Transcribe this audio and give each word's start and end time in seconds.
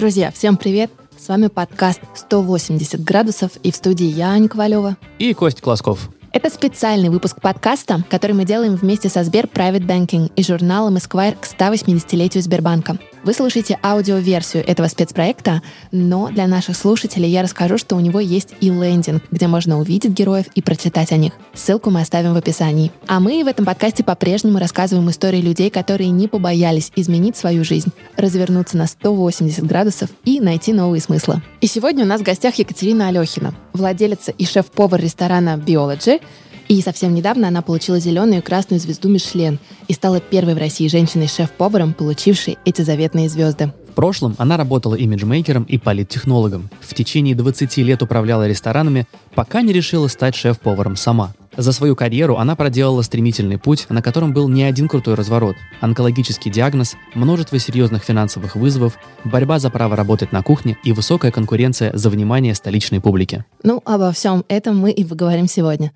Друзья, 0.00 0.30
всем 0.30 0.56
привет! 0.56 0.90
С 1.18 1.28
вами 1.28 1.48
подкаст 1.48 2.00
«180 2.14 3.04
градусов» 3.04 3.50
и 3.62 3.70
в 3.70 3.76
студии 3.76 4.06
я, 4.06 4.30
Аня 4.30 4.48
Ковалева. 4.48 4.96
И 5.18 5.34
Кость 5.34 5.60
Класков. 5.60 6.08
Это 6.32 6.48
специальный 6.48 7.08
выпуск 7.08 7.40
подкаста, 7.40 8.04
который 8.08 8.36
мы 8.36 8.44
делаем 8.44 8.76
вместе 8.76 9.08
со 9.08 9.24
Сбер 9.24 9.46
Private 9.46 9.84
Banking 9.84 10.30
и 10.36 10.44
журналом 10.44 10.94
Esquire 10.94 11.36
к 11.36 11.44
180-летию 11.44 12.40
Сбербанка. 12.40 12.98
Вы 13.22 13.34
слушаете 13.34 13.78
аудиоверсию 13.82 14.66
этого 14.66 14.86
спецпроекта, 14.86 15.60
но 15.90 16.28
для 16.28 16.46
наших 16.46 16.76
слушателей 16.76 17.28
я 17.28 17.42
расскажу, 17.42 17.76
что 17.76 17.96
у 17.96 18.00
него 18.00 18.18
есть 18.20 18.54
и 18.60 18.70
лендинг, 18.70 19.24
где 19.30 19.46
можно 19.46 19.78
увидеть 19.78 20.12
героев 20.12 20.46
и 20.54 20.62
прочитать 20.62 21.12
о 21.12 21.16
них. 21.16 21.32
Ссылку 21.52 21.90
мы 21.90 22.00
оставим 22.00 22.32
в 22.32 22.36
описании. 22.36 22.92
А 23.08 23.20
мы 23.20 23.42
в 23.44 23.48
этом 23.48 23.66
подкасте 23.66 24.04
по-прежнему 24.04 24.58
рассказываем 24.58 25.10
истории 25.10 25.40
людей, 25.40 25.68
которые 25.68 26.10
не 26.10 26.28
побоялись 26.28 26.92
изменить 26.96 27.36
свою 27.36 27.62
жизнь, 27.62 27.90
развернуться 28.16 28.78
на 28.78 28.86
180 28.86 29.66
градусов 29.66 30.08
и 30.24 30.40
найти 30.40 30.72
новые 30.72 31.02
смыслы. 31.02 31.42
И 31.60 31.66
сегодня 31.66 32.04
у 32.04 32.08
нас 32.08 32.22
в 32.22 32.24
гостях 32.24 32.54
Екатерина 32.54 33.08
Алехина, 33.08 33.52
владелица 33.74 34.30
и 34.30 34.46
шеф-повар 34.46 35.00
ресторана 35.00 35.56
Biology, 35.58 36.22
и 36.70 36.80
совсем 36.82 37.14
недавно 37.14 37.48
она 37.48 37.62
получила 37.62 37.98
зеленую 37.98 38.38
и 38.38 38.44
красную 38.44 38.78
звезду 38.78 39.08
Мишлен 39.08 39.58
и 39.88 39.92
стала 39.92 40.20
первой 40.20 40.54
в 40.54 40.58
России 40.58 40.86
женщиной-шеф-поваром, 40.86 41.94
получившей 41.94 42.58
эти 42.64 42.82
заветные 42.82 43.28
звезды. 43.28 43.72
В 43.88 43.94
прошлом 43.94 44.36
она 44.38 44.56
работала 44.56 44.94
имиджмейкером 44.94 45.64
и 45.64 45.78
политтехнологом. 45.78 46.70
В 46.80 46.94
течение 46.94 47.34
20 47.34 47.76
лет 47.78 48.02
управляла 48.02 48.46
ресторанами, 48.46 49.08
пока 49.34 49.62
не 49.62 49.72
решила 49.72 50.06
стать 50.06 50.36
шеф-поваром 50.36 50.94
сама. 50.94 51.34
За 51.56 51.72
свою 51.72 51.96
карьеру 51.96 52.36
она 52.36 52.54
проделала 52.54 53.02
стремительный 53.02 53.58
путь, 53.58 53.86
на 53.88 54.00
котором 54.00 54.32
был 54.32 54.48
не 54.48 54.62
один 54.62 54.86
крутой 54.86 55.14
разворот, 55.14 55.56
онкологический 55.80 56.52
диагноз, 56.52 56.96
множество 57.14 57.58
серьезных 57.58 58.04
финансовых 58.04 58.54
вызовов, 58.54 58.96
борьба 59.24 59.58
за 59.58 59.70
право 59.70 59.96
работать 59.96 60.30
на 60.30 60.42
кухне 60.42 60.78
и 60.84 60.92
высокая 60.92 61.32
конкуренция 61.32 61.90
за 61.96 62.08
внимание 62.10 62.54
столичной 62.54 63.00
публики. 63.00 63.44
Ну, 63.64 63.82
обо 63.84 64.12
всем 64.12 64.44
этом 64.48 64.78
мы 64.78 64.92
и 64.92 65.04
поговорим 65.04 65.48
сегодня. 65.48 65.90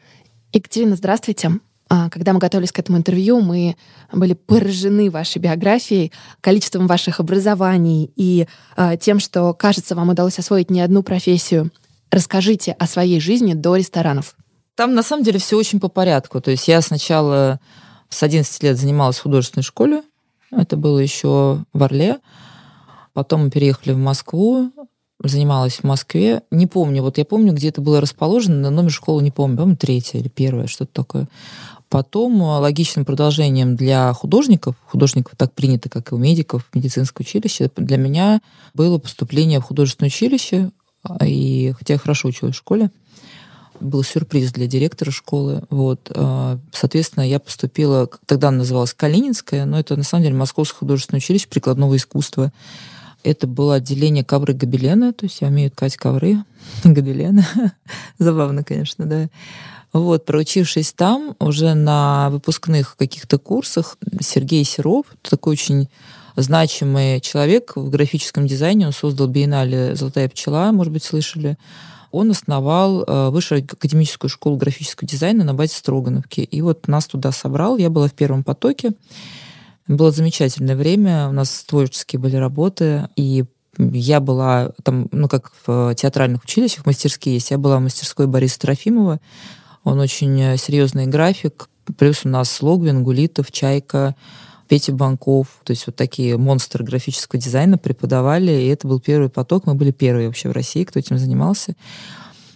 Екатерина, 0.55 0.95
здравствуйте. 0.95 1.51
А, 1.89 2.09
когда 2.11 2.33
мы 2.33 2.39
готовились 2.39 2.71
к 2.71 2.79
этому 2.79 2.97
интервью, 2.97 3.41
мы 3.41 3.77
были 4.13 4.35
поражены 4.35 5.11
вашей 5.11 5.39
биографией, 5.39 6.13
количеством 6.41 6.87
ваших 6.87 7.19
образований 7.19 8.13
и 8.15 8.47
а, 8.77 8.97
тем, 8.97 9.19
что, 9.19 9.53
кажется, 9.53 9.97
вам 9.97 10.11
удалось 10.11 10.39
освоить 10.39 10.71
не 10.71 10.81
одну 10.81 11.03
профессию. 11.03 11.73
Расскажите 12.13 12.71
о 12.71 12.87
своей 12.87 13.19
жизни 13.19 13.55
до 13.55 13.75
ресторанов. 13.75 14.37
Там 14.77 14.95
на 14.95 15.03
самом 15.03 15.25
деле 15.25 15.41
все 15.41 15.57
очень 15.57 15.81
по 15.81 15.89
порядку. 15.89 16.41
То 16.41 16.53
есть 16.53 16.69
я 16.69 16.81
сначала 16.83 17.59
с 18.09 18.23
11 18.23 18.63
лет 18.63 18.79
занималась 18.79 19.19
в 19.19 19.23
художественной 19.23 19.65
школе. 19.65 20.05
Это 20.53 20.77
было 20.77 21.01
еще 21.01 21.65
в 21.73 21.83
Орле. 21.83 22.21
Потом 23.13 23.45
мы 23.45 23.51
переехали 23.51 23.93
в 23.93 23.99
Москву 23.99 24.71
занималась 25.29 25.77
в 25.77 25.85
Москве. 25.85 26.43
Не 26.51 26.67
помню, 26.67 27.03
вот 27.03 27.19
я 27.19 27.25
помню, 27.25 27.53
где 27.53 27.69
это 27.69 27.81
было 27.81 28.01
расположено, 28.01 28.57
но 28.57 28.71
номер 28.71 28.91
школы 28.91 29.23
не 29.23 29.31
помню, 29.31 29.57
по-моему, 29.57 29.77
третья 29.77 30.19
или 30.19 30.29
первая, 30.29 30.67
что-то 30.67 30.93
такое. 30.93 31.29
Потом 31.89 32.43
э, 32.43 32.59
логичным 32.59 33.05
продолжением 33.05 33.77
для 33.77 34.13
художников, 34.13 34.75
художников 34.87 35.35
так 35.37 35.53
принято, 35.53 35.89
как 35.89 36.11
и 36.11 36.15
у 36.15 36.19
медиков, 36.19 36.67
медицинское 36.75 37.23
училище, 37.23 37.71
для 37.77 37.97
меня 37.97 38.41
было 38.75 38.99
поступление 38.99 39.61
в 39.61 39.65
художественное 39.65 40.09
училище, 40.09 40.71
а, 41.05 41.25
и 41.27 41.73
хотя 41.73 41.95
я 41.95 41.99
хорошо 41.99 42.29
училась 42.29 42.55
в 42.55 42.59
школе, 42.59 42.91
был 43.81 44.03
сюрприз 44.03 44.53
для 44.53 44.67
директора 44.67 45.11
школы. 45.11 45.63
Вот. 45.71 46.11
А, 46.15 46.59
соответственно, 46.73 47.29
я 47.29 47.39
поступила, 47.39 48.09
тогда 48.27 48.49
она 48.49 48.59
называлась 48.59 48.95
Калининская, 48.95 49.65
но 49.65 49.79
это 49.79 49.97
на 49.97 50.05
самом 50.05 50.25
деле 50.25 50.37
Московское 50.37 50.79
художественное 50.79 51.19
училище 51.19 51.49
прикладного 51.49 51.97
искусства. 51.97 52.53
Это 53.25 53.47
было 53.47 53.77
отделение 53.77 54.23
ковры 54.23 54.53
гобелена, 54.53 55.13
то 55.13 55.25
есть 55.25 55.41
я 55.41 55.49
умею 55.49 55.71
ткать 55.71 55.97
ковры 55.97 56.45
гобелена. 56.85 57.45
Забавно, 58.19 58.63
конечно, 58.63 59.07
да. 59.07 59.29
Вот, 59.95 60.25
проучившись 60.25 60.93
там, 60.93 61.37
уже 61.39 61.75
на 61.75 62.29
выпускных 62.31 62.97
каких-то 62.97 63.39
курсах, 63.39 63.97
Сергей 64.21 64.65
Серов, 64.65 65.07
такой 65.23 65.53
очень 65.53 65.89
значимый 66.37 67.21
человек 67.21 67.77
в 67.77 67.91
графическом 67.91 68.47
дизайне, 68.47 68.87
он 68.87 68.93
создал 68.93 69.29
биеннале 69.29 69.95
«Золотая 69.95 70.29
пчела», 70.29 70.73
может 70.73 70.93
быть, 70.93 71.05
слышали. 71.05 71.57
Он 72.11 72.31
основал 72.31 73.05
э, 73.05 73.31
высшую 73.31 73.63
академическую 73.63 74.29
школу 74.29 74.57
графического 74.57 75.09
дизайна 75.09 75.45
на 75.45 75.55
базе 75.55 75.75
Строгановки. 75.77 76.41
И 76.41 76.61
вот 76.61 76.89
нас 76.89 77.07
туда 77.07 77.33
собрал, 77.33 77.77
я 77.77 77.91
была 77.91 78.09
в 78.09 78.13
первом 78.13 78.45
потоке. 78.45 78.93
Было 79.87 80.11
замечательное 80.11 80.77
время, 80.77 81.29
у 81.29 81.33
нас 81.33 81.65
творческие 81.65 82.19
были 82.19 82.37
работы, 82.37 83.09
и 83.17 83.45
я 83.77 84.21
была 84.21 84.71
там, 84.83 85.09
ну, 85.13 85.29
как 85.29 85.53
в 85.67 85.95
театральных 85.95 86.45
училищах, 86.45 86.87
мастерские 86.87 87.35
есть, 87.35 87.51
я 87.51 87.59
была 87.59 87.79
в 87.79 87.83
мастерской 87.83 88.27
Бориса 88.27 88.61
Трофимова, 88.61 89.21
он 89.83 90.01
очень 90.01 90.41
э, 90.41 90.57
серьезный 90.57 91.07
график, 91.07 91.69
плюс 91.99 92.25
у 92.25 92.29
нас 92.29 92.63
Логвин, 92.63 93.05
Гулитов, 93.05 93.53
Чайка, 93.53 94.15
Петя 94.69 94.93
Банков, 94.93 95.49
то 95.65 95.73
есть 95.73 95.87
вот 95.87 95.97
такие 95.97 96.39
монстры 96.39 96.83
графического 96.85 97.39
дизайна 97.39 97.77
преподавали, 97.77 98.53
и 98.53 98.69
это 98.69 98.89
был 98.89 99.01
первый 99.01 99.29
поток, 99.29 99.67
мы 99.67 99.75
были 99.75 99.91
первые 99.91 100.29
вообще 100.29 100.49
в 100.49 100.53
России, 100.53 100.85
кто 100.85 100.99
этим 100.99 101.19
занимался. 101.19 101.75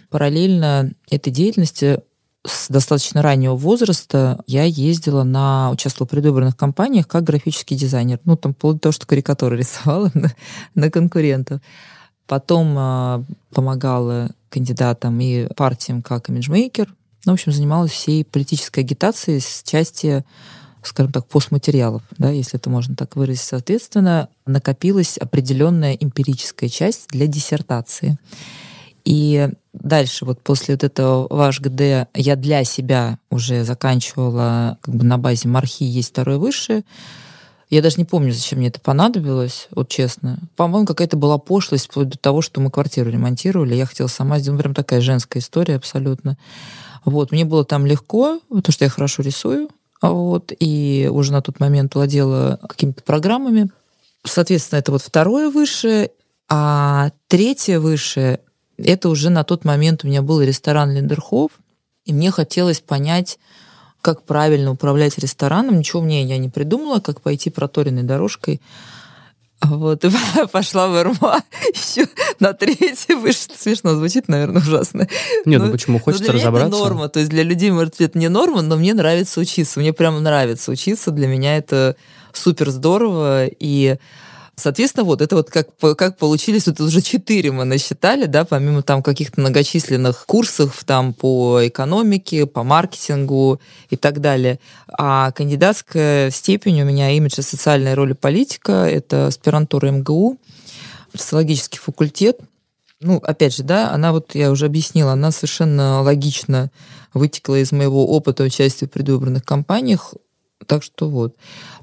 Параллельно 0.09 0.91
этой 1.11 1.31
деятельности 1.31 2.01
с 2.45 2.69
достаточно 2.69 3.21
раннего 3.21 3.55
возраста 3.55 4.41
я 4.47 4.63
ездила 4.63 5.23
на, 5.23 5.71
участвовала 5.71 6.07
в 6.07 6.11
предвыборных 6.11 6.55
кампаниях 6.55 7.07
как 7.07 7.23
графический 7.23 7.75
дизайнер. 7.75 8.19
Ну, 8.25 8.37
там, 8.37 8.53
вплоть 8.53 8.75
до 8.75 8.81
того, 8.81 8.93
что 8.93 9.05
карикатуры 9.05 9.57
рисовала 9.59 10.09
на, 10.13 10.33
на 10.75 10.89
конкурентов. 10.89 11.61
Потом 12.27 12.75
э, 12.77 13.23
помогала 13.53 14.31
кандидатам 14.49 15.19
и 15.19 15.47
партиям 15.53 16.01
как 16.01 16.29
имиджмейкер. 16.29 16.93
Ну, 17.25 17.31
в 17.31 17.33
общем, 17.33 17.51
занималась 17.51 17.91
всей 17.91 18.23
политической 18.23 18.81
агитацией 18.81 19.41
с 19.41 19.63
части 19.63 20.23
скажем 20.81 21.11
так, 21.11 21.27
постматериалов, 21.27 22.03
да, 22.17 22.29
если 22.29 22.57
это 22.57 22.69
можно 22.69 22.95
так 22.95 23.17
выразить. 23.17 23.43
Соответственно, 23.43 24.29
накопилась 24.45 25.17
определенная 25.17 25.93
эмпирическая 25.93 26.69
часть 26.69 27.09
для 27.09 27.27
диссертации. 27.27 28.17
И 29.05 29.49
дальше, 29.73 30.25
вот 30.25 30.41
после 30.41 30.75
вот 30.75 30.83
этого 30.83 31.27
ваш 31.29 31.59
ГД, 31.61 32.09
я 32.13 32.35
для 32.35 32.63
себя 32.63 33.17
уже 33.29 33.63
заканчивала 33.63 34.77
как 34.81 34.95
бы 34.95 35.05
на 35.05 35.17
базе 35.17 35.47
мархи 35.47 35.83
есть 35.83 36.09
второе 36.09 36.37
высшее. 36.37 36.83
Я 37.69 37.83
даже 37.83 37.97
не 37.97 38.05
помню, 38.05 38.33
зачем 38.33 38.59
мне 38.59 38.69
это 38.69 38.79
понадобилось, 38.79 39.67
вот 39.71 39.89
честно. 39.89 40.39
По-моему, 40.55 40.87
какая-то 40.87 41.17
была 41.17 41.37
пошлость 41.37 41.85
вплоть 41.85 42.09
до 42.09 42.17
того, 42.17 42.41
что 42.41 42.61
мы 42.61 42.71
квартиру 42.71 43.11
ремонтировали. 43.11 43.75
Я 43.75 43.85
хотела 43.85 44.07
сама 44.07 44.39
сделать, 44.39 44.57
ну, 44.57 44.63
прям 44.63 44.73
такая 44.73 45.01
женская 45.01 45.39
история 45.39 45.75
абсолютно. 45.75 46.35
Вот, 47.05 47.31
мне 47.31 47.45
было 47.45 47.63
там 47.63 47.85
легко, 47.85 48.39
потому 48.49 48.73
что 48.73 48.85
я 48.85 48.89
хорошо 48.89 49.21
рисую, 49.21 49.69
вот, 50.01 50.51
и 50.59 51.09
уже 51.11 51.31
на 51.31 51.41
тот 51.41 51.59
момент 51.59 51.93
владела 51.93 52.59
какими-то 52.67 53.03
программами. 53.03 53.69
Соответственно, 54.25 54.79
это 54.79 54.91
вот 54.91 55.03
второе 55.03 55.49
высшее, 55.49 56.11
а 56.49 57.11
третье 57.27 57.79
высшее 57.79 58.39
это 58.83 59.09
уже 59.09 59.29
на 59.29 59.43
тот 59.43 59.65
момент 59.65 60.03
у 60.03 60.07
меня 60.07 60.21
был 60.21 60.41
ресторан 60.41 60.91
Лендерхоф, 60.91 61.51
и 62.05 62.13
мне 62.13 62.31
хотелось 62.31 62.79
понять, 62.79 63.39
как 64.01 64.23
правильно 64.23 64.71
управлять 64.71 65.17
рестораном. 65.17 65.77
Ничего 65.77 66.01
мне 66.01 66.23
я 66.23 66.37
не 66.37 66.49
придумала, 66.49 66.99
как 66.99 67.21
пойти 67.21 67.49
проторенной 67.49 68.03
дорожкой. 68.03 68.61
Вот, 69.61 70.05
и 70.05 70.11
пошла 70.51 70.87
в 70.87 71.03
РМА 71.03 71.43
еще 71.73 72.07
на 72.39 72.53
третий 72.53 73.13
выше. 73.13 73.47
Смешно 73.55 73.95
звучит, 73.95 74.29
наверное, 74.29 74.61
ужасно. 74.61 75.07
Нет, 75.45 75.59
ну, 75.59 75.65
ну 75.67 75.71
почему? 75.71 75.99
Хочется 75.99 76.31
для 76.31 76.33
разобраться. 76.33 76.67
это 76.69 76.77
норма. 76.77 77.09
То 77.09 77.19
есть 77.19 77.29
для 77.29 77.43
людей, 77.43 77.71
может, 77.71 77.99
это 77.99 78.17
не 78.17 78.29
норма, 78.29 78.61
но 78.61 78.77
мне 78.77 78.93
нравится 78.93 79.41
учиться. 79.41 79.79
Мне 79.79 79.91
прямо 79.91 80.19
нравится 80.21 80.71
учиться. 80.71 81.11
Для 81.11 81.27
меня 81.27 81.57
это 81.57 81.97
супер 82.31 82.69
здорово. 82.69 83.47
И 83.47 83.97
Соответственно, 84.59 85.05
вот 85.05 85.21
это 85.21 85.35
вот 85.35 85.49
как, 85.49 85.69
как 85.97 86.17
получились, 86.17 86.67
вот 86.67 86.79
уже 86.81 87.01
четыре 87.01 87.51
мы 87.51 87.63
насчитали, 87.63 88.25
да, 88.25 88.45
помимо 88.45 88.81
там 88.83 89.01
каких-то 89.01 89.41
многочисленных 89.41 90.25
курсов 90.25 90.83
там 90.85 91.13
по 91.13 91.67
экономике, 91.67 92.45
по 92.45 92.63
маркетингу 92.63 93.59
и 93.89 93.95
так 93.95 94.21
далее. 94.21 94.59
А 94.97 95.31
кандидатская 95.31 96.29
степень 96.29 96.81
у 96.81 96.85
меня 96.85 97.11
имидж 97.11 97.39
и 97.39 97.41
социальная 97.41 97.95
роль 97.95 98.11
и 98.11 98.15
политика, 98.15 98.85
это 98.85 99.27
аспирантура 99.27 99.89
МГУ, 99.91 100.37
социологический 101.13 101.79
факультет. 101.79 102.39
Ну, 103.01 103.17
опять 103.17 103.55
же, 103.55 103.63
да, 103.63 103.91
она 103.91 104.11
вот, 104.11 104.35
я 104.35 104.51
уже 104.51 104.65
объяснила, 104.65 105.13
она 105.13 105.31
совершенно 105.31 106.01
логично 106.01 106.69
вытекла 107.13 107.59
из 107.59 107.71
моего 107.71 108.05
опыта 108.07 108.43
участия 108.43 108.87
в 108.87 108.91
предвыборных 108.91 109.45
кампаниях. 109.45 110.13
Так 110.65 110.83
что 110.83 111.09
вот. 111.09 111.35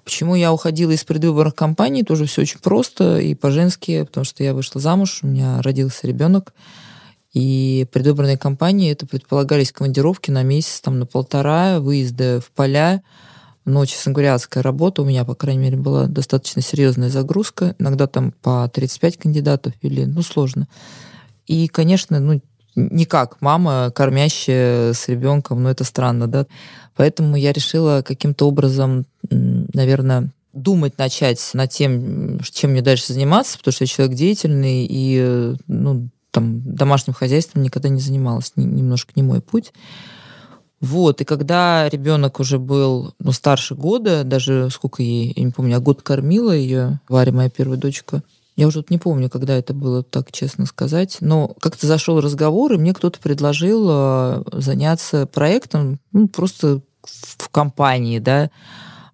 Почему 0.06 0.36
я 0.36 0.52
уходила 0.52 0.92
из 0.92 1.02
предвыборных 1.02 1.56
кампаний, 1.56 2.04
тоже 2.04 2.26
все 2.26 2.42
очень 2.42 2.60
просто 2.60 3.18
и 3.18 3.34
по-женски, 3.34 4.04
потому 4.04 4.24
что 4.24 4.44
я 4.44 4.54
вышла 4.54 4.80
замуж, 4.80 5.18
у 5.22 5.26
меня 5.26 5.60
родился 5.62 6.06
ребенок, 6.06 6.54
и 7.34 7.88
предвыборные 7.92 8.38
кампании 8.38 8.92
это 8.92 9.04
предполагались 9.04 9.72
командировки 9.72 10.30
на 10.30 10.44
месяц, 10.44 10.80
там 10.80 11.00
на 11.00 11.06
полтора, 11.06 11.80
выезды 11.80 12.38
в 12.38 12.52
поля, 12.52 13.02
Но, 13.66 13.84
честно 13.84 14.12
говоря, 14.12 14.34
адская 14.34 14.62
работа 14.62 15.02
у 15.02 15.04
меня, 15.04 15.24
по 15.24 15.34
крайней 15.34 15.60
мере, 15.60 15.76
была 15.76 16.06
достаточно 16.06 16.62
серьезная 16.62 17.10
загрузка. 17.10 17.74
Иногда 17.80 18.06
там 18.06 18.30
по 18.30 18.70
35 18.72 19.16
кандидатов 19.18 19.74
или, 19.82 20.04
ну, 20.04 20.22
сложно. 20.22 20.68
И, 21.48 21.66
конечно, 21.66 22.20
ну, 22.20 22.40
никак 22.76 23.40
мама, 23.40 23.90
кормящая 23.92 24.92
с 24.92 25.08
ребенком, 25.08 25.64
ну, 25.64 25.68
это 25.68 25.82
странно, 25.82 26.28
да. 26.28 26.46
Поэтому 26.96 27.36
я 27.36 27.52
решила 27.52 28.02
каким-то 28.02 28.48
образом, 28.48 29.06
наверное, 29.30 30.30
думать 30.52 30.96
начать 30.98 31.50
над 31.52 31.70
тем, 31.70 32.40
чем 32.40 32.70
мне 32.70 32.82
дальше 32.82 33.12
заниматься, 33.12 33.58
потому 33.58 33.72
что 33.72 33.84
я 33.84 33.88
человек 33.88 34.16
деятельный, 34.16 34.86
и, 34.88 35.54
ну, 35.66 36.08
там, 36.30 36.74
домашним 36.74 37.14
хозяйством 37.14 37.62
никогда 37.62 37.88
не 37.88 38.00
занималась, 38.00 38.52
немножко 38.56 39.12
не 39.14 39.22
мой 39.22 39.40
путь. 39.40 39.72
Вот, 40.80 41.20
и 41.20 41.24
когда 41.24 41.88
ребенок 41.88 42.38
уже 42.40 42.58
был 42.58 43.14
ну, 43.18 43.32
старше 43.32 43.74
года, 43.74 44.24
даже 44.24 44.68
сколько 44.70 45.02
ей, 45.02 45.32
я 45.34 45.42
не 45.42 45.50
помню, 45.50 45.72
я 45.72 45.80
год 45.80 46.02
кормила 46.02 46.52
ее, 46.52 47.00
Варя, 47.08 47.32
моя 47.32 47.48
первая 47.48 47.78
дочка, 47.78 48.22
я 48.56 48.66
уже 48.66 48.78
вот 48.78 48.90
не 48.90 48.98
помню, 48.98 49.28
когда 49.28 49.54
это 49.56 49.74
было, 49.74 50.02
так 50.02 50.32
честно 50.32 50.64
сказать, 50.66 51.18
но 51.20 51.54
как-то 51.60 51.86
зашел 51.86 52.20
разговор, 52.20 52.72
и 52.72 52.78
мне 52.78 52.94
кто-то 52.94 53.20
предложил 53.20 53.86
э, 53.90 54.42
заняться 54.52 55.26
проектом, 55.26 56.00
ну, 56.12 56.28
просто 56.28 56.80
в 57.06 57.48
компании, 57.48 58.18
да, 58.18 58.50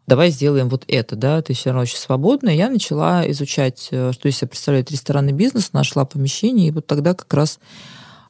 давай 0.07 0.31
сделаем 0.31 0.69
вот 0.69 0.85
это, 0.89 1.17
да, 1.17 1.43
ты 1.43 1.55
все 1.55 1.71
равно 1.71 1.83
очень 1.83 1.97
свободная. 1.97 2.55
Я 2.55 2.69
начала 2.69 3.29
изучать, 3.31 3.89
э, 3.91 4.13
что 4.13 4.29
из 4.29 4.37
себя 4.37 4.49
представляет 4.49 4.91
ресторанный 4.91 5.33
бизнес, 5.33 5.73
нашла 5.73 6.05
помещение, 6.05 6.69
и 6.69 6.71
вот 6.71 6.87
тогда 6.87 7.15
как 7.15 7.33
раз 7.33 7.59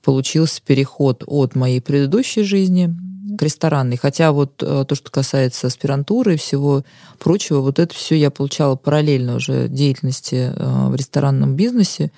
получился 0.03 0.61
переход 0.63 1.25
от 1.27 1.55
моей 1.55 1.81
предыдущей 1.81 2.43
жизни 2.43 2.95
к 3.37 3.43
ресторанной. 3.43 3.97
Хотя 3.97 4.33
вот 4.33 4.63
э, 4.63 4.85
то, 4.87 4.95
что 4.95 5.11
касается 5.11 5.69
аспирантуры 5.69 6.35
и 6.35 6.39
всего 6.39 6.85
прочего, 7.19 7.61
вот 7.61 7.79
это 7.79 7.95
все 7.95 8.17
я 8.17 8.31
получала 8.31 8.77
параллельно 8.77 9.37
уже 9.37 9.69
деятельности 9.69 10.53
э, 10.55 10.89
в 10.89 10.95
ресторанном 10.95 11.57
бизнесе. 11.57 12.13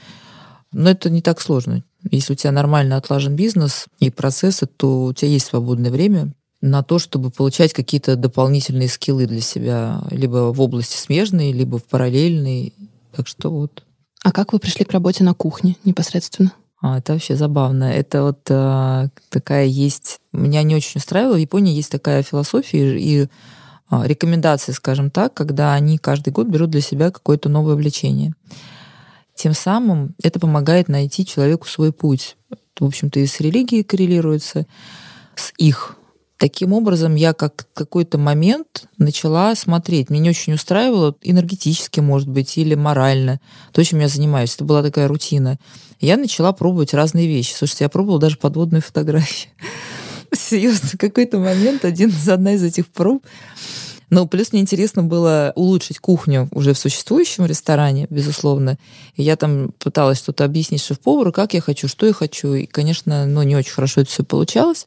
Но 0.73 0.91
это 0.91 1.09
не 1.09 1.23
так 1.23 1.41
сложно. 1.41 1.85
Если 2.11 2.33
у 2.33 2.37
тебя 2.37 2.53
нормально 2.53 2.97
отлажен 2.97 3.37
бизнес 3.37 3.87
и 4.01 4.11
процессы, 4.11 4.67
то 4.67 5.05
у 5.05 5.13
тебя 5.13 5.31
есть 5.31 5.47
свободное 5.47 5.91
время 5.91 6.33
на 6.65 6.83
то, 6.83 6.99
чтобы 6.99 7.31
получать 7.31 7.75
какие-то 7.75 8.17
дополнительные 8.17 8.89
скиллы 8.89 9.27
для 9.27 9.43
себя, 9.43 10.03
либо 10.11 10.51
в 10.51 10.61
области 10.63 10.97
смежной, 10.97 11.53
либо 11.53 11.79
в 11.79 11.85
параллельной. 11.85 12.73
Так 13.15 13.29
что 13.29 13.51
вот. 13.51 13.85
А 14.23 14.33
как 14.33 14.55
вы 14.55 14.59
пришли 14.59 14.87
к 14.87 14.93
работе 14.93 15.25
на 15.25 15.35
кухне 15.35 15.77
непосредственно? 15.85 16.55
А, 16.81 16.99
это 16.99 17.13
вообще 17.13 17.37
забавно. 17.37 17.85
Это 17.85 18.23
вот 18.23 18.51
а, 18.51 19.09
такая 19.29 19.67
есть... 19.67 20.21
Меня 20.33 20.63
не 20.63 20.75
очень 20.75 21.01
устраивало. 21.01 21.35
В 21.35 21.41
Японии 21.41 21.75
есть 21.75 21.91
такая 21.91 22.23
философия 22.23 22.99
и 22.99 23.29
а, 23.91 24.07
рекомендации, 24.07 24.73
скажем 24.73 25.11
так, 25.11 25.35
когда 25.35 25.75
они 25.75 25.99
каждый 25.99 26.33
год 26.33 26.47
берут 26.47 26.71
для 26.71 26.81
себя 26.81 27.11
какое-то 27.11 27.51
новое 27.51 27.75
увлечение. 27.75 28.33
Тем 29.35 29.53
самым 29.53 30.15
это 30.23 30.41
помогает 30.41 30.89
найти 30.89 31.27
человеку 31.27 31.69
свой 31.69 31.93
путь. 31.93 32.39
В 32.81 32.87
общем-то, 32.87 33.21
и 33.21 33.27
с 33.27 33.39
религией 33.41 33.83
коррелируется, 33.83 34.67
с 35.37 35.53
их 35.59 35.99
Таким 36.45 36.75
образом, 36.75 37.15
я 37.15 37.33
как 37.33 37.67
какой-то 37.73 38.19
момент 38.19 38.85
начала 38.99 39.55
смотреть. 39.55 40.11
Меня 40.11 40.25
не 40.25 40.29
очень 40.29 40.53
устраивало 40.53 41.17
энергетически, 41.23 42.01
может 42.01 42.29
быть, 42.29 42.59
или 42.59 42.75
морально. 42.75 43.41
То, 43.73 43.83
чем 43.83 44.01
я 44.01 44.09
занимаюсь. 44.09 44.55
Это 44.55 44.65
была 44.65 44.83
такая 44.83 45.09
рутина. 45.09 45.59
Я 46.01 46.19
начала 46.19 46.53
пробовать 46.53 46.93
разные 46.93 47.27
вещи. 47.27 47.55
Слушайте, 47.55 47.85
я 47.85 47.89
пробовала 47.89 48.21
даже 48.21 48.37
подводные 48.37 48.83
фотографии. 48.83 49.49
Серьезно, 50.33 50.99
какой-то 50.99 51.39
момент 51.39 51.87
один 51.87 52.11
из 52.11 52.29
одна 52.29 52.53
из 52.53 52.63
этих 52.63 52.89
проб 52.89 53.25
но 54.11 54.27
плюс 54.27 54.53
мне 54.53 54.61
интересно 54.61 55.03
было 55.03 55.53
улучшить 55.57 55.99
кухню 55.99 56.49
уже 56.53 56.73
в 56.73 56.79
существующем 56.79 57.47
ресторане, 57.47 58.07
безусловно. 58.11 58.79
И 59.17 59.23
я 59.23 59.35
там 59.35 59.73
пыталась 59.79 60.19
что-то 60.19 60.45
объяснить 60.45 60.85
шеф-повару, 60.85 61.33
как 61.33 61.55
я 61.55 61.61
хочу, 61.61 61.89
что 61.89 62.07
я 62.07 62.13
хочу. 62.13 62.55
И, 62.55 62.67
конечно, 62.67 63.27
ну, 63.27 63.43
не 63.43 63.57
очень 63.57 63.73
хорошо 63.73 64.03
это 64.03 64.11
все 64.11 64.23
получалось. 64.23 64.87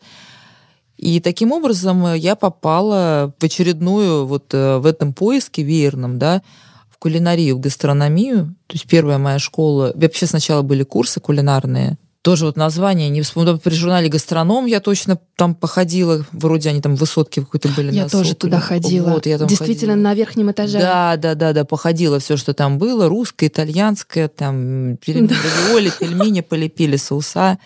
И 0.98 1.20
таким 1.20 1.52
образом 1.52 2.14
я 2.16 2.36
попала 2.36 3.34
в 3.40 3.44
очередную 3.44 4.26
вот 4.26 4.54
э, 4.54 4.78
в 4.78 4.86
этом 4.86 5.14
поиске 5.14 5.62
веерном, 5.62 6.18
да, 6.18 6.42
в 6.90 6.98
кулинарию, 6.98 7.56
в 7.56 7.60
гастрономию. 7.60 8.56
То 8.66 8.74
есть 8.74 8.88
первая 8.88 9.20
моя 9.20 9.38
школа... 9.38 9.92
Вообще 9.96 10.26
сначала 10.26 10.64
были 10.64 10.84
курсы 10.84 11.20
кулинарные, 11.20 11.98
тоже 12.28 12.46
вот 12.46 12.58
название, 12.58 13.08
не 13.08 13.22
вспомню, 13.22 13.58
при 13.58 13.74
журнале 13.74 14.10
«Гастроном» 14.10 14.66
я 14.66 14.82
точно 14.82 15.18
там 15.38 15.56
походила, 15.56 16.26
вроде 16.34 16.70
они 16.70 16.82
там 16.82 16.96
высотки 16.96 17.40
какой-то 17.40 17.70
были. 17.70 17.94
Я 17.94 18.10
тоже 18.10 18.36
туда 18.36 18.60
ходила. 18.60 19.12
Вот, 19.12 19.28
я 19.28 19.38
там 19.38 19.48
Действительно, 19.48 19.94
ходила. 19.94 20.10
на 20.10 20.14
верхнем 20.14 20.52
этаже. 20.52 20.78
Да, 20.78 21.16
да, 21.16 21.36
да, 21.36 21.54
да, 21.54 21.64
походила 21.64 22.20
все, 22.20 22.36
что 22.36 22.54
там 22.54 22.80
было, 22.80 23.08
русское, 23.08 23.48
итальянское, 23.48 24.28
там, 24.28 24.98
равиоли, 25.08 25.90
пельмени 25.98 26.42
полепили, 26.42 26.98
соуса 26.98 27.60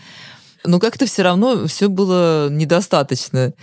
но 0.64 0.80
как-то 0.80 1.06
все 1.06 1.24
равно 1.24 1.68
все 1.68 1.90
было 1.90 2.50
недостаточно. 2.50 3.54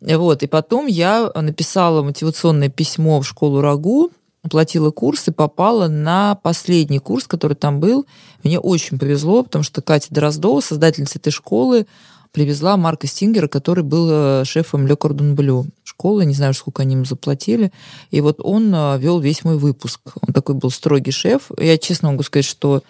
Вот. 0.00 0.42
И 0.42 0.46
потом 0.46 0.86
я 0.86 1.30
написала 1.34 2.02
мотивационное 2.02 2.68
письмо 2.68 3.20
в 3.20 3.26
школу 3.26 3.60
РАГУ, 3.60 4.10
оплатила 4.42 4.90
курс 4.90 5.28
и 5.28 5.30
попала 5.30 5.88
на 5.88 6.34
последний 6.34 6.98
курс, 6.98 7.26
который 7.26 7.54
там 7.54 7.80
был. 7.80 8.06
Мне 8.42 8.58
очень 8.58 8.98
повезло, 8.98 9.42
потому 9.42 9.62
что 9.62 9.82
Катя 9.82 10.08
Дроздова, 10.10 10.60
создательница 10.60 11.18
этой 11.18 11.30
школы, 11.30 11.86
привезла 12.32 12.76
Марка 12.76 13.06
Стингера, 13.06 13.46
который 13.46 13.84
был 13.84 14.08
э, 14.10 14.44
шефом 14.44 14.86
Ле 14.86 14.96
Кордон 14.96 15.34
Блю 15.34 15.66
школы, 15.84 16.24
не 16.24 16.34
знаю, 16.34 16.54
сколько 16.54 16.82
они 16.82 16.94
ему 16.94 17.04
заплатили. 17.04 17.70
И 18.10 18.20
вот 18.22 18.40
он 18.42 18.74
э, 18.74 18.98
вел 18.98 19.20
весь 19.20 19.44
мой 19.44 19.58
выпуск. 19.58 20.00
Он 20.20 20.32
такой 20.32 20.54
был 20.54 20.70
строгий 20.70 21.12
шеф. 21.12 21.50
Я 21.58 21.76
честно 21.76 22.10
могу 22.10 22.22
сказать, 22.22 22.46
что 22.46 22.82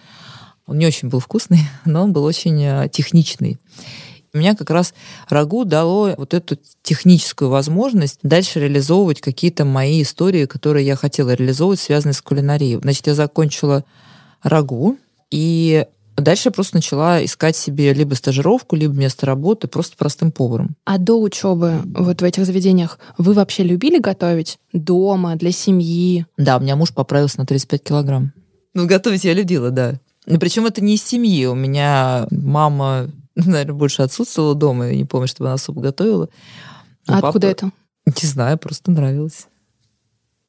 он 0.72 0.78
не 0.78 0.86
очень 0.86 1.08
был 1.08 1.20
вкусный, 1.20 1.60
но 1.84 2.02
он 2.02 2.12
был 2.12 2.24
очень 2.24 2.60
э, 2.62 2.88
техничный. 2.90 3.58
У 4.34 4.38
меня 4.38 4.54
как 4.56 4.70
раз 4.70 4.94
рагу 5.28 5.66
дало 5.66 6.14
вот 6.16 6.32
эту 6.32 6.56
техническую 6.82 7.50
возможность 7.50 8.19
дальше 8.22 8.60
реализовывать 8.60 9.20
какие-то 9.20 9.66
мои 9.66 10.00
истории, 10.00 10.46
которые 10.46 10.86
я 10.86 10.96
хотела 10.96 11.34
реализовывать, 11.34 11.80
связанные 11.80 12.14
с 12.14 12.22
кулинарией. 12.22 12.80
Значит, 12.80 13.08
я 13.08 13.14
закончила 13.14 13.84
рагу, 14.42 14.96
и 15.30 15.84
дальше 16.16 16.48
я 16.48 16.52
просто 16.52 16.76
начала 16.76 17.22
искать 17.22 17.56
себе 17.56 17.92
либо 17.92 18.14
стажировку, 18.14 18.75
либо 18.75 18.94
место 18.94 19.26
работы 19.26 19.68
просто 19.68 19.98
простым 19.98 20.32
поваром. 20.32 20.76
А 20.86 20.96
до 20.96 21.20
учебы 21.20 21.82
вот 21.84 22.22
в 22.22 22.25
этих 22.25 22.46
заведениях 22.46 22.98
вы 23.18 23.34
вообще 23.34 23.64
любили 23.64 23.99
готовить 23.99 24.58
дома, 24.73 25.37
для 25.37 25.52
семьи? 25.52 26.25
Да, 26.38 26.56
у 26.56 26.61
меня 26.61 26.76
муж 26.76 26.94
поправился 26.94 27.38
на 27.38 27.44
35 27.44 27.85
килограмм. 27.85 28.32
Ну, 28.73 28.87
готовить 28.87 29.25
я 29.25 29.35
любила, 29.35 29.70
да. 29.70 30.00
Но 30.26 30.38
причем 30.38 30.67
это 30.67 30.83
не 30.83 30.95
из 30.95 31.02
семьи. 31.02 31.47
У 31.47 31.55
меня 31.55 32.26
мама, 32.31 33.09
наверное, 33.35 33.75
больше 33.75 34.02
отсутствовала 34.02 34.55
дома. 34.55 34.88
Я 34.88 34.97
не 34.97 35.05
помню, 35.05 35.29
чтобы 35.29 35.49
она 35.49 35.55
особо 35.55 35.81
готовила. 35.81 36.29
А 37.07 37.19
откуда 37.19 37.49
это? 37.49 37.71
Не 38.07 38.29
знаю, 38.29 38.59
просто 38.59 38.91
нравилось. 38.91 39.47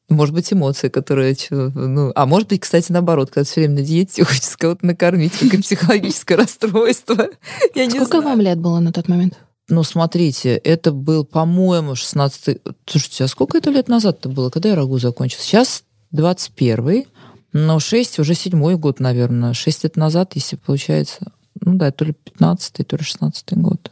Может 0.10 0.36
быть, 0.36 0.52
эмоции, 0.52 0.90
которые... 0.90 1.36
Ну, 1.50 2.12
а 2.14 2.26
может 2.26 2.50
быть, 2.50 2.62
кстати, 2.62 2.92
наоборот, 2.92 3.30
когда 3.30 3.46
все 3.46 3.62
время 3.62 3.76
на 3.76 3.82
диете, 3.82 4.24
хочется 4.26 4.58
кого-то 4.58 4.86
накормить, 4.86 5.34
как 5.38 5.62
психологическое 5.62 6.36
расстройство. 6.36 7.30
Я 7.74 7.90
Сколько 7.90 8.22
вам 8.22 8.42
лет 8.42 8.60
было 8.60 8.80
на 8.80 8.92
тот 8.92 9.08
момент? 9.08 9.38
Ну, 9.70 9.84
смотрите, 9.84 10.56
это 10.56 10.92
был, 10.92 11.24
по-моему, 11.24 11.96
16... 11.96 12.60
Слушайте, 12.86 13.24
а 13.24 13.28
сколько 13.28 13.58
это 13.58 13.70
лет 13.70 13.88
назад-то 13.88 14.30
было? 14.30 14.50
Когда 14.50 14.70
я 14.70 14.76
рагу 14.76 15.00
закончил? 15.00 15.40
Сейчас 15.40 15.84
21-й. 16.14 17.08
Но 17.54 17.80
6 17.80 18.20
уже 18.20 18.34
седьмой 18.34 18.76
год, 18.78 19.00
наверное. 19.00 19.54
6 19.54 19.84
лет 19.84 19.96
назад, 19.96 20.32
если 20.36 20.56
получается, 20.56 21.32
ну 21.62 21.76
да, 21.76 21.92
то 21.92 22.04
ли 22.04 22.14
15 22.14 22.88
то 22.88 22.98
ли 22.98 23.04
16 23.04 23.54
год. 23.54 23.92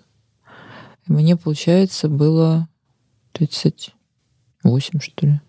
И 1.07 1.11
мне, 1.11 1.37
получается, 1.37 2.09
было 2.09 2.67
38, 3.33 4.99
что 4.99 5.27
ли. 5.27 5.41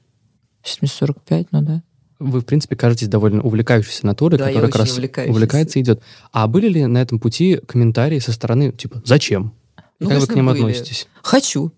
Сейчас 0.63 0.83
мне 0.83 0.89
45, 0.89 1.53
ну 1.53 1.63
да. 1.63 1.83
Вы, 2.19 2.41
в 2.41 2.45
принципе, 2.45 2.77
кажетесь 2.77 3.09
довольно 3.09 3.43
увлекающейся 3.43 4.07
натурой, 4.07 4.39
да, 4.39 4.47
которая 4.47 4.71
как 4.71 4.81
раз 4.81 4.97
увлекается 4.97 5.79
и 5.79 5.83
идет. 5.83 6.03
А 6.31 6.47
были 6.47 6.69
ли 6.69 6.87
на 6.87 6.99
этом 6.99 7.19
пути 7.19 7.57
комментарии 7.67 8.21
со 8.21 8.33
стороны, 8.33 8.71
типа, 8.71 9.03
зачем? 9.05 9.55
Ну, 9.99 10.09
как 10.09 10.21
вы 10.21 10.27
к 10.27 10.35
ним 10.37 10.47
были. 10.47 10.59
относитесь? 10.59 11.09
Хочу. 11.23 11.73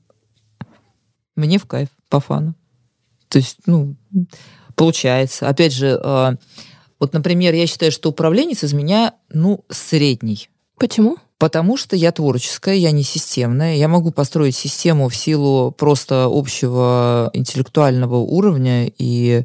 Мне 1.36 1.58
в 1.58 1.64
кайф, 1.66 1.88
по 2.10 2.20
фану. 2.20 2.54
То 3.28 3.38
есть, 3.38 3.58
ну, 3.66 3.96
Получается. 4.74 5.48
Опять 5.48 5.72
же, 5.72 5.98
а, 6.02 6.34
вот, 6.98 7.12
например, 7.12 7.54
я 7.54 7.66
считаю, 7.66 7.92
что 7.92 8.10
управленец 8.10 8.64
из 8.64 8.72
меня, 8.72 9.14
ну, 9.30 9.64
средний. 9.70 10.48
Почему? 10.78 11.16
Потому 11.38 11.76
что 11.76 11.96
я 11.96 12.12
творческая, 12.12 12.76
я 12.76 12.90
не 12.90 13.02
системная. 13.02 13.76
Я 13.76 13.88
могу 13.88 14.10
построить 14.10 14.56
систему 14.56 15.08
в 15.08 15.16
силу 15.16 15.72
просто 15.72 16.28
общего 16.30 17.30
интеллектуального 17.32 18.16
уровня 18.16 18.90
и 18.98 19.44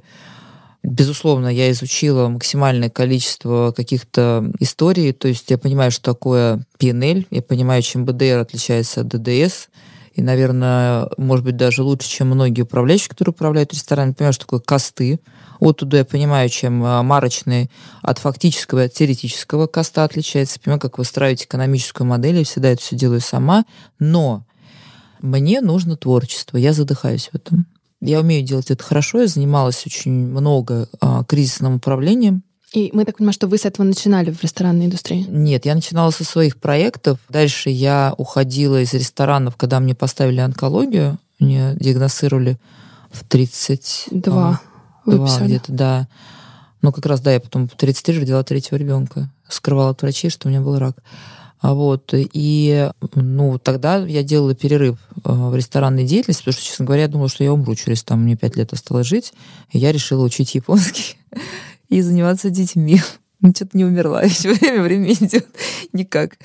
Безусловно, 0.82 1.50
я 1.50 1.70
изучила 1.72 2.30
максимальное 2.30 2.90
количество 2.90 3.74
каких-то 3.76 4.50
историй, 4.60 5.12
то 5.12 5.28
есть 5.28 5.50
я 5.50 5.58
понимаю, 5.58 5.92
что 5.92 6.14
такое 6.14 6.66
PNL, 6.80 7.28
я 7.32 7.42
понимаю, 7.42 7.82
чем 7.82 8.06
БДР 8.06 8.38
отличается 8.38 9.02
от 9.02 9.10
ДДС, 9.10 9.68
и, 10.14 10.22
наверное, 10.22 11.10
может 11.18 11.46
быть, 11.46 11.56
даже 11.56 11.84
лучше, 11.84 12.10
чем 12.10 12.28
многие 12.30 12.64
управляющие, 12.64 13.10
которые 13.10 13.34
управляют 13.34 13.74
ресторанами. 13.74 14.14
Понимаю, 14.14 14.34
что 14.34 14.46
такое 14.46 14.60
косты. 14.60 15.20
Вот 15.60 15.78
туда 15.78 16.00
я 16.00 16.06
понимаю, 16.06 16.50
чем 16.50 16.84
а, 16.84 17.04
марочный 17.04 17.70
от 18.02 18.20
фактического 18.20 18.84
от 18.84 18.94
теоретического 18.94 19.68
коста 19.68 20.04
отличается. 20.04 20.60
Понимаю, 20.60 20.80
как 20.80 20.98
выстраивать 20.98 21.46
экономическую 21.46 22.08
модель. 22.08 22.38
Я 22.38 22.44
всегда 22.44 22.70
это 22.70 22.82
все 22.82 22.96
делаю 22.96 23.22
сама. 23.22 23.66
Но 24.00 24.46
мне 25.22 25.62
нужно 25.62 25.98
творчество. 25.98 26.58
Я 26.58 26.74
задыхаюсь 26.74 27.30
в 27.32 27.36
этом. 27.36 27.66
Я 28.02 28.22
умею 28.22 28.46
делать 28.46 28.72
это 28.72 28.84
хорошо. 28.84 29.22
Я 29.22 29.28
занималась 29.28 29.86
очень 29.86 30.12
много 30.12 30.88
а, 31.02 31.24
кризисным 31.26 31.76
управлением. 31.76 32.44
И 32.74 32.92
мы 32.94 33.04
так 33.04 33.18
понимаем, 33.18 33.34
что 33.34 33.48
вы 33.48 33.58
с 33.58 33.66
этого 33.66 33.86
начинали 33.86 34.32
в 34.32 34.44
ресторанной 34.44 34.86
индустрии? 34.86 35.26
Нет, 35.28 35.66
я 35.66 35.74
начинала 35.74 36.12
со 36.12 36.24
своих 36.24 36.58
проектов. 36.58 37.18
Дальше 37.28 37.70
я 37.70 38.14
уходила 38.18 38.82
из 38.82 38.94
ресторанов, 38.94 39.56
когда 39.56 39.80
мне 39.80 39.96
поставили 39.96 40.40
онкологию. 40.40 41.18
Мне 41.40 41.76
диагностировали 41.80 42.58
в 43.12 43.24
32 43.24 44.62
Два 45.06 45.40
где-то, 45.42 45.72
да. 45.72 46.08
Ну, 46.82 46.92
как 46.92 47.06
раз, 47.06 47.22
да, 47.22 47.34
я 47.34 47.40
потом 47.40 47.68
в 47.68 47.76
33 47.76 48.20
родила 48.20 48.44
третьего 48.44 48.78
ребенка. 48.78 49.30
Скрывала 49.48 49.90
от 49.92 50.02
врачей, 50.02 50.30
что 50.30 50.48
у 50.48 50.52
меня 50.52 50.62
был 50.62 50.78
рак. 50.78 50.98
А 51.60 51.74
вот, 51.74 52.12
и, 52.14 52.90
ну, 53.16 53.60
тогда 53.60 53.98
я 53.98 54.24
делала 54.24 54.56
перерыв 54.56 54.98
э, 55.26 55.30
в 55.30 55.54
ресторанной 55.54 56.06
деятельности, 56.06 56.42
потому 56.44 56.54
что, 56.54 56.64
честно 56.64 56.86
говоря, 56.86 57.02
я 57.02 57.08
думала, 57.10 57.28
что 57.28 57.44
я 57.44 57.52
умру 57.52 57.76
через, 57.76 58.02
там, 58.02 58.24
мне 58.24 58.38
пять 58.38 58.56
лет 58.56 58.72
осталось 58.72 59.08
жить, 59.08 59.34
и 59.72 59.78
я 59.78 59.92
решила 59.92 60.24
учить 60.24 60.56
японский 60.56 61.18
и 61.90 62.02
заниматься 62.02 62.50
детьми. 62.50 63.02
Ну, 63.42 63.54
что-то 63.56 63.78
не 63.78 63.86
умерла 63.86 64.22
еще 64.24 64.52
время, 64.54 64.82
время 64.82 65.14
идет. 65.14 65.48
Никак. 65.94 66.40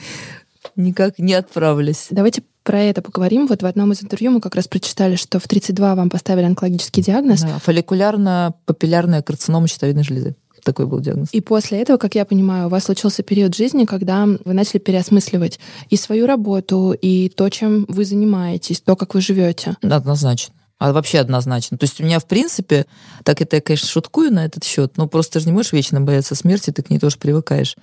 Никак 0.76 1.18
не 1.18 1.34
отправлюсь. 1.34 2.06
Давайте 2.10 2.44
про 2.62 2.80
это 2.82 3.02
поговорим. 3.02 3.48
Вот 3.48 3.64
в 3.64 3.66
одном 3.66 3.90
из 3.90 4.04
интервью 4.04 4.30
мы 4.30 4.40
как 4.40 4.54
раз 4.54 4.68
прочитали, 4.68 5.16
что 5.16 5.40
в 5.40 5.48
32 5.48 5.96
вам 5.96 6.08
поставили 6.08 6.44
онкологический 6.44 7.02
диагноз. 7.02 7.42
Да, 7.42 7.58
фолликулярно-папиллярная 7.66 9.22
карцинома 9.22 9.66
щитовидной 9.66 10.04
железы 10.04 10.36
такой 10.64 10.86
был 10.86 11.00
диагноз. 11.00 11.28
И 11.32 11.40
после 11.40 11.80
этого, 11.80 11.98
как 11.98 12.14
я 12.16 12.24
понимаю, 12.24 12.66
у 12.66 12.70
вас 12.70 12.84
случился 12.84 13.22
период 13.22 13.54
жизни, 13.54 13.84
когда 13.84 14.26
вы 14.26 14.54
начали 14.54 14.78
переосмысливать 14.78 15.60
и 15.90 15.96
свою 15.96 16.26
работу, 16.26 16.96
и 17.00 17.28
то, 17.28 17.48
чем 17.50 17.84
вы 17.88 18.04
занимаетесь, 18.04 18.80
то, 18.80 18.96
как 18.96 19.14
вы 19.14 19.20
живете. 19.20 19.76
Однозначно. 19.82 20.54
А 20.78 20.92
вообще 20.92 21.18
однозначно. 21.18 21.78
То 21.78 21.84
есть 21.84 22.00
у 22.00 22.04
меня, 22.04 22.18
в 22.18 22.26
принципе, 22.26 22.86
так 23.22 23.40
это 23.40 23.56
я, 23.56 23.62
конечно, 23.62 23.88
шуткую 23.88 24.32
на 24.32 24.44
этот 24.44 24.64
счет, 24.64 24.96
но 24.96 25.06
просто 25.06 25.34
ты 25.34 25.40
же 25.40 25.46
не 25.46 25.52
можешь 25.52 25.72
вечно 25.72 26.00
бояться 26.00 26.34
смерти, 26.34 26.70
ты 26.70 26.82
к 26.82 26.90
ней 26.90 26.98
тоже 26.98 27.16
привыкаешь. 27.16 27.76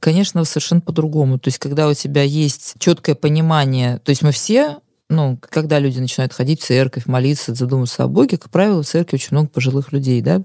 Конечно, 0.00 0.44
совершенно 0.44 0.80
по-другому. 0.80 1.38
То 1.38 1.48
есть, 1.48 1.58
когда 1.58 1.88
у 1.88 1.94
тебя 1.94 2.22
есть 2.22 2.74
четкое 2.78 3.14
понимание, 3.14 3.98
то 3.98 4.10
есть 4.10 4.22
мы 4.22 4.32
все 4.32 4.78
ну, 5.08 5.38
когда 5.40 5.78
люди 5.78 6.00
начинают 6.00 6.32
ходить 6.32 6.60
в 6.60 6.66
церковь, 6.66 7.06
молиться, 7.06 7.54
задумываться 7.54 8.02
о 8.02 8.08
Боге, 8.08 8.38
как 8.38 8.50
правило, 8.50 8.82
в 8.82 8.86
церкви 8.86 9.16
очень 9.16 9.28
много 9.30 9.48
пожилых 9.48 9.92
людей, 9.92 10.20
да. 10.20 10.42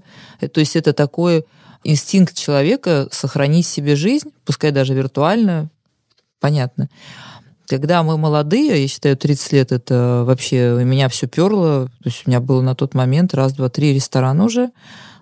То 0.52 0.60
есть 0.60 0.76
это 0.76 0.92
такой 0.92 1.44
инстинкт 1.84 2.36
человека 2.36 3.08
сохранить 3.10 3.66
себе 3.66 3.96
жизнь, 3.96 4.30
пускай 4.44 4.70
даже 4.70 4.94
виртуальную, 4.94 5.68
понятно. 6.38 6.88
Когда 7.72 8.02
мы 8.02 8.18
молодые, 8.18 8.82
я 8.82 8.86
считаю, 8.86 9.16
30 9.16 9.52
лет 9.52 9.72
это 9.72 10.24
вообще 10.26 10.74
у 10.78 10.84
меня 10.84 11.08
все 11.08 11.26
перло. 11.26 11.86
То 12.02 12.10
есть 12.10 12.24
у 12.26 12.30
меня 12.30 12.38
было 12.38 12.60
на 12.60 12.74
тот 12.74 12.92
момент 12.92 13.32
раз, 13.32 13.54
два, 13.54 13.70
три 13.70 13.94
ресторана 13.94 14.44
уже 14.44 14.72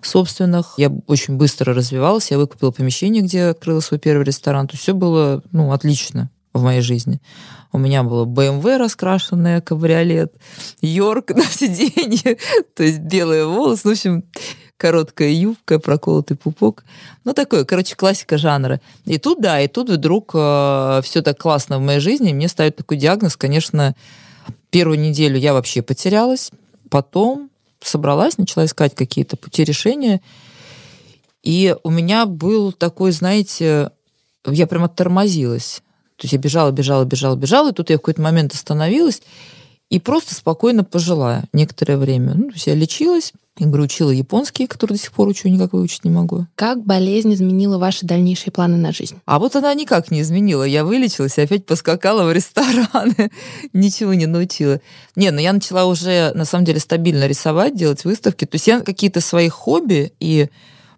собственных. 0.01 0.73
Я 0.75 0.91
очень 1.07 1.37
быстро 1.37 1.73
развивалась, 1.73 2.29
я 2.29 2.37
выкупила 2.37 2.71
помещение, 2.71 3.23
где 3.23 3.45
открыла 3.45 3.79
свой 3.79 4.01
первый 4.01 4.25
ресторан. 4.25 4.67
То 4.67 4.73
есть 4.73 4.83
все 4.83 4.93
было 4.93 5.41
ну, 5.53 5.71
отлично 5.71 6.29
в 6.53 6.61
моей 6.61 6.81
жизни. 6.81 7.21
У 7.71 7.77
меня 7.77 8.03
было 8.03 8.25
BMW 8.25 8.75
раскрашенное, 8.75 9.61
кабриолет, 9.61 10.33
Йорк 10.81 11.29
на 11.29 11.45
сиденье, 11.45 12.37
то 12.75 12.83
есть 12.83 12.99
белые 12.99 13.45
волосы. 13.45 13.87
В 13.87 13.91
общем, 13.91 14.25
короткая 14.81 15.29
юбка, 15.29 15.77
проколотый 15.77 16.35
пупок. 16.35 16.83
Ну, 17.23 17.33
такое, 17.33 17.65
короче, 17.65 17.95
классика 17.95 18.39
жанра. 18.39 18.81
И 19.05 19.19
тут, 19.19 19.39
да, 19.39 19.61
и 19.61 19.67
тут 19.67 19.91
вдруг 19.91 20.31
э, 20.33 21.01
все 21.03 21.21
так 21.21 21.37
классно 21.37 21.77
в 21.77 21.81
моей 21.81 21.99
жизни. 21.99 22.33
Мне 22.33 22.47
ставят 22.47 22.77
такой 22.77 22.97
диагноз. 22.97 23.37
Конечно, 23.37 23.95
первую 24.71 24.99
неделю 24.99 25.37
я 25.37 25.53
вообще 25.53 25.83
потерялась. 25.83 26.49
Потом 26.89 27.51
собралась, 27.79 28.39
начала 28.39 28.65
искать 28.65 28.95
какие-то 28.95 29.37
пути 29.37 29.63
решения. 29.63 30.19
И 31.43 31.75
у 31.83 31.91
меня 31.91 32.25
был 32.25 32.71
такой, 32.71 33.11
знаете, 33.11 33.91
я 34.47 34.65
прям 34.65 34.85
оттормозилась. 34.85 35.83
То 36.15 36.25
есть 36.25 36.33
я 36.33 36.39
бежала, 36.39 36.71
бежала, 36.71 37.05
бежала, 37.05 37.35
бежала, 37.35 37.69
и 37.69 37.73
тут 37.73 37.91
я 37.91 37.97
в 37.97 37.99
какой-то 37.99 38.21
момент 38.23 38.55
остановилась 38.55 39.21
и 39.91 39.99
просто 39.99 40.33
спокойно 40.33 40.83
пожила 40.83 41.43
некоторое 41.53 41.97
время. 41.97 42.33
Ну, 42.33 42.47
то 42.47 42.53
есть 42.53 42.65
я 42.65 42.73
лечилась, 42.73 43.33
я 43.57 43.67
говорю, 43.67 43.83
учила 43.83 44.11
японский, 44.11 44.65
который 44.65 44.93
до 44.93 44.97
сих 44.97 45.11
пор 45.11 45.27
учу, 45.27 45.49
никак 45.49 45.73
выучить 45.73 46.05
не 46.05 46.09
могу. 46.09 46.47
Как 46.55 46.83
болезнь 46.85 47.33
изменила 47.33 47.77
ваши 47.77 48.05
дальнейшие 48.05 48.51
планы 48.51 48.77
на 48.77 48.93
жизнь? 48.93 49.17
А 49.25 49.39
вот 49.39 49.55
она 49.55 49.73
никак 49.73 50.09
не 50.09 50.21
изменила. 50.21 50.63
Я 50.63 50.85
вылечилась 50.85 51.37
и 51.37 51.41
опять 51.41 51.65
поскакала 51.65 52.23
в 52.23 52.31
рестораны. 52.31 53.29
Ничего 53.73 54.13
не 54.13 54.25
научила. 54.25 54.79
Не, 55.15 55.31
но 55.31 55.35
ну 55.35 55.41
я 55.41 55.53
начала 55.53 55.85
уже, 55.85 56.31
на 56.33 56.45
самом 56.45 56.63
деле, 56.63 56.79
стабильно 56.79 57.27
рисовать, 57.27 57.75
делать 57.75 58.05
выставки. 58.05 58.45
То 58.45 58.55
есть 58.55 58.67
я 58.67 58.79
какие-то 58.79 59.19
свои 59.19 59.49
хобби 59.49 60.13
и 60.19 60.47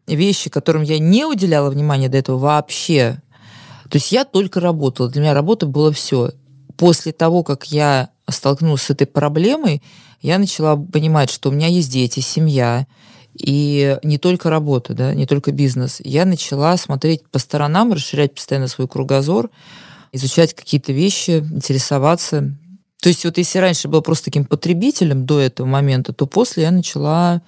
вещи, 0.06 0.50
которым 0.52 0.84
я 0.84 1.00
не 1.00 1.26
уделяла 1.26 1.72
внимания 1.72 2.08
до 2.08 2.20
этого 2.20 2.38
вообще. 2.38 3.22
То 3.90 3.98
есть 3.98 4.12
я 4.12 4.26
только 4.26 4.60
работала. 4.60 5.10
Для 5.10 5.22
меня 5.22 5.34
работа 5.34 5.66
было 5.66 5.92
все. 5.92 6.32
После 6.78 7.14
того, 7.14 7.44
как 7.44 7.66
я 7.66 8.10
столкнулась 8.30 8.84
с 8.84 8.90
этой 8.90 9.08
проблемой, 9.08 9.82
я 10.24 10.39
начала 10.39 10.77
понимать, 10.77 11.30
что 11.30 11.50
у 11.50 11.51
меня 11.51 11.68
есть 11.68 11.92
дети, 11.92 12.22
семья, 12.22 12.88
и 13.34 13.98
не 14.03 14.18
только 14.18 14.50
работа, 14.50 14.94
да, 14.94 15.13
не 15.13 15.25
только 15.25 15.51
бизнес. 15.51 16.00
Я 16.03 16.25
начала 16.25 16.77
смотреть 16.77 17.27
по 17.30 17.39
сторонам, 17.39 17.92
расширять 17.92 18.34
постоянно 18.34 18.68
свой 18.68 18.88
кругозор, 18.88 19.50
изучать 20.12 20.53
какие-то 20.53 20.94
вещи, 20.94 21.39
интересоваться. 21.51 22.56
То 23.01 23.10
есть 23.10 23.25
вот 23.25 23.38
если 23.38 23.60
раньше 23.60 23.89
была 23.89 24.01
просто 24.01 24.25
таким 24.25 24.46
потребителем 24.46 25.25
до 25.25 25.39
этого 25.39 25.68
момента, 25.68 26.13
то 26.13 26.25
после 26.25 26.63
я 26.63 26.72
начала 26.72 27.42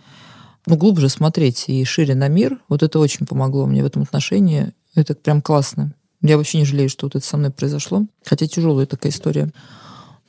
ну, 0.66 0.76
глубже 0.76 1.08
смотреть 1.08 1.66
и 1.68 1.86
шире 1.86 2.14
на 2.14 2.28
мир. 2.28 2.60
Вот 2.68 2.84
это 2.84 3.00
очень 3.00 3.26
помогло 3.26 3.68
мне 3.68 3.84
в 3.84 3.86
этом 3.86 4.02
отношении. 4.02 4.74
Это 4.96 5.16
прям 5.16 5.42
классно. 5.42 5.94
Я 6.22 6.38
вообще 6.38 6.58
не 6.58 6.66
жалею, 6.66 6.90
что 6.90 7.06
вот 7.06 7.16
это 7.16 7.26
со 7.26 7.38
мной 7.38 7.52
произошло. 7.52 8.06
Хотя 8.26 8.48
тяжелая 8.48 8.86
такая 8.86 9.12
история 9.12 9.54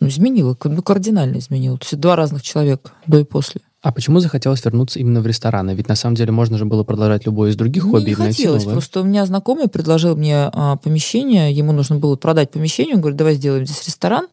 ну, 0.01 0.09
изменила, 0.09 0.57
ну, 0.65 0.83
кардинально 0.83 1.39
изменила. 1.39 1.79
То 1.79 1.85
есть 1.85 1.99
два 1.99 2.17
разных 2.17 2.43
человека 2.43 2.93
до 3.07 3.19
и 3.19 3.25
после. 3.25 3.61
А 3.83 3.93
почему 3.93 4.21
захотелось 4.21 4.65
вернуться 4.65 4.99
именно 4.99 5.21
в 5.21 5.27
рестораны? 5.27 5.75
Ведь 5.75 5.89
на 5.89 5.95
самом 5.95 6.17
деле 6.17 6.33
можно 6.33 6.59
же 6.59 6.65
было 6.65 6.83
продолжать 6.83 7.25
любое 7.25 7.51
из 7.51 7.57
других 7.57 7.85
мне 7.85 7.93
хобби 7.93 8.07
не 8.07 8.13
и 8.13 8.15
хотелось, 8.15 8.65
новое. 8.65 8.75
Просто 8.75 9.01
у 9.01 9.05
меня 9.05 9.25
знакомый 9.27 9.69
предложил 9.69 10.17
мне 10.17 10.51
а, 10.53 10.77
помещение, 10.77 11.53
ему 11.53 11.73
нужно 11.73 11.97
было 11.97 12.17
продать 12.17 12.51
помещение, 12.51 12.97
он 12.97 13.01
говорит, 13.01 13.17
давай 13.17 13.35
сделаем 13.37 13.65
здесь 13.65 13.87
ресторан, 13.87 14.27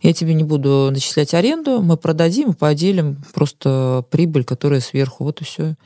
я 0.00 0.12
тебе 0.12 0.34
не 0.34 0.44
буду 0.44 0.88
начислять 0.90 1.34
аренду, 1.34 1.82
мы 1.82 1.96
продадим 1.96 2.52
и 2.52 2.54
поделим 2.54 3.22
просто 3.34 4.04
прибыль, 4.10 4.44
которая 4.44 4.80
сверху, 4.80 5.24
вот 5.24 5.40
и 5.40 5.44
все. 5.44 5.76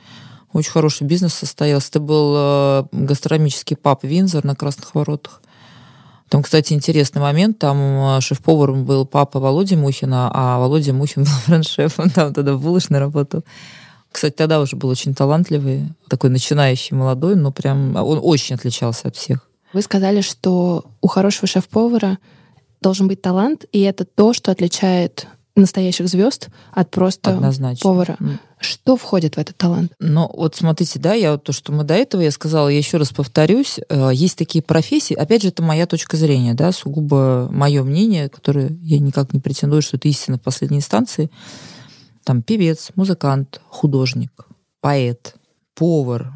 Очень 0.51 0.71
хороший 0.71 1.05
бизнес 1.05 1.33
состоялся. 1.33 1.89
Это 1.89 1.99
был 1.99 2.33
э, 2.35 2.83
гастрономический 2.91 3.75
паб 3.75 4.03
Винзор 4.03 4.43
на 4.45 4.55
Красных 4.55 4.95
Воротах. 4.95 5.41
Там, 6.29 6.43
кстати, 6.43 6.73
интересный 6.73 7.21
момент. 7.21 7.57
Там 7.59 7.77
э, 8.17 8.21
шеф-поваром 8.21 8.85
был 8.85 9.05
папа 9.05 9.39
Володя 9.39 9.75
Мухина, 9.75 10.31
а 10.33 10.59
Володя 10.59 10.93
Мухин 10.93 11.23
был 11.23 11.31
френд-шефом. 11.31 12.09
Там 12.11 12.33
тогда 12.33 12.53
в 12.53 12.61
булочной 12.61 12.99
работал. 12.99 13.43
Кстати, 14.11 14.33
тогда 14.35 14.59
уже 14.59 14.75
был 14.75 14.89
очень 14.89 15.13
талантливый, 15.13 15.93
такой 16.07 16.29
начинающий 16.29 16.95
молодой, 16.95 17.35
но 17.35 17.51
прям 17.51 17.95
он 17.95 18.19
очень 18.21 18.55
отличался 18.55 19.07
от 19.09 19.15
всех. 19.15 19.47
Вы 19.71 19.81
сказали, 19.83 20.21
что 20.21 20.85
у 21.01 21.07
хорошего 21.07 21.47
шеф-повара 21.47 22.17
должен 22.81 23.07
быть 23.07 23.21
талант, 23.21 23.65
и 23.71 23.81
это 23.81 24.05
то, 24.05 24.33
что 24.33 24.51
отличает 24.51 25.27
настоящих 25.59 26.07
звезд 26.07 26.49
от 26.73 26.89
просто 26.91 27.31
Однозначно. 27.31 27.83
повара. 27.83 28.17
Что 28.59 28.97
входит 28.97 29.35
в 29.35 29.37
этот 29.37 29.55
талант? 29.55 29.93
Ну, 29.99 30.29
вот 30.33 30.55
смотрите, 30.55 30.99
да, 30.99 31.13
я 31.13 31.33
вот 31.33 31.43
то, 31.43 31.53
что 31.53 31.71
мы 31.71 31.83
до 31.83 31.93
этого 31.93 32.21
я 32.21 32.31
сказала, 32.31 32.67
я 32.67 32.77
еще 32.77 32.97
раз 32.97 33.11
повторюсь, 33.11 33.79
э, 33.87 34.11
есть 34.13 34.37
такие 34.37 34.61
профессии, 34.61 35.13
опять 35.13 35.43
же, 35.43 35.47
это 35.47 35.63
моя 35.63 35.85
точка 35.85 36.17
зрения, 36.17 36.53
да, 36.53 36.71
сугубо 36.71 37.47
мое 37.51 37.83
мнение, 37.83 38.27
которое 38.27 38.77
я 38.81 38.99
никак 38.99 39.33
не 39.33 39.39
претендую, 39.39 39.81
что 39.81 39.95
это 39.95 40.09
истина 40.09 40.37
в 40.37 40.41
последней 40.41 40.79
инстанции. 40.79 41.29
Там 42.25 42.41
певец, 42.41 42.89
музыкант, 42.95 43.61
художник, 43.69 44.31
поэт, 44.81 45.35
повар, 45.73 46.33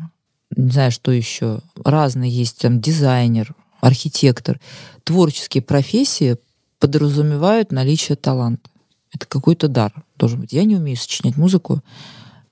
не 0.55 0.71
знаю, 0.71 0.91
что 0.91 1.11
еще, 1.11 1.59
разные 1.83 2.31
есть, 2.31 2.61
там 2.61 2.79
дизайнер, 2.79 3.53
архитектор. 3.81 4.59
Творческие 5.03 5.61
профессии 5.61 6.37
подразумевают 6.79 7.71
наличие 7.71 8.15
таланта. 8.15 8.69
Это 9.13 9.25
какой-то 9.27 9.67
дар 9.67 9.93
должен 10.17 10.41
быть. 10.41 10.53
Я 10.53 10.63
не 10.63 10.75
умею 10.75 10.97
сочинять 10.97 11.37
музыку, 11.37 11.81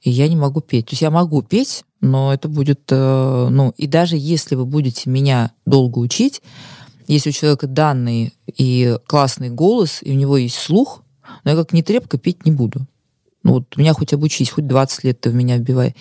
и 0.01 0.10
я 0.10 0.27
не 0.27 0.36
могу 0.36 0.62
петь. 0.62 0.88
То 0.88 0.94
есть 0.94 1.01
я 1.01 1.12
могу 1.12 1.41
петь, 1.41 1.84
но 2.01 2.34
это 2.34 2.48
будет, 2.48 2.82
э, 2.89 3.48
ну, 3.50 3.74
и 3.77 3.88
даже 3.88 4.15
если 4.18 4.56
вы 4.56 4.65
будете 4.65 5.10
меня 5.10 5.51
долго 5.65 6.00
учить, 6.00 6.41
если 7.08 7.30
у 7.30 7.34
человека 7.34 7.68
данный 7.68 8.34
и 8.48 8.98
классный 9.08 9.50
голос, 9.50 10.00
и 10.01 10.12
у 10.12 10.15
него 10.15 10.38
есть 10.38 10.56
слух, 10.56 11.03
но 11.44 11.51
я 11.51 11.58
как 11.58 11.74
не 11.74 11.84
трепка 11.84 12.18
петь 12.18 12.46
не 12.46 12.51
буду. 12.51 12.88
Ну 13.44 13.53
вот 13.53 13.75
меня 13.75 13.94
хоть 13.94 14.13
обучись, 14.13 14.51
хоть 14.51 14.68
20 14.68 15.03
лет 15.03 15.22
ты 15.22 15.30
в 15.30 15.36
меня 15.36 15.58
вбивай. 15.58 15.96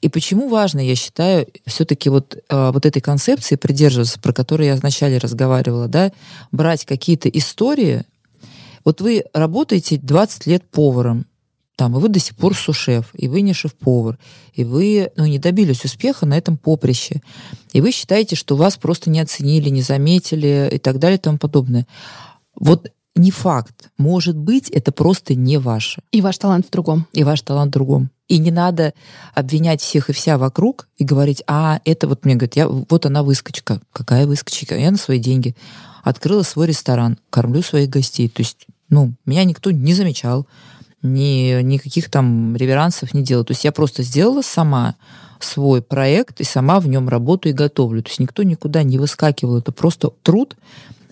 И 0.00 0.08
почему 0.08 0.48
важно, 0.48 0.80
я 0.80 0.94
считаю, 0.94 1.46
все-таки 1.66 2.08
вот, 2.08 2.36
э, 2.48 2.70
вот 2.72 2.86
этой 2.86 3.00
концепции 3.00 3.56
придерживаться, 3.56 4.20
про 4.20 4.32
которую 4.32 4.68
я 4.68 4.76
вначале 4.76 5.18
разговаривала, 5.18 5.88
да, 5.88 6.12
брать 6.52 6.84
какие-то 6.84 7.28
истории. 7.28 8.04
Вот 8.84 9.00
вы 9.00 9.24
работаете 9.32 9.98
20 9.98 10.46
лет 10.46 10.64
поваром, 10.70 11.26
там, 11.76 11.96
и 11.96 12.00
вы 12.00 12.08
до 12.08 12.18
сих 12.18 12.36
пор 12.36 12.56
сушеф, 12.56 13.10
и 13.14 13.28
вы 13.28 13.40
не 13.40 13.52
шеф-повар, 13.52 14.18
и 14.52 14.64
вы 14.64 15.12
ну, 15.16 15.26
не 15.26 15.38
добились 15.38 15.84
успеха 15.84 16.26
на 16.26 16.36
этом 16.36 16.56
поприще, 16.56 17.22
и 17.72 17.80
вы 17.80 17.92
считаете, 17.92 18.34
что 18.34 18.56
вас 18.56 18.76
просто 18.76 19.10
не 19.10 19.20
оценили, 19.20 19.68
не 19.68 19.82
заметили 19.82 20.68
и 20.72 20.78
так 20.78 20.98
далее 20.98 21.18
и 21.18 21.20
тому 21.20 21.38
подобное. 21.38 21.86
Вот 22.56 22.90
не 23.14 23.30
факт. 23.30 23.90
Может 23.98 24.36
быть, 24.36 24.70
это 24.70 24.92
просто 24.92 25.34
не 25.34 25.58
ваше. 25.58 26.02
И 26.10 26.20
ваш 26.20 26.38
талант 26.38 26.66
в 26.66 26.70
другом. 26.70 27.06
И 27.12 27.24
ваш 27.24 27.42
талант 27.42 27.70
в 27.70 27.72
другом. 27.72 28.10
И 28.28 28.38
не 28.38 28.50
надо 28.50 28.92
обвинять 29.34 29.80
всех 29.80 30.10
и 30.10 30.12
вся 30.12 30.38
вокруг 30.38 30.88
и 30.96 31.04
говорить, 31.04 31.42
а, 31.46 31.80
это 31.84 32.08
вот 32.08 32.24
мне 32.24 32.34
говорит, 32.34 32.56
я, 32.56 32.68
вот 32.68 33.06
она 33.06 33.22
выскочка. 33.22 33.80
Какая 33.92 34.26
выскочка? 34.26 34.76
Я 34.76 34.90
на 34.90 34.98
свои 34.98 35.18
деньги 35.18 35.56
открыла 36.02 36.42
свой 36.42 36.68
ресторан, 36.68 37.18
кормлю 37.30 37.62
своих 37.62 37.90
гостей. 37.90 38.28
То 38.28 38.42
есть, 38.42 38.66
ну, 38.88 39.12
меня 39.26 39.44
никто 39.44 39.70
не 39.70 39.94
замечал, 39.94 40.46
ни, 41.02 41.60
никаких 41.62 42.10
там 42.10 42.56
реверансов 42.56 43.14
не 43.14 43.22
делала. 43.22 43.44
То 43.44 43.52
есть 43.52 43.64
я 43.64 43.72
просто 43.72 44.02
сделала 44.02 44.42
сама 44.42 44.96
свой 45.40 45.82
проект 45.82 46.40
и 46.40 46.44
сама 46.44 46.80
в 46.80 46.88
нем 46.88 47.08
работаю 47.08 47.52
и 47.52 47.56
готовлю. 47.56 48.02
То 48.02 48.10
есть 48.10 48.20
никто 48.20 48.42
никуда 48.42 48.82
не 48.82 48.98
выскакивал. 48.98 49.58
Это 49.58 49.72
просто 49.72 50.10
труд, 50.22 50.56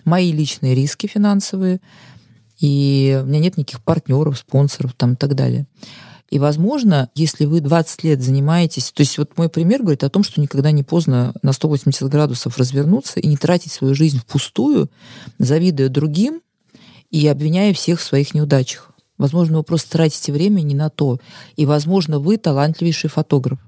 мои 0.03 0.31
личные 0.31 0.75
риски 0.75 1.07
финансовые, 1.07 1.79
и 2.59 3.19
у 3.23 3.27
меня 3.27 3.39
нет 3.39 3.57
никаких 3.57 3.81
партнеров, 3.83 4.37
спонсоров 4.39 4.93
там 4.93 5.13
и 5.13 5.15
так 5.15 5.35
далее. 5.35 5.65
И, 6.29 6.39
возможно, 6.39 7.09
если 7.15 7.45
вы 7.45 7.61
20 7.61 8.03
лет 8.03 8.21
занимаетесь... 8.21 8.91
То 8.91 9.01
есть 9.01 9.17
вот 9.17 9.37
мой 9.37 9.49
пример 9.49 9.81
говорит 9.81 10.03
о 10.03 10.09
том, 10.09 10.23
что 10.23 10.41
никогда 10.41 10.71
не 10.71 10.83
поздно 10.83 11.33
на 11.41 11.53
180 11.53 12.09
градусов 12.09 12.57
развернуться 12.57 13.19
и 13.19 13.27
не 13.27 13.37
тратить 13.37 13.71
свою 13.71 13.95
жизнь 13.95 14.19
впустую, 14.19 14.89
завидуя 15.39 15.89
другим 15.89 16.41
и 17.11 17.25
обвиняя 17.27 17.73
всех 17.73 17.99
в 17.99 18.03
своих 18.03 18.33
неудачах. 18.33 18.91
Возможно, 19.17 19.57
вы 19.57 19.63
просто 19.63 19.91
тратите 19.91 20.31
время 20.31 20.61
не 20.61 20.75
на 20.75 20.89
то. 20.89 21.19
И, 21.55 21.65
возможно, 21.65 22.19
вы 22.19 22.37
талантливейший 22.37 23.09
фотограф. 23.09 23.59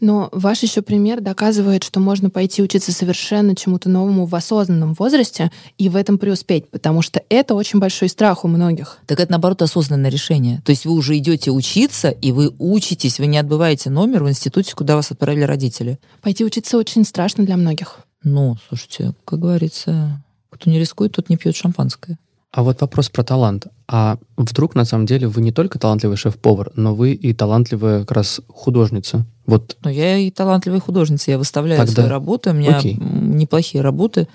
Но 0.00 0.28
ваш 0.32 0.62
еще 0.62 0.82
пример 0.82 1.20
доказывает, 1.20 1.84
что 1.84 2.00
можно 2.00 2.30
пойти 2.30 2.62
учиться 2.62 2.92
совершенно 2.92 3.56
чему-то 3.56 3.88
новому 3.88 4.26
в 4.26 4.34
осознанном 4.34 4.94
возрасте 4.94 5.50
и 5.78 5.88
в 5.88 5.96
этом 5.96 6.18
преуспеть, 6.18 6.68
потому 6.70 7.02
что 7.02 7.22
это 7.28 7.54
очень 7.54 7.78
большой 7.78 8.08
страх 8.08 8.44
у 8.44 8.48
многих. 8.48 8.98
Так 9.06 9.20
это, 9.20 9.32
наоборот, 9.32 9.62
осознанное 9.62 10.10
решение. 10.10 10.62
То 10.64 10.70
есть 10.70 10.84
вы 10.84 10.92
уже 10.92 11.16
идете 11.16 11.50
учиться, 11.50 12.10
и 12.10 12.32
вы 12.32 12.52
учитесь, 12.58 13.18
вы 13.18 13.26
не 13.26 13.38
отбываете 13.38 13.90
номер 13.90 14.24
в 14.24 14.28
институте, 14.28 14.74
куда 14.74 14.96
вас 14.96 15.10
отправили 15.10 15.44
родители. 15.44 15.98
Пойти 16.22 16.44
учиться 16.44 16.78
очень 16.78 17.04
страшно 17.04 17.44
для 17.44 17.56
многих. 17.56 18.00
Ну, 18.22 18.56
слушайте, 18.68 19.14
как 19.24 19.38
говорится, 19.38 20.22
кто 20.50 20.70
не 20.70 20.78
рискует, 20.78 21.12
тот 21.12 21.28
не 21.28 21.36
пьет 21.36 21.54
шампанское. 21.54 22.18
А 22.54 22.62
вот 22.62 22.80
вопрос 22.82 23.08
про 23.08 23.24
талант. 23.24 23.66
А 23.88 24.16
вдруг 24.36 24.76
на 24.76 24.84
самом 24.84 25.06
деле 25.06 25.26
вы 25.26 25.40
не 25.40 25.50
только 25.50 25.80
талантливый 25.80 26.16
шеф-повар, 26.16 26.70
но 26.76 26.94
вы 26.94 27.12
и 27.12 27.34
талантливая 27.34 28.02
как 28.02 28.12
раз 28.12 28.40
художница? 28.46 29.26
Вот. 29.44 29.76
Ну, 29.82 29.90
я 29.90 30.18
и 30.18 30.30
талантливая 30.30 30.78
художница. 30.78 31.32
Я 31.32 31.38
выставляю 31.38 31.80
Тогда... 31.80 32.02
свои 32.02 32.06
работы. 32.06 32.50
У 32.50 32.52
меня 32.52 32.78
Окей. 32.78 32.94
неплохие 32.94 33.82
работы. 33.82 34.28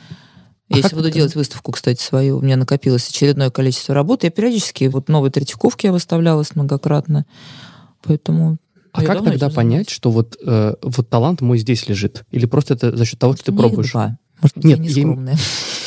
Я 0.68 0.76
а 0.76 0.78
если 0.80 0.96
буду 0.98 1.08
это? 1.08 1.16
делать 1.16 1.34
выставку, 1.34 1.72
кстати, 1.72 2.02
свою, 2.02 2.40
у 2.40 2.42
меня 2.42 2.58
накопилось 2.58 3.08
очередное 3.08 3.52
количество 3.52 3.96
работ. 3.96 4.26
Я 4.26 4.32
периодически, 4.32 4.84
вот 4.86 5.08
новые 5.08 5.32
Третьяковки 5.32 5.86
я 5.86 5.94
выставлялась 5.94 6.56
многократно. 6.56 7.26
Поэтому 8.04 8.58
а 8.92 9.02
как 9.02 9.24
тогда 9.24 9.50
понять, 9.50 9.90
что 9.90 10.12
вот, 10.12 10.36
э, 10.46 10.76
вот 10.82 11.10
талант 11.10 11.40
мой 11.40 11.58
здесь 11.58 11.88
лежит? 11.88 12.26
Или 12.32 12.48
просто 12.48 12.74
это 12.74 12.98
за 12.98 13.06
счет 13.06 13.18
того, 13.18 13.34
что 13.36 13.46
ты 13.46 13.54
пробуешь? 13.54 13.94
Два. 13.94 14.18
Может 14.42 14.58
нет, 14.58 14.80
я 14.80 15.04
не 15.04 15.32
Я... 15.32 15.38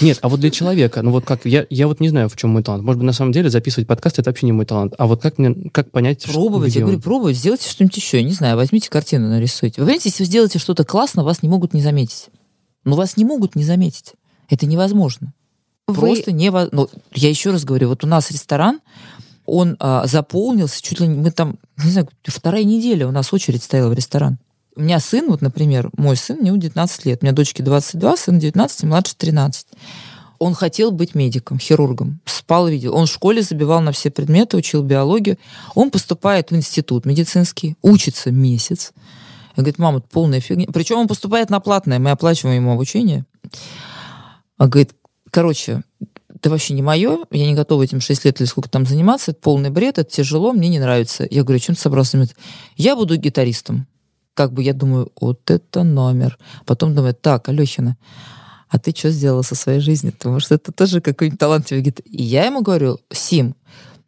Нет, 0.02 0.18
а 0.20 0.28
вот 0.28 0.40
для 0.40 0.50
человека, 0.50 1.02
ну 1.02 1.10
вот 1.10 1.24
как, 1.24 1.44
я, 1.46 1.66
я 1.70 1.86
вот 1.86 2.00
не 2.00 2.08
знаю, 2.08 2.28
в 2.28 2.36
чем 2.36 2.50
мой 2.50 2.62
талант. 2.62 2.82
Может 2.82 2.98
быть, 2.98 3.06
на 3.06 3.12
самом 3.12 3.32
деле 3.32 3.50
записывать 3.50 3.86
подкаст 3.86 4.18
это 4.18 4.30
вообще 4.30 4.46
не 4.46 4.52
мой 4.52 4.66
талант. 4.66 4.94
А 4.98 5.06
вот 5.06 5.22
как 5.22 5.38
мне, 5.38 5.70
как 5.70 5.90
понять, 5.90 6.24
Пробовать, 6.24 6.70
что, 6.70 6.80
я 6.80 6.84
говорю, 6.84 7.00
пробовать, 7.00 7.36
сделайте 7.36 7.68
что-нибудь 7.68 7.96
еще, 7.96 8.18
я 8.18 8.24
не 8.24 8.32
знаю, 8.32 8.56
возьмите 8.56 8.90
картину, 8.90 9.28
нарисуйте. 9.28 9.80
Вы 9.80 9.86
понимаете, 9.86 10.08
если 10.08 10.24
вы 10.24 10.26
сделаете 10.26 10.58
что-то 10.58 10.84
классно, 10.84 11.24
вас 11.24 11.42
не 11.42 11.48
могут 11.48 11.72
не 11.72 11.80
заметить. 11.80 12.26
Но 12.84 12.96
вас 12.96 13.16
не 13.16 13.24
могут 13.24 13.54
не 13.54 13.64
заметить. 13.64 14.14
Это 14.48 14.66
невозможно. 14.66 15.32
Вы... 15.86 15.94
Просто 15.94 16.32
невозможно. 16.32 16.88
Ну, 16.92 17.00
я 17.14 17.28
еще 17.28 17.50
раз 17.50 17.64
говорю, 17.64 17.88
вот 17.88 18.04
у 18.04 18.06
нас 18.06 18.30
ресторан, 18.30 18.80
он 19.46 19.76
а, 19.78 20.06
заполнился 20.06 20.82
чуть 20.82 21.00
ли 21.00 21.06
не, 21.06 21.16
мы 21.16 21.30
там, 21.30 21.58
не 21.82 21.90
знаю, 21.90 22.08
вторая 22.24 22.64
неделя 22.64 23.06
у 23.06 23.12
нас 23.12 23.32
очередь 23.32 23.62
стояла 23.62 23.90
в 23.90 23.94
ресторан. 23.94 24.38
У 24.74 24.80
меня 24.80 25.00
сын, 25.00 25.28
вот, 25.28 25.42
например, 25.42 25.90
мой 25.96 26.16
сын, 26.16 26.38
мне 26.38 26.56
19 26.56 27.04
лет, 27.04 27.18
у 27.20 27.26
меня 27.26 27.34
дочке 27.34 27.62
22, 27.62 28.16
сын 28.16 28.38
19, 28.38 28.84
младше 28.84 29.14
13. 29.16 29.66
Он 30.38 30.54
хотел 30.54 30.90
быть 30.90 31.14
медиком, 31.14 31.58
хирургом. 31.58 32.20
Спал 32.24 32.68
видел. 32.68 32.96
Он 32.96 33.06
в 33.06 33.10
школе 33.10 33.42
забивал 33.42 33.80
на 33.80 33.92
все 33.92 34.10
предметы, 34.10 34.56
учил 34.56 34.82
биологию. 34.82 35.38
Он 35.74 35.90
поступает 35.90 36.50
в 36.50 36.56
институт 36.56 37.04
медицинский, 37.04 37.76
учится 37.82 38.30
месяц. 38.30 38.92
Он 39.56 39.64
говорит, 39.64 39.78
мама, 39.78 39.98
это 39.98 40.08
полная 40.10 40.40
фигня. 40.40 40.66
Причем 40.72 40.98
он 40.98 41.06
поступает 41.06 41.50
на 41.50 41.60
платное, 41.60 41.98
мы 41.98 42.10
оплачиваем 42.10 42.56
ему 42.56 42.72
обучение. 42.72 43.26
Он 44.58 44.70
говорит, 44.70 44.94
короче, 45.30 45.82
это 46.34 46.48
вообще 46.50 46.72
не 46.74 46.82
мое, 46.82 47.20
я 47.30 47.46
не 47.46 47.54
готова 47.54 47.82
этим 47.82 48.00
6 48.00 48.24
лет 48.24 48.40
или 48.40 48.48
сколько 48.48 48.70
там 48.70 48.86
заниматься, 48.86 49.32
это 49.32 49.40
полный 49.40 49.70
бред, 49.70 49.98
это 49.98 50.10
тяжело, 50.10 50.52
мне 50.52 50.70
не 50.70 50.80
нравится. 50.80 51.26
Я 51.30 51.44
говорю, 51.44 51.60
чем 51.60 51.74
ты 51.74 51.80
собрался? 51.80 52.26
Я 52.76 52.96
буду 52.96 53.16
гитаристом 53.16 53.86
как 54.34 54.52
бы 54.52 54.62
я 54.62 54.72
думаю, 54.72 55.12
вот 55.20 55.50
это 55.50 55.82
номер. 55.82 56.38
Потом 56.66 56.94
думаю, 56.94 57.14
так, 57.14 57.48
Алехина, 57.48 57.96
а 58.68 58.78
ты 58.78 58.92
что 58.96 59.10
сделала 59.10 59.42
со 59.42 59.54
своей 59.54 59.80
жизнью? 59.80 60.14
Потому 60.14 60.40
что 60.40 60.54
это 60.54 60.72
тоже 60.72 61.00
какой-нибудь 61.00 61.38
талантливый 61.38 61.82
гитарист. 61.82 62.14
И 62.14 62.22
я 62.22 62.46
ему 62.46 62.62
говорю, 62.62 62.98
Сим, 63.12 63.54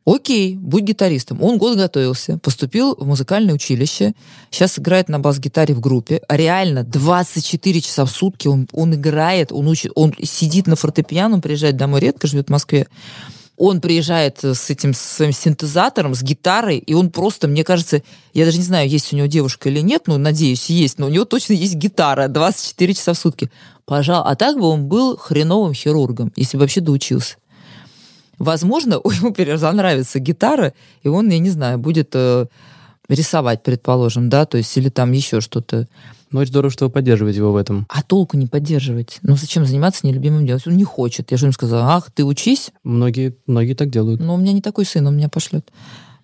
окей, 0.07 0.57
будь 0.57 0.85
гитаристом. 0.85 1.43
Он 1.43 1.59
год 1.59 1.77
готовился, 1.77 2.39
поступил 2.39 2.95
в 2.97 3.07
музыкальное 3.07 3.55
училище, 3.55 4.15
сейчас 4.51 4.79
играет 4.79 5.09
на 5.09 5.19
бас-гитаре 5.19 5.75
в 5.75 5.81
группе. 5.81 6.21
А 6.29 6.37
реально 6.37 6.85
24 6.85 7.81
часа 7.81 8.05
в 8.05 8.11
сутки 8.11 8.49
он, 8.49 8.69
он 8.73 8.95
играет, 8.95 9.53
он 9.53 9.69
учит, 9.69 9.93
он 9.95 10.15
сидит 10.23 10.67
на 10.67 10.77
фортепиано, 10.77 11.37
он 11.37 11.43
приезжает 11.43 11.77
домой 11.77 12.01
редко, 12.01 12.27
живет 12.27 12.49
в 12.49 12.53
Москве. 12.53 12.87
Он 13.57 13.81
приезжает 13.81 14.43
с 14.43 14.69
этим 14.69 14.95
своим 14.95 15.33
синтезатором, 15.33 16.15
с 16.15 16.23
гитарой, 16.23 16.79
и 16.79 16.93
он 16.95 17.11
просто, 17.11 17.47
мне 17.47 17.63
кажется, 17.63 18.03
я 18.33 18.45
даже 18.45 18.59
не 18.59 18.65
знаю, 18.65 18.89
есть 18.89 19.13
у 19.13 19.17
него 19.17 19.27
девушка 19.27 19.69
или 19.69 19.81
нет, 19.81 20.03
но 20.07 20.19
надеюсь, 20.19 20.71
есть, 20.71 20.99
но 20.99 21.07
у 21.07 21.09
него 21.09 21.25
точно 21.25 21.53
есть 21.53 21.77
гитара 21.77 22.27
24 22.27 22.95
часа 22.95 23.13
в 23.13 23.19
сутки. 23.19 23.51
Пожалуй, 23.85 24.31
а 24.31 24.35
так 24.35 24.59
бы 24.59 24.67
он 24.67 24.87
был 24.87 25.17
хреновым 25.17 25.73
хирургом, 25.73 26.33
если 26.37 26.57
бы 26.57 26.63
вообще 26.63 26.81
доучился. 26.81 27.37
Возможно, 28.39 28.95
ему 29.05 29.73
нравится 29.73 30.19
гитара, 30.19 30.75
и 31.03 31.09
он, 31.09 31.29
я 31.29 31.39
не 31.39 31.51
знаю, 31.51 31.79
будет 31.79 32.11
э, 32.15 32.47
рисовать, 33.09 33.63
предположим, 33.63 34.29
да, 34.29 34.47
то 34.47 34.57
есть 34.57 34.77
или 34.77 34.89
там 34.89 35.13
еще 35.13 35.41
что-то. 35.41 35.87
Ну, 36.35 36.41
очень 36.41 36.51
здорово, 36.51 36.73
что 36.73 36.87
вы 36.87 36.91
поддерживаете 36.91 37.39
его 37.39 37.53
в 37.53 37.57
этом. 37.57 37.87
А 37.89 38.03
толку 38.03 38.37
не 38.37 38.49
поддерживать? 38.49 39.19
Ну, 39.23 39.37
зачем 39.37 39.65
заниматься 39.65 40.05
нелюбимым 40.05 40.45
делом? 40.45 40.61
Он 40.67 40.77
не 40.77 40.83
хочет. 40.83 41.31
Я 41.31 41.37
же 41.37 41.45
ему 41.45 41.53
сказала, 41.53 41.95
ах, 41.95 42.11
ты 42.11 42.25
учись. 42.25 42.73
Многие, 42.83 43.37
многие 43.47 43.75
так 43.75 43.89
делают. 43.89 44.21
Но 44.21 44.35
у 44.35 44.37
меня 44.37 44.53
не 44.53 44.61
такой 44.61 44.85
сын, 44.85 45.07
он 45.07 45.17
меня 45.17 45.29
пошлет. 45.29 45.71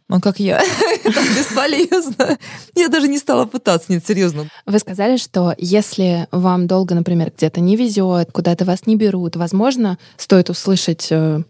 Он 0.08 0.20
как 0.20 0.40
я. 0.40 0.60
Это 1.04 1.20
бесполезно. 1.20 2.38
Я 2.74 2.88
даже 2.88 3.06
не 3.06 3.18
стала 3.18 3.44
пытаться, 3.44 3.92
нет, 3.92 4.04
серьезно. 4.04 4.48
Вы 4.66 4.80
сказали, 4.80 5.16
что 5.16 5.54
если 5.56 6.26
вам 6.32 6.66
долго, 6.66 6.96
например, 6.96 7.32
где-то 7.36 7.60
не 7.60 7.76
везет, 7.76 8.32
куда-то 8.32 8.64
вас 8.64 8.86
не 8.86 8.96
берут, 8.96 9.36
возможно, 9.36 9.96
стоит 10.16 10.50
услышать 10.50 11.06
э, 11.12 11.44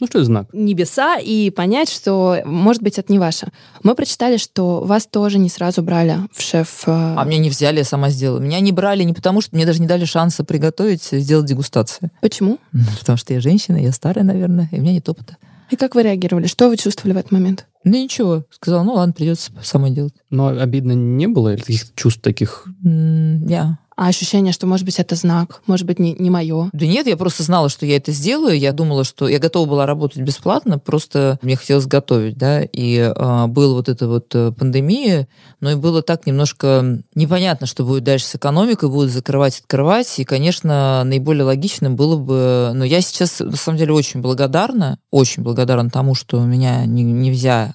ну, 0.00 0.06
что 0.06 0.18
это 0.18 0.26
знак? 0.26 0.46
Небеса 0.52 1.16
и 1.18 1.50
понять, 1.50 1.90
что, 1.90 2.38
может 2.44 2.82
быть, 2.82 2.98
это 2.98 3.12
не 3.12 3.18
ваше. 3.18 3.48
Мы 3.82 3.94
прочитали, 3.94 4.36
что 4.36 4.80
вас 4.80 5.06
тоже 5.06 5.38
не 5.38 5.48
сразу 5.48 5.82
брали 5.82 6.18
в 6.32 6.40
шеф... 6.40 6.84
Э, 6.86 7.14
а 7.16 7.24
меня 7.24 7.38
не 7.38 7.50
взяли, 7.50 7.78
я 7.78 7.84
сама 7.84 8.10
сделала. 8.10 8.38
Меня 8.38 8.60
не 8.60 8.72
брали 8.72 9.02
не 9.02 9.12
потому, 9.12 9.40
что 9.40 9.56
мне 9.56 9.66
даже 9.66 9.80
не 9.80 9.86
дали 9.86 10.04
шанса 10.04 10.44
приготовить, 10.44 11.04
сделать 11.04 11.46
дегустацию. 11.46 12.10
Почему? 12.20 12.58
Потому 13.00 13.16
что 13.16 13.34
я 13.34 13.40
женщина, 13.40 13.76
я 13.76 13.92
старая, 13.92 14.24
наверное, 14.24 14.68
и 14.70 14.78
у 14.78 14.82
меня 14.82 14.92
нет 14.92 15.08
опыта. 15.08 15.36
И 15.70 15.76
как 15.76 15.94
вы 15.94 16.02
реагировали? 16.02 16.46
Что 16.46 16.68
вы 16.68 16.76
чувствовали 16.76 17.14
в 17.14 17.18
этот 17.18 17.32
момент? 17.32 17.66
Ну 17.84 17.92
ничего. 17.92 18.44
Сказала, 18.50 18.82
ну 18.84 18.94
ладно, 18.94 19.12
придется 19.12 19.52
самой 19.62 19.90
делать. 19.90 20.14
Но 20.30 20.48
обидно 20.48 20.92
не 20.92 21.26
было 21.26 21.54
или 21.54 21.60
каких-то 21.60 21.90
чувств 21.94 22.22
таких? 22.22 22.66
Я. 22.82 23.78
А 23.98 24.06
ощущение, 24.06 24.52
что, 24.52 24.68
может 24.68 24.86
быть, 24.86 25.00
это 25.00 25.16
знак, 25.16 25.60
может 25.66 25.84
быть, 25.84 25.98
не, 25.98 26.14
не 26.14 26.30
мое. 26.30 26.70
Да 26.72 26.86
нет, 26.86 27.08
я 27.08 27.16
просто 27.16 27.42
знала, 27.42 27.68
что 27.68 27.84
я 27.84 27.96
это 27.96 28.12
сделаю. 28.12 28.56
Я 28.56 28.72
думала, 28.72 29.02
что 29.02 29.26
я 29.26 29.40
готова 29.40 29.68
была 29.68 29.86
работать 29.86 30.22
бесплатно, 30.22 30.78
просто 30.78 31.40
мне 31.42 31.56
хотелось 31.56 31.86
готовить, 31.86 32.38
да. 32.38 32.62
И 32.62 32.96
э, 32.96 33.46
была 33.48 33.74
вот 33.74 33.88
эта 33.88 34.06
вот 34.06 34.28
пандемия, 34.56 35.26
но 35.58 35.72
и 35.72 35.74
было 35.74 36.00
так 36.00 36.26
немножко 36.26 37.02
непонятно, 37.16 37.66
что 37.66 37.84
будет 37.84 38.04
дальше 38.04 38.26
с 38.26 38.36
экономикой, 38.36 38.88
будут 38.88 39.10
закрывать, 39.10 39.58
открывать. 39.58 40.16
И, 40.20 40.24
конечно, 40.24 41.02
наиболее 41.04 41.42
логичным 41.42 41.96
было 41.96 42.16
бы... 42.16 42.70
Но 42.74 42.84
я 42.84 43.00
сейчас, 43.00 43.40
на 43.40 43.56
самом 43.56 43.78
деле, 43.78 43.94
очень 43.94 44.20
благодарна, 44.20 45.00
очень 45.10 45.42
благодарна 45.42 45.90
тому, 45.90 46.14
что 46.14 46.40
меня 46.44 46.86
не, 46.86 47.02
не 47.02 47.32
взял 47.32 47.74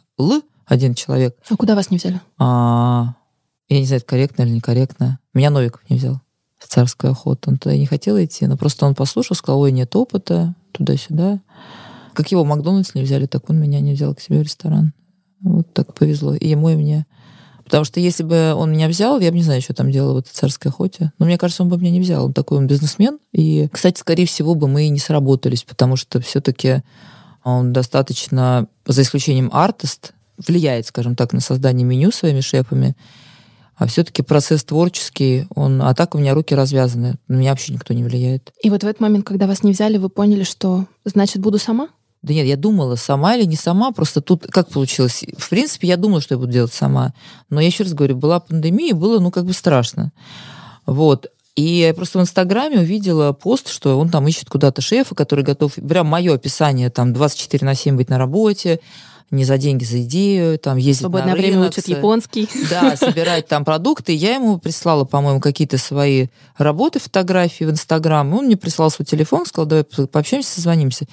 один 0.66 0.96
человек. 0.96 1.36
А 1.50 1.58
куда 1.58 1.76
вас 1.76 1.92
не 1.92 1.98
взяли? 1.98 2.22
А, 2.38 3.16
я 3.70 3.80
не 3.80 3.86
знаю, 3.86 4.00
это 4.00 4.08
корректно 4.08 4.44
или 4.44 4.52
некорректно. 4.52 5.20
Меня 5.34 5.50
Новиков 5.50 5.82
не 5.90 5.98
взял 5.98 6.22
в 6.58 6.68
царскую 6.68 7.12
охоту. 7.12 7.52
Он 7.52 7.58
туда 7.58 7.76
не 7.76 7.86
хотел 7.86 8.18
идти, 8.24 8.46
но 8.48 8.58
просто 8.58 8.86
он 8.86 8.96
послушал, 8.96 9.36
сказал, 9.36 9.62
ой, 9.62 9.72
нет 9.72 9.96
опыта, 9.96 10.56
туда-сюда. 10.72 11.42
Как 12.14 12.32
его 12.32 12.46
Макдональдс 12.46 12.94
не 12.94 13.02
взяли, 13.02 13.26
так 13.26 13.50
он 13.50 13.60
меня 13.60 13.80
не 13.80 13.94
взял 13.94 14.14
к 14.14 14.22
себе 14.22 14.40
в 14.40 14.44
ресторан. 14.44 14.94
Вот 15.42 15.74
так 15.74 15.94
повезло. 15.94 16.36
И 16.36 16.48
ему, 16.48 16.70
и 16.70 16.76
мне. 16.76 17.06
Потому 17.64 17.86
что 17.86 18.00
если 18.00 18.24
бы 18.24 18.54
он 18.54 18.72
меня 18.72 18.88
взял, 18.88 19.20
я 19.20 19.32
бы 19.32 19.38
не 19.38 19.44
знаю, 19.44 19.62
что 19.62 19.74
там 19.74 19.92
делал 19.92 20.14
в 20.14 20.18
этой 20.18 20.32
царской 20.32 20.70
охоте. 20.72 21.12
Но 21.18 21.26
мне 21.26 21.38
кажется, 21.38 21.64
он 21.64 21.70
бы 21.70 21.78
меня 21.78 21.92
не 21.92 22.02
взял. 22.02 22.26
Он 22.26 22.34
такой 22.34 22.58
он 22.58 22.68
бизнесмен. 22.68 23.20
И, 23.32 23.68
кстати, 23.72 24.00
скорее 24.00 24.26
всего 24.26 24.56
бы 24.56 24.68
мы 24.68 24.86
и 24.86 24.90
не 24.90 25.00
сработались, 25.00 25.64
потому 25.64 25.96
что 25.96 26.20
все-таки 26.22 26.84
он 27.44 27.74
достаточно, 27.74 28.68
за 28.86 29.02
исключением 29.02 29.50
артист, 29.52 30.14
влияет, 30.38 30.88
скажем 30.88 31.16
так, 31.16 31.34
на 31.34 31.40
создание 31.40 31.86
меню 31.86 32.12
своими 32.12 32.42
шефами. 32.42 32.96
А 33.76 33.88
все-таки 33.88 34.22
процесс 34.22 34.64
творческий, 34.64 35.48
он, 35.56 35.82
а 35.82 35.94
так 35.96 36.16
у 36.16 36.20
меня 36.20 36.34
руки 36.34 36.54
развязаны, 36.54 37.16
на 37.28 37.36
меня 37.36 37.52
вообще 37.52 37.74
никто 37.74 37.94
не 37.94 38.04
влияет. 38.04 38.52
И 38.62 38.70
вот 38.70 38.84
в 38.84 38.88
этот 38.88 39.02
момент, 39.02 39.26
когда 39.26 39.48
вас 39.48 39.64
не 39.64 39.72
взяли, 39.72 39.98
вы 39.98 40.10
поняли, 40.10 40.44
что 40.44 40.86
значит 41.06 41.42
буду 41.42 41.58
сама? 41.58 41.90
Да 42.22 42.34
нет, 42.34 42.46
я 42.46 42.56
думала, 42.56 42.96
сама 42.96 43.36
или 43.36 43.46
не 43.46 43.58
сама, 43.58 43.92
просто 43.92 44.22
тут 44.22 44.48
как 44.48 44.70
получилось? 44.70 45.26
В 45.38 45.50
принципе, 45.50 45.90
я 45.90 45.98
думала, 45.98 46.22
что 46.22 46.36
я 46.36 46.40
буду 46.40 46.52
делать 46.52 46.72
сама. 46.72 47.14
Но 47.50 47.60
я 47.60 47.68
еще 47.68 47.84
раз 47.84 47.94
говорю, 47.94 48.16
была 48.16 48.40
пандемия, 48.40 48.94
было, 48.94 49.20
ну, 49.20 49.30
как 49.30 49.46
бы 49.46 49.52
страшно. 49.52 50.14
Вот. 50.86 51.28
И 51.56 51.80
я 51.80 51.94
просто 51.94 52.20
в 52.20 52.22
Инстаграме 52.22 52.80
увидела 52.80 53.34
пост, 53.34 53.70
что 53.70 54.00
он 54.00 54.10
там 54.10 54.28
ищет 54.28 54.50
куда-то 54.50 54.82
шефа, 54.82 55.16
который 55.16 55.44
готов... 55.44 55.74
Прям 55.76 56.08
мое 56.08 56.34
описание, 56.34 56.90
там, 56.90 57.12
24 57.12 57.66
на 57.66 57.76
7 57.76 57.98
быть 57.98 58.10
на 58.10 58.18
работе, 58.18 58.80
не 59.34 59.46
за 59.46 59.58
деньги, 59.58 59.84
за 59.84 60.02
идею, 60.04 60.60
там 60.60 60.78
ездить 60.78 61.02
Свободное 61.02 61.34
на 61.34 61.36
время 61.36 61.56
рынок, 61.56 61.72
учат 61.72 61.88
японский. 61.88 62.48
Да, 62.70 62.96
собирать 62.96 63.48
там 63.48 63.66
продукты. 63.66 64.14
Я 64.14 64.36
ему 64.36 64.60
прислала, 64.60 65.06
по-моему, 65.06 65.40
какие-то 65.40 65.78
свои 65.78 66.28
работы, 66.58 67.00
фотографии 67.00 67.64
в 67.64 67.72
Инстаграм. 67.72 68.32
Он 68.34 68.46
мне 68.46 68.58
прислал 68.58 68.92
свой 68.92 69.06
телефон, 69.06 69.46
сказал, 69.46 69.66
давай 69.66 69.84
пообщаемся, 69.84 70.54
созвонимся. 70.54 71.06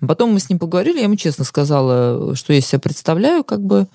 Потом 0.00 0.32
мы 0.32 0.40
с 0.40 0.48
ним 0.48 0.58
поговорили, 0.58 0.98
я 0.98 1.04
ему 1.04 1.16
честно 1.16 1.44
сказала, 1.44 2.34
что 2.34 2.52
я 2.52 2.60
себя 2.60 2.78
представляю, 2.78 3.44
как 3.44 3.60
бы, 3.60 3.86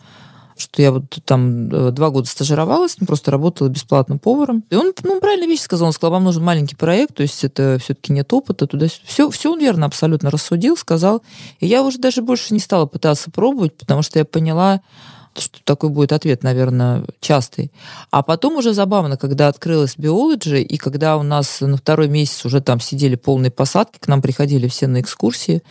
что 0.62 0.82
я 0.82 0.92
вот 0.92 1.04
там 1.26 1.70
э, 1.70 1.92
два 1.92 2.10
года 2.10 2.28
стажировалась, 2.28 2.96
просто 2.96 3.32
работала 3.32 3.68
бесплатным 3.68 4.20
поваром. 4.20 4.64
И 4.70 4.76
он, 4.76 4.94
ну, 5.04 5.20
правильно 5.20 5.46
вещи 5.46 5.62
сказал. 5.62 5.88
Он 5.88 5.94
сказал, 5.94 6.14
вам 6.14 6.24
нужен 6.24 6.44
маленький 6.44 6.76
проект, 6.76 7.16
то 7.16 7.24
есть 7.24 7.44
это 7.44 7.78
все-таки 7.82 8.14
нет 8.14 8.32
опыта 8.32 8.68
туда 8.68 8.88
все, 9.06 9.30
все 9.30 9.52
он 9.52 9.60
верно 9.60 9.86
абсолютно 9.86 10.32
рассудил, 10.32 10.78
сказал. 10.78 11.22
И 11.60 11.68
я 11.68 11.84
уже 11.84 11.98
даже 11.98 12.22
больше 12.22 12.54
не 12.54 12.60
стала 12.60 12.86
пытаться 12.86 13.32
пробовать, 13.32 13.76
потому 13.78 14.02
что 14.02 14.20
я 14.20 14.26
поняла, 14.26 14.82
что 15.38 15.60
такой 15.64 15.90
будет 15.90 16.12
ответ, 16.12 16.44
наверное, 16.44 17.06
частый. 17.20 17.72
А 18.10 18.22
потом 18.22 18.58
уже 18.58 18.74
забавно, 18.74 19.18
когда 19.18 19.48
открылась 19.48 19.96
Biology, 19.96 20.62
и 20.62 20.78
когда 20.78 21.18
у 21.18 21.24
нас 21.24 21.62
на 21.62 21.78
второй 21.78 22.10
месяц 22.10 22.46
уже 22.46 22.62
там 22.62 22.80
сидели 22.80 23.16
полные 23.16 23.52
посадки, 23.52 24.00
к 24.00 24.08
нам 24.08 24.22
приходили 24.22 24.68
все 24.68 24.88
на 24.88 25.02
экскурсии, 25.02 25.64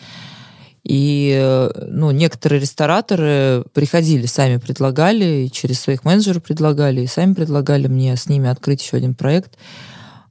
и 0.85 1.69
ну, 1.89 2.11
некоторые 2.11 2.61
рестораторы 2.61 3.65
приходили, 3.73 4.27
сами 4.27 4.57
предлагали, 4.57 5.45
и 5.45 5.51
через 5.51 5.81
своих 5.81 6.05
менеджеров 6.05 6.43
предлагали, 6.43 7.03
и 7.03 7.07
сами 7.07 7.35
предлагали 7.35 7.87
мне 7.87 8.17
с 8.17 8.29
ними 8.29 8.49
открыть 8.49 8.83
еще 8.83 8.97
один 8.97 9.15
проект. 9.15 9.59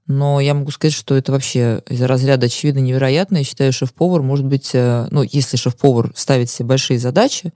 Но 0.08 0.40
я 0.40 0.56
могу 0.56 0.72
сказать, 0.72 0.96
что 0.96 1.16
это 1.16 1.32
вообще 1.32 1.84
из 1.88 2.02
разряда 2.02 2.48
очевидно 2.48 2.80
невероятно. 2.80 3.38
Я 3.38 3.44
считаю, 3.44 3.72
шеф-повар 3.72 4.24
может 4.24 4.46
быть, 4.46 4.72
э, 4.74 5.08
ну, 5.12 5.22
если 5.22 5.56
шеф-повар 5.56 6.12
ставит 6.16 6.50
себе 6.50 6.70
большие 6.70 6.98
задачи, 6.98 7.54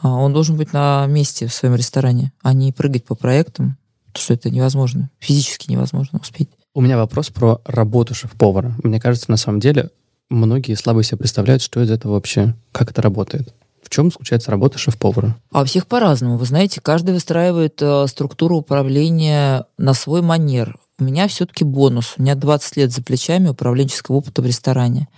а, 0.00 0.14
он 0.14 0.32
должен 0.32 0.56
быть 0.56 0.72
на 0.72 1.04
месте 1.06 1.48
в 1.48 1.52
своем 1.52 1.74
ресторане, 1.74 2.32
а 2.40 2.52
не 2.52 2.70
прыгать 2.70 3.04
по 3.04 3.16
проектам, 3.16 3.78
потому 4.06 4.22
что 4.22 4.34
это 4.34 4.50
невозможно, 4.50 5.10
физически 5.18 5.72
невозможно 5.72 6.20
успеть. 6.20 6.50
У 6.72 6.80
меня 6.80 6.96
вопрос 6.96 7.30
про 7.30 7.60
работу 7.64 8.14
шеф-повара. 8.14 8.74
Мне 8.84 9.00
кажется, 9.00 9.28
на 9.30 9.36
самом 9.36 9.58
деле, 9.58 9.90
многие 10.32 10.74
слабо 10.74 11.02
себе 11.02 11.18
представляют, 11.18 11.62
что 11.62 11.82
из 11.82 11.90
этого 11.90 12.12
вообще, 12.12 12.54
как 12.72 12.90
это 12.90 13.02
работает. 13.02 13.54
В 13.82 13.90
чем 13.90 14.10
заключается 14.10 14.50
работа 14.50 14.78
шеф-повара? 14.78 15.36
А 15.50 15.62
у 15.62 15.64
всех 15.64 15.86
по-разному. 15.86 16.38
Вы 16.38 16.46
знаете, 16.46 16.80
каждый 16.80 17.12
выстраивает 17.12 17.80
э, 17.82 18.06
структуру 18.06 18.56
управления 18.56 19.66
на 19.76 19.92
свой 19.92 20.22
манер. 20.22 20.78
У 20.98 21.04
меня 21.04 21.28
все-таки 21.28 21.64
бонус. 21.64 22.14
У 22.16 22.22
меня 22.22 22.34
20 22.34 22.76
лет 22.76 22.92
за 22.92 23.02
плечами 23.02 23.48
управленческого 23.48 24.16
опыта 24.16 24.40
в 24.40 24.46
ресторане. 24.46 25.08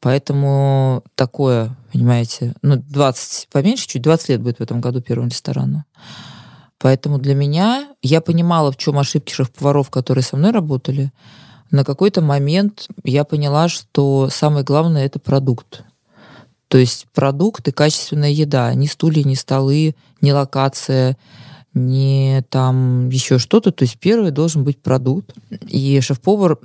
Поэтому 0.00 1.02
такое, 1.16 1.76
понимаете, 1.92 2.54
ну, 2.62 2.76
20, 2.76 3.48
поменьше 3.50 3.88
чуть, 3.88 4.02
20 4.02 4.28
лет 4.28 4.42
будет 4.42 4.58
в 4.58 4.62
этом 4.62 4.80
году 4.80 5.00
первому 5.00 5.28
ресторану. 5.28 5.84
Поэтому 6.78 7.18
для 7.18 7.34
меня, 7.34 7.88
я 8.02 8.20
понимала, 8.20 8.70
в 8.70 8.76
чем 8.76 8.98
ошибки 8.98 9.32
шеф-поваров, 9.32 9.90
которые 9.90 10.22
со 10.22 10.36
мной 10.36 10.52
работали, 10.52 11.12
на 11.70 11.84
какой-то 11.84 12.20
момент 12.20 12.88
я 13.04 13.24
поняла, 13.24 13.68
что 13.68 14.28
самое 14.30 14.64
главное 14.64 15.04
это 15.06 15.18
продукт. 15.18 15.84
То 16.68 16.78
есть 16.78 17.06
продукт 17.14 17.66
и 17.68 17.72
качественная 17.72 18.30
еда, 18.30 18.72
не 18.74 18.86
стулья, 18.86 19.24
не 19.24 19.34
столы, 19.34 19.94
не 20.20 20.32
локация, 20.32 21.16
не 21.74 22.44
там 22.50 23.08
еще 23.08 23.38
что-то. 23.38 23.72
То 23.72 23.84
есть 23.84 23.98
первый 23.98 24.30
должен 24.30 24.64
быть 24.64 24.78
продукт. 24.78 25.34
И 25.66 26.00
шеф-повар 26.00 26.58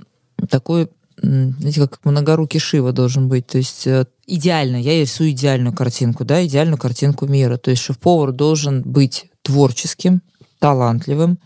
такой, 0.49 0.89
знаете, 1.17 1.81
как 1.81 1.99
многорукий 2.03 2.59
Шива 2.59 2.91
должен 2.91 3.29
быть. 3.29 3.47
То 3.47 3.57
есть 3.57 3.87
э, 3.87 4.05
идеально, 4.27 4.77
я 4.77 4.99
рисую 4.99 5.31
идеальную 5.31 5.73
картинку, 5.73 6.25
да, 6.25 6.45
идеальную 6.45 6.77
картинку 6.77 7.25
мира. 7.27 7.57
То 7.57 7.71
есть 7.71 7.83
шеф-повар 7.83 8.33
должен 8.33 8.81
быть 8.81 9.27
творческим, 9.41 10.21
талантливым, 10.59 11.39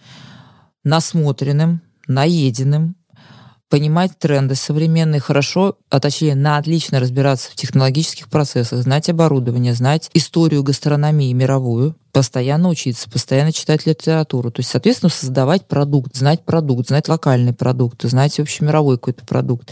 насмотренным, 0.83 1.81
наеденным, 2.07 2.95
понимать 3.69 4.17
тренды 4.17 4.55
современные 4.55 5.19
хорошо, 5.19 5.77
а 5.89 5.99
точнее 5.99 6.35
на 6.35 6.57
отлично 6.57 6.99
разбираться 6.99 7.51
в 7.51 7.55
технологических 7.55 8.29
процессах, 8.29 8.81
знать 8.81 9.09
оборудование, 9.09 9.73
знать 9.73 10.09
историю 10.13 10.63
гастрономии 10.63 11.33
мировую, 11.33 11.95
постоянно 12.11 12.69
учиться, 12.69 13.09
постоянно 13.09 13.51
читать 13.51 13.85
литературу. 13.85 14.51
То 14.51 14.61
есть, 14.61 14.69
соответственно, 14.69 15.09
создавать 15.09 15.67
продукт, 15.67 16.15
знать 16.15 16.43
продукт, 16.45 16.87
знать 16.87 17.07
локальный 17.09 17.53
продукт, 17.53 18.01
знать 18.03 18.39
общемировой 18.39 18.97
какой-то 18.97 19.25
продукт. 19.25 19.71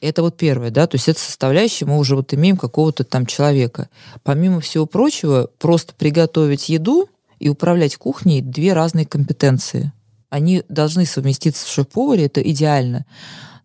Это 0.00 0.22
вот 0.22 0.36
первое, 0.36 0.70
да, 0.70 0.86
то 0.86 0.94
есть 0.94 1.08
это 1.08 1.18
составляющая, 1.18 1.84
мы 1.84 1.98
уже 1.98 2.14
вот 2.14 2.32
имеем 2.32 2.56
какого-то 2.56 3.02
там 3.02 3.26
человека. 3.26 3.88
Помимо 4.22 4.60
всего 4.60 4.86
прочего, 4.86 5.50
просто 5.58 5.92
приготовить 5.92 6.68
еду 6.68 7.08
и 7.40 7.48
управлять 7.48 7.96
кухней 7.96 8.40
две 8.40 8.74
разные 8.74 9.06
компетенции 9.06 9.92
они 10.30 10.62
должны 10.68 11.06
совместиться 11.06 11.66
в 11.66 11.70
шеф-поваре, 11.70 12.26
это 12.26 12.40
идеально. 12.40 13.06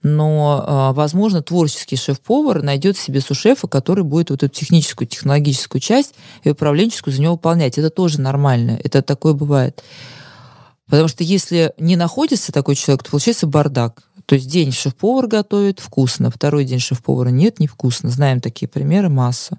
Но, 0.01 0.63
а, 0.67 0.93
возможно, 0.93 1.41
творческий 1.41 1.95
шеф-повар 1.95 2.61
найдет 2.61 2.97
себе 2.97 3.21
сушефа, 3.21 3.67
который 3.67 4.03
будет 4.03 4.31
вот 4.31 4.43
эту 4.43 4.53
техническую, 4.53 5.07
технологическую 5.07 5.79
часть 5.79 6.13
и 6.43 6.49
управленческую 6.49 7.13
за 7.13 7.21
него 7.21 7.33
выполнять. 7.33 7.77
Это 7.77 7.89
тоже 7.89 8.19
нормально. 8.19 8.77
Это 8.83 9.01
такое 9.01 9.33
бывает. 9.33 9.81
Потому 10.89 11.07
что 11.07 11.23
если 11.23 11.73
не 11.77 11.95
находится 11.95 12.51
такой 12.51 12.75
человек, 12.75 13.03
то 13.03 13.11
получается 13.11 13.47
бардак. 13.47 14.03
То 14.25 14.35
есть 14.35 14.49
день 14.49 14.71
шеф-повар 14.71 15.27
готовит 15.27 15.79
вкусно, 15.79 16.29
второй 16.29 16.65
день 16.65 16.79
шеф-повара 16.79 17.29
нет, 17.29 17.59
невкусно. 17.59 18.09
Знаем 18.09 18.41
такие 18.41 18.67
примеры, 18.67 19.09
масса. 19.09 19.57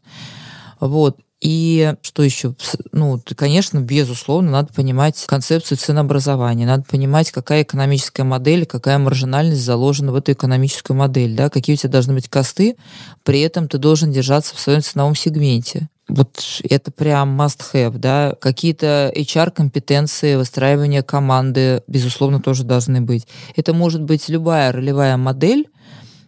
Вот. 0.79 1.19
И 1.45 1.95
что 2.01 2.23
еще? 2.23 2.55
Ну, 2.93 3.21
конечно, 3.37 3.79
безусловно, 3.79 4.51
надо 4.51 4.73
понимать 4.73 5.23
концепцию 5.27 5.77
ценообразования, 5.77 6.65
надо 6.65 6.85
понимать, 6.85 7.31
какая 7.31 7.65
экономическая 7.65 8.25
модель, 8.25 8.65
какая 8.65 8.97
маржинальность 8.97 9.61
заложена 9.63 10.13
в 10.13 10.15
эту 10.17 10.33
экономическую 10.33 10.97
модель, 10.97 11.37
да, 11.37 11.51
какие 11.51 11.75
у 11.75 11.77
тебя 11.77 11.91
должны 11.91 12.15
быть 12.15 12.31
косты, 12.31 12.77
при 13.25 13.41
этом 13.41 13.69
ты 13.69 13.77
должен 13.77 14.11
держаться 14.11 14.57
в 14.57 14.59
своем 14.59 14.81
ценовом 14.81 15.15
сегменте. 15.15 15.91
Вот 16.09 16.43
это 16.69 16.91
прям 16.91 17.39
must-have, 17.39 17.99
да. 17.99 18.35
Какие-то 18.41 19.13
HR-компетенции, 19.15 20.37
выстраивание 20.37 21.03
команды, 21.03 21.83
безусловно, 21.87 22.41
тоже 22.41 22.65
должны 22.65 23.03
быть. 23.03 23.27
Это 23.55 23.75
может 23.75 24.03
быть 24.03 24.31
любая 24.31 24.73
ролевая 24.73 25.19
модель, 25.19 25.67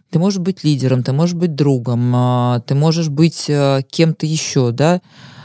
ты 0.09 0.19
можешь 0.19 0.39
быть 0.39 0.63
лидером, 0.63 1.03
ты 1.03 1.13
можешь 1.13 1.35
быть 1.35 1.55
другом, 1.55 2.11
а, 2.15 2.59
ты 2.61 2.75
можешь 2.75 3.09
быть 3.09 3.45
э, 3.49 3.81
кем-то 3.89 4.25
еще, 4.25 4.71
да. 4.71 5.01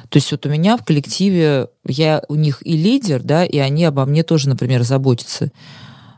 То 0.08 0.18
есть 0.18 0.30
вот 0.30 0.44
у 0.44 0.50
меня 0.50 0.76
в 0.76 0.84
коллективе, 0.84 1.68
я 1.86 2.22
у 2.28 2.34
них 2.34 2.64
и 2.66 2.76
лидер, 2.76 3.22
да, 3.22 3.44
и 3.44 3.58
они 3.58 3.84
обо 3.84 4.04
мне 4.04 4.22
тоже, 4.22 4.48
например, 4.48 4.82
заботятся. 4.82 5.50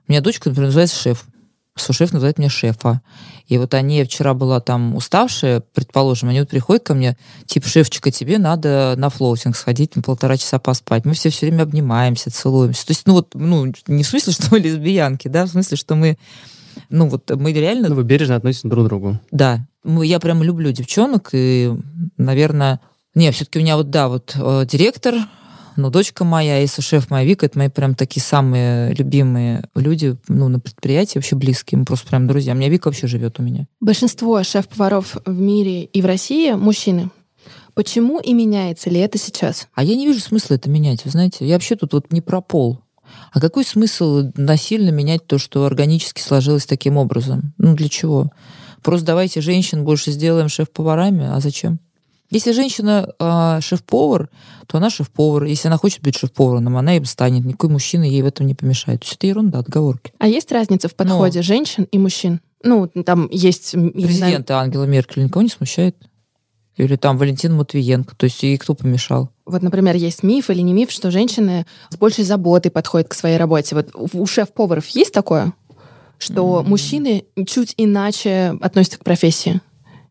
У 0.07 0.13
меня 0.13 0.21
дочка, 0.21 0.49
например, 0.49 0.69
называется 0.69 0.97
шеф. 0.97 1.25
Сушеф 1.77 2.13
называет 2.13 2.39
меня 2.39 2.51
шефа. 2.51 3.03
И 3.47 3.59
вот 3.59 3.75
они 3.75 4.05
вчера 4.05 4.33
была 4.33 4.61
там 4.61 4.95
уставшая, 4.95 5.61
предположим, 5.61 6.29
они 6.29 6.41
вот 6.41 6.49
приходят 6.49 6.85
ко 6.85 6.95
мне, 6.95 7.17
типа, 7.47 7.69
шефчика, 7.69 8.11
тебе 8.11 8.39
надо 8.39 8.95
на 8.97 9.11
флоутинг 9.11 9.57
сходить, 9.57 9.97
на 9.97 10.03
полтора 10.03 10.37
часа 10.37 10.59
поспать. 10.59 11.05
Мы 11.05 11.15
все 11.15 11.31
все 11.31 11.47
время 11.47 11.63
обнимаемся, 11.63 12.31
целуемся. 12.31 12.87
То 12.87 12.91
есть, 12.93 13.03
ну 13.07 13.15
вот, 13.15 13.35
ну, 13.35 13.73
не 13.87 14.03
в 14.03 14.07
смысле, 14.07 14.33
что 14.33 14.47
мы 14.51 14.61
лесбиянки, 14.61 15.29
да, 15.29 15.47
в 15.47 15.51
смысле, 15.51 15.77
что 15.77 15.95
мы, 15.95 16.17
ну 16.91 17.09
вот, 17.09 17.31
мы 17.37 17.53
реально... 17.53 17.89
Ну, 17.89 17.95
вы 17.95 18.05
бережно 18.05 18.37
относитесь 18.37 18.69
друг 18.69 18.87
к 18.87 18.89
другу. 18.89 19.21
Да. 19.31 19.67
Я 19.85 20.21
прям 20.21 20.43
люблю 20.43 20.73
девчонок, 20.73 21.31
и, 21.33 21.73
наверное... 22.17 22.81
Не, 23.15 23.31
все-таки 23.31 23.61
у 23.61 23.63
меня 23.63 23.77
вот, 23.77 23.91
да, 23.91 24.09
вот 24.09 24.35
э, 24.35 24.67
директор, 24.69 25.15
но 25.77 25.91
дочка 25.91 26.25
моя 26.25 26.63
и 26.63 26.67
шеф 26.67 27.11
моя 27.11 27.25
Вика, 27.25 27.47
это 27.47 27.59
мои 27.59 27.69
прям 27.69 27.95
такие 27.95 28.23
самые 28.23 28.93
любимые 28.95 29.65
люди, 29.75 30.17
ну, 30.29 30.49
на 30.49 30.61
предприятии, 30.61 31.19
вообще 31.19 31.37
близкие, 31.37 31.79
мы 31.79 31.85
просто 31.85 32.09
прям 32.09 32.27
друзья. 32.27 32.55
У 32.55 32.57
меня 32.57 32.69
Вика 32.69 32.89
вообще 32.89 33.07
живет 33.07 33.39
у 33.39 33.43
меня. 33.43 33.67
Большинство 33.81 34.43
шеф-поваров 34.43 35.17
в 35.25 35.39
мире 35.39 35.85
и 35.85 36.03
в 36.03 36.07
России 36.07 36.53
мужчины. 36.53 37.11
Почему 37.75 38.21
и 38.21 38.35
меняется 38.35 38.89
ли 38.89 39.01
это 39.01 39.19
сейчас? 39.19 39.69
А 39.75 39.83
я 39.83 39.97
не 39.97 40.07
вижу 40.07 40.21
смысла 40.21 40.55
это 40.55 40.71
менять, 40.71 41.05
вы 41.05 41.11
знаете. 41.11 41.45
Я 41.47 41.55
вообще 41.55 41.75
тут 41.75 41.93
вот 41.93 42.13
не 42.13 42.21
про 42.21 42.41
пол. 42.41 42.81
А 43.33 43.41
какой 43.41 43.65
смысл 43.65 44.31
насильно 44.37 44.91
менять 44.91 45.27
то, 45.27 45.39
что 45.39 45.65
органически 45.65 46.21
сложилось 46.21 46.67
таким 46.67 46.97
образом? 46.97 47.53
Ну, 47.59 47.75
для 47.75 47.89
чего? 47.89 48.31
Просто 48.83 49.07
давайте 49.07 49.41
женщин 49.41 49.85
больше 49.85 50.13
сделаем 50.13 50.49
шеф-поварами, 50.49 51.27
а 51.27 51.41
зачем? 51.41 51.81
Если 52.31 52.53
женщина 52.53 53.09
э, 53.19 53.61
шеф-повар, 53.61 54.29
то 54.67 54.79
она 54.79 54.91
шеф-повар. 54.91 55.45
Если 55.45 55.69
она 55.69 55.77
хочет 55.77 56.03
быть 56.03 56.17
шеф-поваром, 56.17 56.77
она 56.77 56.97
им 56.97 57.05
станет. 57.05 57.45
Никакой 57.45 57.71
мужчина 57.71 58.05
ей 58.05 58.23
в 58.23 58.27
этом 58.27 58.47
не 58.47 58.55
помешает. 58.55 59.01
То 59.01 59.07
есть 59.07 59.17
это 59.17 59.27
ерунда, 59.27 59.59
отговорки. 59.61 60.13
А 60.19 60.27
есть 60.27 60.51
разница 60.51 60.89
в 60.89 60.95
подходе 60.95 61.41
Но... 61.41 61.43
женщин 61.43 61.85
и 61.85 61.99
мужчин? 61.99 62.41
Ну, 62.63 62.89
там 62.89 63.29
есть... 63.31 63.73
Президента 63.73 64.59
Ангела 64.59 64.85
Меркель 64.85 65.25
никого 65.25 65.43
не 65.43 65.49
смущает? 65.49 65.97
Или 66.77 66.97
там 66.97 67.19
Валентин 67.19 67.55
Матвиенко. 67.55 68.17
То 68.17 68.25
есть 68.25 68.43
ей 68.43 68.57
кто 68.59 68.75
помешал? 68.75 69.31
Вот, 69.47 69.63
например, 69.63 69.95
есть 69.97 70.23
миф 70.23 70.49
или 70.51 70.61
не 70.61 70.73
миф, 70.73 70.91
что 70.91 71.11
женщины 71.11 71.67
с 71.91 71.97
большей 71.97 72.25
заботой 72.25 72.71
подходят 72.71 73.09
к 73.09 73.15
своей 73.15 73.37
работе. 73.37 73.75
Вот 73.75 73.91
у 74.15 74.27
шеф-поваров 74.27 74.87
есть 74.89 75.13
такое? 75.13 75.53
Что 76.19 76.61
mm-hmm. 76.61 76.69
мужчины 76.69 77.25
чуть 77.47 77.75
иначе 77.77 78.57
относятся 78.61 78.99
к 78.99 79.05
профессии? 79.05 79.61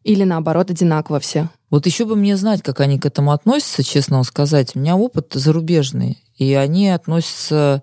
Или 0.03 0.23
наоборот, 0.23 0.69
одинаково 0.69 1.19
все? 1.19 1.49
Вот 1.71 1.85
еще 1.87 2.05
бы 2.05 2.15
мне 2.15 2.37
знать, 2.37 2.61
как 2.61 2.81
они 2.81 2.99
к 2.99 3.05
этому 3.05 3.31
относятся, 3.31 3.83
честно 3.83 4.17
вам 4.17 4.23
сказать. 4.23 4.75
У 4.75 4.79
меня 4.79 4.95
опыт 4.95 5.29
зарубежный, 5.33 6.21
и 6.37 6.53
они 6.53 6.89
относятся 6.89 7.81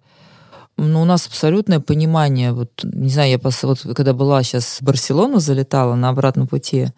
ну, 0.76 1.02
у 1.02 1.04
нас 1.04 1.26
абсолютное 1.26 1.80
понимание. 1.80 2.52
Вот, 2.52 2.70
не 2.84 3.10
знаю, 3.10 3.30
я 3.30 3.38
пос... 3.38 3.62
вот 3.64 3.80
когда 3.94 4.14
была 4.14 4.42
сейчас 4.42 4.78
в 4.80 4.82
Барселону, 4.82 5.38
залетала 5.38 5.94
на 5.94 6.08
обратном 6.08 6.46
пути, 6.46 6.88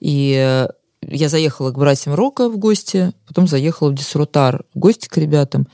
и 0.00 0.66
я 1.02 1.28
заехала 1.28 1.70
к 1.70 1.78
братьям 1.78 2.14
Рока 2.14 2.48
в 2.48 2.58
гости, 2.58 3.12
потом 3.26 3.46
заехала 3.46 3.90
в 3.90 3.94
Дисрутар 3.94 4.64
в 4.74 4.78
гости 4.78 5.08
к 5.08 5.16
ребятам, 5.16 5.68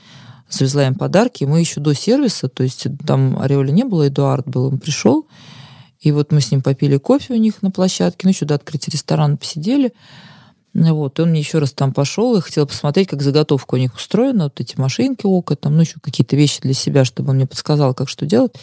завезла 0.49 0.87
им 0.87 0.95
подарки. 0.95 1.43
Мы 1.43 1.59
еще 1.59 1.79
до 1.79 1.93
сервиса, 1.93 2.47
то 2.47 2.63
есть 2.63 2.87
там 3.05 3.39
Ореоля 3.39 3.71
не 3.71 3.83
было, 3.83 4.07
Эдуард 4.07 4.47
был, 4.47 4.65
он 4.65 4.79
пришел, 4.79 5.27
и 5.99 6.11
вот 6.11 6.31
мы 6.31 6.41
с 6.41 6.51
ним 6.51 6.61
попили 6.61 6.97
кофе 6.97 7.33
у 7.33 7.37
них 7.37 7.61
на 7.61 7.71
площадке, 7.71 8.27
ну, 8.27 8.33
сюда 8.33 8.55
открыть 8.55 8.87
ресторан, 8.87 9.37
посидели. 9.37 9.93
Вот, 10.73 11.19
и 11.19 11.21
он 11.21 11.29
мне 11.29 11.39
еще 11.39 11.59
раз 11.59 11.71
там 11.71 11.93
пошел 11.93 12.35
и 12.35 12.41
хотел 12.41 12.67
посмотреть, 12.67 13.07
как 13.07 13.21
заготовка 13.21 13.75
у 13.75 13.77
них 13.77 13.95
устроена, 13.95 14.45
вот 14.45 14.59
эти 14.59 14.77
машинки 14.77 15.25
око, 15.25 15.55
там, 15.55 15.75
ну, 15.75 15.81
еще 15.81 15.99
какие-то 16.01 16.35
вещи 16.35 16.59
для 16.61 16.73
себя, 16.73 17.05
чтобы 17.05 17.29
он 17.29 17.37
мне 17.37 17.47
подсказал, 17.47 17.93
как 17.93 18.09
что 18.09 18.25
делать. 18.25 18.53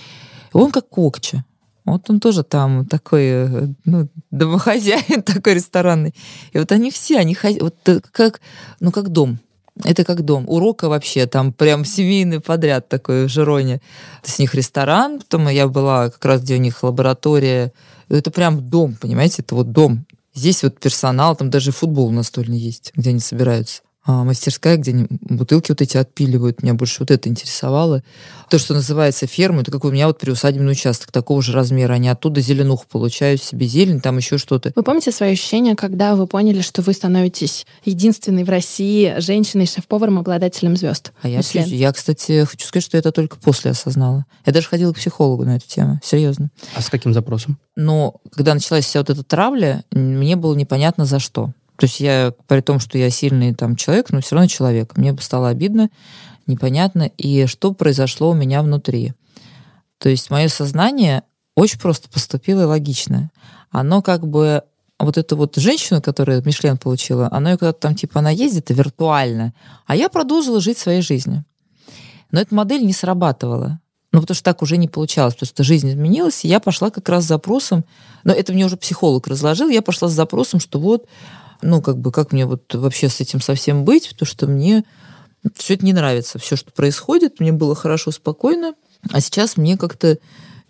И 0.53 0.57
он 0.57 0.71
как 0.71 0.89
кокча. 0.91 1.43
Вот 1.85 2.09
он 2.11 2.21
тоже 2.21 2.45
там 2.45 2.87
такой, 2.87 3.25
э, 3.25 3.69
ну, 3.85 4.09
домохозяин 4.31 5.23
такой 5.25 5.55
ресторанный. 5.55 6.15
И 6.53 6.59
вот 6.59 6.71
они 6.73 6.91
все, 6.91 7.19
они 7.19 7.37
вот 7.61 7.77
как, 8.13 8.41
ну, 8.81 8.93
как 8.93 9.09
дом. 9.09 9.39
Это 9.85 10.05
как 10.05 10.23
дом. 10.23 10.45
Урока 10.49 10.89
вообще 10.89 11.27
там 11.27 11.53
прям 11.53 11.85
семейный 11.85 12.41
подряд 12.41 12.89
такой 12.89 13.27
в 13.27 13.29
Жироне. 13.29 13.81
С 14.23 14.39
них 14.39 14.55
ресторан, 14.55 15.19
потом 15.19 15.49
я 15.49 15.69
была 15.69 16.11
как 16.11 16.25
раз, 16.25 16.43
где 16.43 16.55
у 16.55 16.59
них 16.59 16.83
лаборатория. 16.83 17.73
Это 18.09 18.31
прям 18.31 18.69
дом, 18.69 18.97
понимаете? 19.01 19.43
Это 19.43 19.55
вот 19.55 19.73
дом. 19.73 20.07
Здесь 20.35 20.63
вот 20.63 20.79
персонал, 20.79 21.37
там 21.37 21.51
даже 21.51 21.73
футбол 21.73 22.11
настольный 22.11 22.59
есть, 22.59 22.93
где 22.95 23.11
они 23.11 23.21
собираются. 23.21 23.83
А, 24.05 24.25
мастерская, 24.25 24.77
где 24.79 24.91
они 24.91 25.07
бутылки 25.09 25.71
вот 25.71 25.81
эти 25.81 25.97
отпиливают. 25.97 26.63
Меня 26.63 26.75
больше 26.75 26.97
вот 27.01 27.13
это 27.13 27.29
интересовало. 27.29 28.03
То, 28.51 28.59
что 28.59 28.75
называется 28.75 29.29
ферма, 29.29 29.61
это 29.61 29.71
как 29.71 29.85
у 29.85 29.93
меня 29.93 30.09
вот 30.09 30.19
приусадебный 30.19 30.73
участок 30.73 31.13
такого 31.13 31.41
же 31.41 31.53
размера. 31.53 31.93
Они 31.93 32.09
оттуда 32.09 32.41
зеленуху 32.41 32.85
получают 32.91 33.41
себе 33.41 33.67
зелень, 33.67 34.01
там 34.01 34.17
еще 34.17 34.39
что-то. 34.39 34.73
Вы 34.75 34.83
помните 34.83 35.13
свои 35.13 35.33
ощущения, 35.33 35.77
когда 35.77 36.17
вы 36.17 36.27
поняли, 36.27 36.63
что 36.63 36.83
вы 36.83 36.95
становитесь 36.95 37.65
единственной 37.85 38.43
в 38.43 38.51
России 38.51 39.15
женщиной 39.19 39.67
шеф-поваром, 39.67 40.19
обладателем 40.19 40.77
звезд? 40.77 41.13
А 41.23 41.29
я, 41.29 41.41
я, 41.55 41.93
кстати, 41.93 42.45
хочу 42.45 42.67
сказать, 42.67 42.85
что 42.85 42.99
это 42.99 43.13
только 43.13 43.37
после 43.37 43.71
осознала. 43.71 44.27
Я 44.45 44.53
даже 44.53 44.67
ходила 44.67 44.93
к 44.93 44.97
психологу 44.97 45.45
на 45.45 45.57
эту 45.57 45.69
тему, 45.69 46.01
серьезно. 46.03 46.51
А 46.75 46.83
с 46.83 46.91
каким 46.91 47.15
запросом? 47.15 47.57
Но 47.77 48.17
когда 48.33 48.53
началась 48.53 48.85
вся 48.85 48.99
вот 48.99 49.11
эта 49.11 49.23
травля, 49.23 49.85
мне 49.93 50.35
было 50.35 50.57
непонятно 50.57 51.05
за 51.05 51.21
что. 51.21 51.53
То 51.83 51.87
есть 51.87 51.99
я, 51.99 52.33
при 52.47 52.61
том, 52.61 52.79
что 52.79 52.97
я 52.97 53.11
сильный 53.11 53.53
там 53.57 53.75
человек, 53.75 54.13
но 54.13 54.21
все 54.21 54.37
равно 54.37 54.47
человек. 54.47 54.97
Мне 54.97 55.17
стало 55.19 55.49
обидно, 55.49 55.91
непонятно. 56.47 57.11
И 57.19 57.47
что 57.47 57.73
произошло 57.73 58.31
у 58.31 58.35
меня 58.35 58.63
внутри? 58.63 59.15
То 59.99 60.09
есть 60.09 60.31
мое 60.31 60.47
сознание 60.47 61.25
очень 61.57 61.81
просто 61.81 62.09
поступило 62.09 62.63
и 62.63 62.67
логично. 62.67 63.33
Оно 63.73 64.01
как 64.01 64.29
бы 64.29 64.63
вот 64.97 65.19
эту 65.19 65.37
вот 65.37 65.57
женщину, 65.57 66.01
которая 66.01 66.41
Мишлен 66.41 66.79
получила, 66.79 67.29
она 67.33 67.57
когда-то 67.57 67.81
там, 67.81 67.97
типа, 67.97 68.21
она 68.21 68.31
ездит 68.31 68.71
виртуально, 68.71 69.53
а 69.85 69.97
я 69.97 70.09
продолжила 70.09 70.61
жить 70.61 70.79
своей 70.79 71.03
жизнью. 71.03 71.45
Но 72.31 72.41
эта 72.41 72.55
модель 72.55 72.87
не 72.87 72.93
срабатывала. 72.93 73.81
Ну, 74.13 74.21
потому 74.21 74.37
что 74.37 74.45
так 74.45 74.63
уже 74.63 74.77
не 74.77 74.87
получалось, 74.87 75.35
потому 75.35 75.49
что 75.49 75.65
жизнь 75.65 75.89
изменилась, 75.89 76.45
и 76.45 76.49
я 76.49 76.61
пошла 76.61 76.91
как 76.91 77.09
раз 77.09 77.25
с 77.25 77.27
запросом, 77.27 77.85
но 78.23 78.33
это 78.33 78.53
мне 78.53 78.67
уже 78.67 78.77
психолог 78.77 79.27
разложил, 79.27 79.69
я 79.69 79.83
пошла 79.83 80.07
с 80.07 80.13
запросом, 80.13 80.61
что 80.61 80.79
вот 80.79 81.09
ну, 81.63 81.81
как 81.81 81.99
бы, 81.99 82.13
как 82.13 82.33
мне 82.33 82.47
вот 82.47 82.75
вообще 82.75 83.09
с 83.09 83.21
этим 83.21 83.41
совсем 83.41 83.85
быть, 83.85 84.09
потому 84.11 84.27
что 84.27 84.47
мне 84.47 84.85
все 85.57 85.75
это 85.75 85.85
не 85.85 85.93
нравится, 85.93 86.39
все, 86.39 86.57
что 86.57 86.73
происходит, 86.73 87.41
мне 87.41 87.53
было 87.53 87.75
хорошо, 87.75 88.11
спокойно, 88.11 88.75
а 89.11 89.21
сейчас 89.21 89.57
мне 89.57 89.77
как-то 89.77 90.19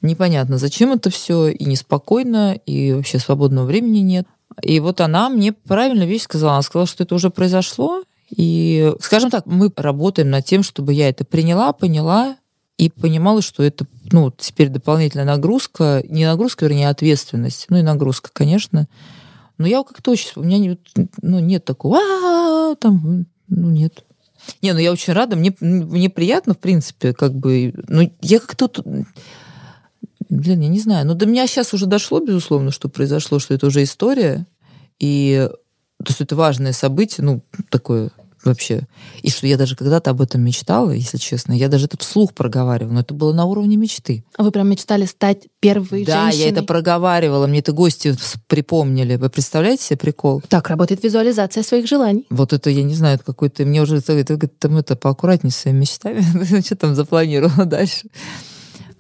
непонятно, 0.00 0.58
зачем 0.58 0.92
это 0.92 1.10
все, 1.10 1.48
и 1.48 1.64
неспокойно, 1.64 2.54
и 2.66 2.92
вообще 2.92 3.18
свободного 3.18 3.66
времени 3.66 3.98
нет. 3.98 4.26
И 4.60 4.80
вот 4.80 5.00
она 5.00 5.28
мне 5.28 5.52
правильно 5.52 6.02
вещь 6.02 6.22
сказала. 6.22 6.54
Она 6.54 6.62
сказала, 6.62 6.86
что 6.86 7.04
это 7.04 7.14
уже 7.14 7.30
произошло. 7.30 8.02
И, 8.34 8.92
скажем 9.00 9.30
так, 9.30 9.46
мы 9.46 9.70
работаем 9.76 10.30
над 10.30 10.44
тем, 10.44 10.62
чтобы 10.62 10.92
я 10.92 11.08
это 11.08 11.24
приняла, 11.24 11.72
поняла 11.72 12.36
и 12.78 12.90
понимала, 12.90 13.42
что 13.42 13.62
это 13.62 13.86
ну, 14.10 14.32
теперь 14.36 14.68
дополнительная 14.68 15.26
нагрузка, 15.26 16.02
не 16.08 16.26
нагрузка, 16.26 16.66
вернее, 16.66 16.88
ответственность, 16.88 17.66
ну 17.68 17.76
и 17.78 17.82
нагрузка, 17.82 18.30
конечно, 18.32 18.88
но 19.62 19.68
я 19.68 19.82
как-то 19.82 20.10
очень... 20.10 20.32
У 20.36 20.42
меня 20.42 20.58
не, 20.58 20.78
ну, 21.22 21.38
нет 21.38 21.64
такого... 21.64 22.76
Там, 22.76 23.26
ну, 23.48 23.70
нет. 23.70 24.04
Не, 24.60 24.72
ну 24.72 24.78
я 24.80 24.92
очень 24.92 25.12
рада. 25.12 25.36
Мне, 25.36 25.54
мне 25.60 26.10
приятно, 26.10 26.54
в 26.54 26.58
принципе, 26.58 27.14
как 27.14 27.34
бы... 27.34 27.72
Ну, 27.88 28.12
я 28.20 28.40
как-то... 28.40 28.70
Блин, 30.28 30.60
я 30.60 30.68
не 30.68 30.80
знаю. 30.80 31.06
Но 31.06 31.14
до 31.14 31.26
меня 31.26 31.46
сейчас 31.46 31.72
уже 31.74 31.86
дошло, 31.86 32.20
безусловно, 32.20 32.70
что 32.70 32.88
произошло, 32.88 33.38
что 33.38 33.54
это 33.54 33.66
уже 33.66 33.82
история. 33.82 34.46
И 34.98 35.48
то 35.98 36.10
есть 36.10 36.20
это 36.20 36.34
важное 36.34 36.72
событие, 36.72 37.24
ну, 37.24 37.44
такое 37.70 38.10
вообще. 38.44 38.86
И 39.22 39.30
что 39.30 39.46
я 39.46 39.56
даже 39.56 39.76
когда-то 39.76 40.10
об 40.10 40.20
этом 40.20 40.42
мечтала, 40.42 40.90
если 40.90 41.18
честно. 41.18 41.52
Я 41.52 41.68
даже 41.68 41.86
это 41.86 41.96
вслух 41.98 42.34
проговаривала, 42.34 42.94
но 42.94 43.00
это 43.00 43.14
было 43.14 43.32
на 43.32 43.44
уровне 43.44 43.76
мечты. 43.76 44.24
А 44.36 44.42
вы 44.42 44.50
прям 44.50 44.68
мечтали 44.68 45.04
стать 45.04 45.48
первой 45.60 46.04
да, 46.04 46.24
женщиной? 46.24 46.38
Да, 46.38 46.44
я 46.44 46.48
это 46.50 46.62
проговаривала, 46.62 47.46
мне 47.46 47.60
это 47.60 47.72
гости 47.72 48.14
припомнили. 48.46 49.16
Вы 49.16 49.30
представляете 49.30 49.84
себе 49.84 49.96
прикол? 49.98 50.42
Так 50.48 50.68
работает 50.68 51.02
визуализация 51.02 51.62
своих 51.62 51.86
желаний. 51.86 52.26
Вот 52.30 52.52
это, 52.52 52.70
я 52.70 52.82
не 52.82 52.94
знаю, 52.94 53.16
это 53.16 53.24
какой-то... 53.24 53.64
Мне 53.64 53.82
уже 53.82 53.96
это, 53.96 54.12
это, 54.12 54.36
там 54.48 54.76
это 54.76 54.96
поаккуратнее 54.96 55.52
с 55.52 55.56
своими 55.56 55.80
мечтами. 55.80 56.60
Что 56.60 56.76
там 56.76 56.94
запланировала 56.94 57.64
дальше? 57.66 58.08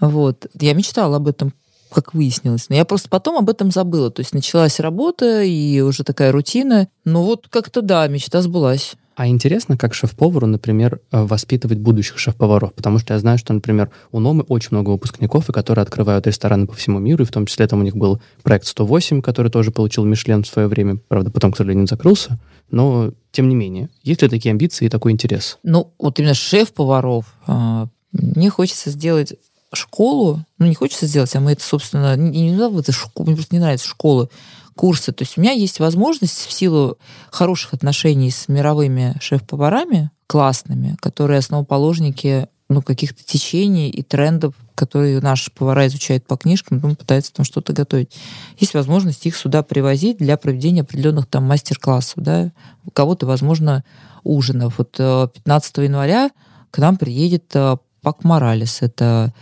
Вот. 0.00 0.46
Я 0.58 0.74
мечтала 0.74 1.16
об 1.16 1.28
этом 1.28 1.52
как 1.92 2.14
выяснилось. 2.14 2.68
Но 2.68 2.76
я 2.76 2.84
просто 2.84 3.08
потом 3.08 3.36
об 3.36 3.48
этом 3.50 3.70
забыла. 3.70 4.10
То 4.10 4.20
есть 4.20 4.32
началась 4.32 4.80
работа 4.80 5.42
и 5.42 5.80
уже 5.80 6.04
такая 6.04 6.32
рутина. 6.32 6.88
Ну 7.04 7.22
вот 7.22 7.48
как-то 7.48 7.82
да, 7.82 8.08
мечта 8.08 8.40
сбылась. 8.40 8.94
А 9.14 9.26
интересно, 9.26 9.76
как 9.76 9.94
шеф-повару, 9.94 10.46
например, 10.46 11.00
э, 11.10 11.22
воспитывать 11.22 11.78
будущих 11.78 12.18
шеф-поваров? 12.18 12.72
Потому 12.72 12.98
что 12.98 13.14
я 13.14 13.20
знаю, 13.20 13.38
что, 13.38 13.52
например, 13.52 13.90
у 14.10 14.20
Номы 14.20 14.42
очень 14.44 14.68
много 14.72 14.90
выпускников, 14.90 15.48
и 15.48 15.52
которые 15.52 15.82
открывают 15.82 16.26
рестораны 16.26 16.66
по 16.66 16.74
всему 16.74 16.98
миру, 16.98 17.24
и 17.24 17.26
в 17.26 17.30
том 17.30 17.46
числе 17.46 17.66
там 17.66 17.80
у 17.80 17.82
них 17.82 17.96
был 17.96 18.20
проект 18.42 18.66
108, 18.66 19.20
который 19.20 19.50
тоже 19.50 19.70
получил 19.70 20.04
Мишлен 20.04 20.44
в 20.44 20.46
свое 20.46 20.68
время. 20.68 20.96
Правда, 21.08 21.30
потом, 21.30 21.52
к 21.52 21.56
сожалению, 21.56 21.86
закрылся. 21.86 22.38
Но, 22.70 23.12
тем 23.32 23.48
не 23.48 23.54
менее, 23.54 23.90
есть 24.02 24.22
ли 24.22 24.28
такие 24.28 24.50
амбиции 24.50 24.86
и 24.86 24.88
такой 24.88 25.12
интерес? 25.12 25.58
Ну, 25.62 25.92
вот 25.98 26.18
именно 26.18 26.34
шеф-поваров. 26.34 27.26
А, 27.46 27.88
мне 28.12 28.48
хочется 28.48 28.90
сделать 28.90 29.34
школу, 29.74 30.44
ну, 30.58 30.66
не 30.66 30.74
хочется 30.74 31.06
сделать, 31.06 31.34
а 31.34 31.40
мы 31.40 31.52
это, 31.52 31.62
собственно, 31.62 32.16
не, 32.16 32.50
не 32.50 32.54
знаю, 32.54 32.78
это 32.78 32.92
школа, 32.92 33.26
мне 33.26 33.36
просто 33.36 33.54
не 33.54 33.60
нравится 33.60 33.88
школы, 33.88 34.28
курсы. 34.74 35.12
То 35.12 35.22
есть 35.22 35.38
у 35.38 35.40
меня 35.40 35.52
есть 35.52 35.80
возможность 35.80 36.46
в 36.46 36.52
силу 36.52 36.98
хороших 37.30 37.74
отношений 37.74 38.30
с 38.30 38.48
мировыми 38.48 39.14
шеф-поварами, 39.20 40.10
классными, 40.26 40.96
которые 41.00 41.38
основоположники 41.38 42.48
ну, 42.68 42.82
каких-то 42.82 43.22
течений 43.22 43.90
и 43.90 44.02
трендов, 44.02 44.54
которые 44.74 45.20
наши 45.20 45.50
повара 45.50 45.86
изучают 45.86 46.26
по 46.26 46.36
книжкам, 46.36 46.80
потом 46.80 46.96
пытаются 46.96 47.32
там 47.32 47.44
что-то 47.44 47.72
готовить. 47.72 48.12
Есть 48.58 48.74
возможность 48.74 49.26
их 49.26 49.36
сюда 49.36 49.62
привозить 49.62 50.18
для 50.18 50.36
проведения 50.36 50.80
определенных 50.80 51.26
там 51.26 51.44
мастер-классов, 51.44 52.22
да, 52.22 52.50
у 52.86 52.90
кого-то, 52.90 53.26
возможно, 53.26 53.84
ужинов. 54.24 54.78
Вот 54.78 54.92
15 54.92 55.78
э, 55.78 55.84
января 55.84 56.30
к 56.70 56.78
нам 56.78 56.96
приедет 56.96 57.44
э, 57.54 57.76
Пак 58.00 58.24
Моралес. 58.24 58.82
Это 58.82 59.32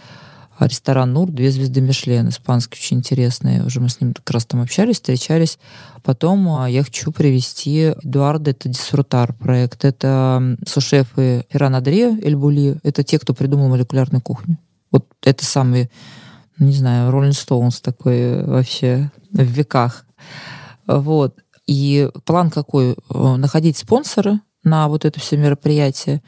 ресторан 0.66 1.12
Нур, 1.12 1.30
две 1.30 1.50
звезды 1.50 1.80
Мишлен, 1.80 2.28
испанский, 2.28 2.78
очень 2.78 2.98
интересный. 2.98 3.64
Уже 3.64 3.80
мы 3.80 3.88
с 3.88 4.00
ним 4.00 4.14
как 4.14 4.30
раз 4.30 4.46
там 4.46 4.60
общались, 4.60 4.96
встречались. 4.96 5.58
Потом 6.02 6.48
а, 6.48 6.68
я 6.68 6.82
хочу 6.82 7.12
привести 7.12 7.94
Эдуарда, 8.02 8.50
это 8.52 8.68
Дисрутар 8.68 9.32
проект. 9.32 9.84
Это 9.84 10.56
сушефы 10.66 11.44
Ферран 11.50 11.74
Адре, 11.74 12.18
Эльбули. 12.22 12.78
Это 12.82 13.02
те, 13.02 13.18
кто 13.18 13.34
придумал 13.34 13.68
молекулярную 13.68 14.22
кухню. 14.22 14.58
Вот 14.90 15.06
это 15.22 15.44
самый, 15.44 15.90
не 16.58 16.72
знаю, 16.72 17.10
Роллинг 17.10 17.34
Стоунс 17.34 17.80
такой 17.80 18.44
вообще 18.44 19.10
в 19.32 19.42
веках. 19.42 20.04
Вот. 20.86 21.36
И 21.66 22.10
план 22.24 22.50
какой? 22.50 22.96
Находить 23.08 23.76
спонсора 23.76 24.40
на 24.64 24.88
вот 24.88 25.04
это 25.04 25.20
все 25.20 25.36
мероприятие, 25.36 26.22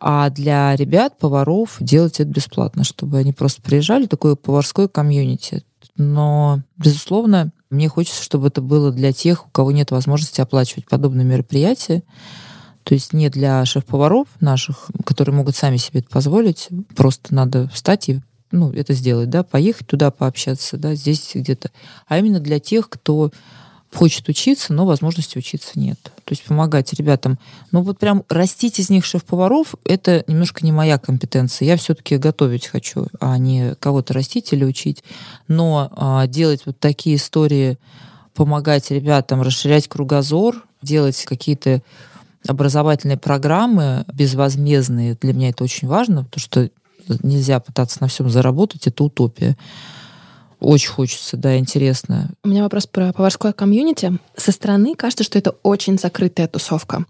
а 0.00 0.30
для 0.30 0.74
ребят, 0.76 1.18
поваров, 1.18 1.76
делать 1.80 2.20
это 2.20 2.30
бесплатно, 2.30 2.84
чтобы 2.84 3.18
они 3.18 3.32
просто 3.32 3.62
приезжали, 3.62 4.06
такое 4.06 4.34
поварское 4.34 4.88
комьюнити. 4.88 5.64
Но, 5.96 6.62
безусловно, 6.76 7.50
мне 7.70 7.88
хочется, 7.88 8.22
чтобы 8.22 8.48
это 8.48 8.62
было 8.62 8.92
для 8.92 9.12
тех, 9.12 9.46
у 9.46 9.50
кого 9.50 9.72
нет 9.72 9.90
возможности 9.90 10.40
оплачивать 10.40 10.86
подобные 10.86 11.24
мероприятия. 11.24 12.02
То 12.84 12.94
есть 12.94 13.12
не 13.12 13.28
для 13.28 13.64
шеф-поваров 13.66 14.28
наших, 14.40 14.90
которые 15.04 15.34
могут 15.34 15.56
сами 15.56 15.76
себе 15.76 16.00
это 16.00 16.08
позволить. 16.08 16.68
Просто 16.96 17.34
надо 17.34 17.68
встать 17.68 18.08
и 18.08 18.20
ну, 18.50 18.72
это 18.72 18.94
сделать, 18.94 19.28
да, 19.28 19.42
поехать 19.42 19.86
туда 19.86 20.10
пообщаться, 20.10 20.78
да, 20.78 20.94
здесь 20.94 21.32
где-то. 21.34 21.70
А 22.06 22.18
именно 22.18 22.40
для 22.40 22.58
тех, 22.58 22.88
кто 22.88 23.30
хочет 23.92 24.28
учиться, 24.28 24.72
но 24.72 24.84
возможности 24.86 25.38
учиться 25.38 25.78
нет. 25.78 25.98
То 26.02 26.30
есть 26.30 26.44
помогать 26.44 26.92
ребятам. 26.92 27.38
Ну 27.72 27.82
вот 27.82 27.98
прям 27.98 28.24
растить 28.28 28.78
из 28.78 28.90
них 28.90 29.04
шеф-поваров, 29.04 29.74
это 29.84 30.24
немножко 30.26 30.64
не 30.64 30.72
моя 30.72 30.98
компетенция. 30.98 31.66
Я 31.66 31.76
все-таки 31.76 32.18
готовить 32.18 32.66
хочу, 32.66 33.06
а 33.20 33.38
не 33.38 33.74
кого-то 33.76 34.12
растить 34.14 34.52
или 34.52 34.64
учить. 34.64 35.02
Но 35.48 35.88
а, 35.92 36.26
делать 36.26 36.62
вот 36.66 36.78
такие 36.78 37.16
истории, 37.16 37.78
помогать 38.34 38.90
ребятам 38.90 39.42
расширять 39.42 39.88
кругозор, 39.88 40.64
делать 40.82 41.24
какие-то 41.24 41.82
образовательные 42.46 43.18
программы 43.18 44.04
безвозмездные, 44.12 45.16
для 45.20 45.32
меня 45.32 45.48
это 45.48 45.64
очень 45.64 45.88
важно, 45.88 46.24
потому 46.24 46.40
что 46.40 46.70
нельзя 47.22 47.58
пытаться 47.58 47.98
на 48.00 48.08
всем 48.08 48.28
заработать, 48.30 48.86
это 48.86 49.02
утопия. 49.02 49.56
Очень 50.60 50.90
хочется, 50.90 51.36
да, 51.36 51.56
интересно. 51.56 52.30
У 52.42 52.48
меня 52.48 52.62
вопрос 52.62 52.86
про 52.86 53.12
поварское 53.12 53.52
комьюнити. 53.52 54.18
Со 54.36 54.50
стороны 54.50 54.94
кажется, 54.96 55.24
что 55.24 55.38
это 55.38 55.54
очень 55.62 55.98
закрытая 55.98 56.48
тусовка. 56.48 57.04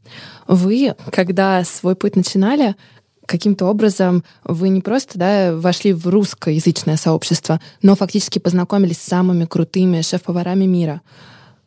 Вы, 0.46 0.94
когда 1.10 1.64
свой 1.64 1.96
путь 1.96 2.14
начинали, 2.14 2.76
каким-то 3.24 3.66
образом 3.66 4.24
вы 4.44 4.68
не 4.70 4.80
просто 4.80 5.18
да, 5.18 5.54
вошли 5.54 5.92
в 5.92 6.08
русскоязычное 6.08 6.96
сообщество, 6.96 7.60
но 7.82 7.94
фактически 7.94 8.38
познакомились 8.38 8.98
с 8.98 9.06
самыми 9.06 9.44
крутыми 9.44 10.00
шеф-поварами 10.02 10.64
мира. 10.64 11.02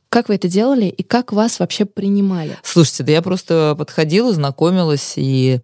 Как 0.10 0.28
вы 0.28 0.36
это 0.36 0.50
делали 0.50 0.86
и 0.86 1.04
как 1.04 1.32
вас 1.32 1.60
вообще 1.60 1.86
принимали? 1.86 2.58
Слушайте, 2.64 3.04
да 3.04 3.12
я 3.14 3.22
просто 3.22 3.76
подходила, 3.78 4.34
знакомилась 4.34 5.14
и... 5.16 5.62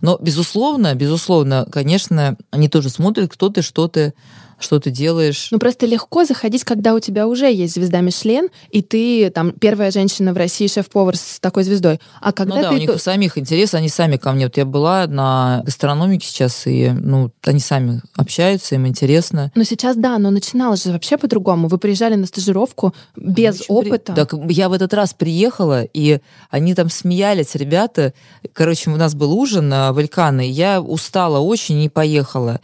Но, 0.00 0.16
безусловно, 0.18 0.94
безусловно, 0.94 1.66
конечно, 1.70 2.38
они 2.50 2.70
тоже 2.70 2.88
смотрят, 2.88 3.30
кто 3.30 3.50
ты, 3.50 3.60
что 3.60 3.86
ты, 3.86 4.14
что 4.60 4.78
ты 4.78 4.90
делаешь. 4.90 5.48
Ну, 5.50 5.58
просто 5.58 5.86
легко 5.86 6.24
заходить, 6.24 6.64
когда 6.64 6.94
у 6.94 7.00
тебя 7.00 7.26
уже 7.26 7.50
есть 7.52 7.74
звезда 7.74 8.00
Мишлен, 8.00 8.48
и 8.70 8.82
ты 8.82 9.30
там 9.30 9.52
первая 9.52 9.90
женщина 9.90 10.32
в 10.32 10.36
России 10.36 10.66
шеф-повар 10.66 11.16
с 11.16 11.40
такой 11.40 11.64
звездой. 11.64 12.00
А 12.20 12.32
когда 12.32 12.56
ну 12.56 12.62
да, 12.62 12.68
ты... 12.70 12.74
у 12.74 12.78
них 12.78 12.90
у 12.90 12.98
самих 12.98 13.38
интерес, 13.38 13.74
они 13.74 13.88
сами 13.88 14.16
ко 14.16 14.32
мне. 14.32 14.46
Вот 14.46 14.56
я 14.56 14.64
была 14.64 15.06
на 15.06 15.62
гастрономике 15.64 16.26
сейчас, 16.26 16.66
и 16.66 16.90
ну, 16.90 17.30
они 17.44 17.60
сами 17.60 18.02
общаются, 18.16 18.74
им 18.74 18.86
интересно. 18.86 19.50
Ну, 19.54 19.64
сейчас 19.64 19.96
да, 19.96 20.18
но 20.18 20.30
начиналось 20.30 20.84
же 20.84 20.92
вообще 20.92 21.16
по-другому. 21.16 21.68
Вы 21.68 21.78
приезжали 21.78 22.14
на 22.14 22.26
стажировку 22.26 22.94
без 23.16 23.68
ну, 23.68 23.76
опыта. 23.76 24.12
При... 24.12 24.20
Так 24.20 24.34
я 24.50 24.68
в 24.68 24.72
этот 24.72 24.94
раз 24.94 25.14
приехала, 25.14 25.82
и 25.82 26.20
они 26.50 26.74
там 26.74 26.90
смеялись, 26.90 27.54
ребята. 27.54 28.12
Короче, 28.52 28.90
у 28.90 28.96
нас 28.96 29.14
был 29.14 29.32
ужин 29.32 29.70
в 29.70 29.98
Элькане, 29.98 30.48
я 30.48 30.80
устала 30.80 31.38
очень 31.38 31.80
и 31.82 31.88
поехала. 31.88 32.60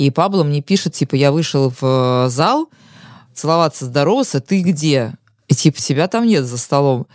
И 0.00 0.10
Пабло 0.10 0.44
мне 0.44 0.62
пишет, 0.62 0.94
типа, 0.94 1.14
я 1.14 1.30
вышел 1.30 1.68
в 1.78 1.82
э, 1.82 2.30
зал, 2.30 2.70
целоваться, 3.34 3.84
здороваться, 3.84 4.40
ты 4.40 4.62
где? 4.62 5.12
И 5.46 5.54
типа, 5.54 5.78
тебя 5.78 6.08
там 6.08 6.26
нет 6.26 6.46
за 6.46 6.56
столом. 6.56 7.06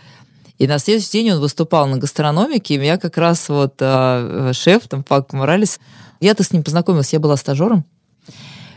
И 0.58 0.68
на 0.68 0.78
следующий 0.78 1.10
день 1.10 1.32
он 1.32 1.40
выступал 1.40 1.88
на 1.88 1.98
гастрономике, 1.98 2.76
и 2.76 2.78
меня 2.78 2.96
как 2.96 3.18
раз 3.18 3.48
вот 3.48 3.74
э, 3.80 4.52
шеф, 4.54 4.86
там, 4.86 5.02
Пак 5.02 5.32
Моралес, 5.32 5.80
я-то 6.20 6.44
с 6.44 6.52
ним 6.52 6.62
познакомилась, 6.62 7.12
я 7.12 7.18
была 7.18 7.36
стажером. 7.36 7.84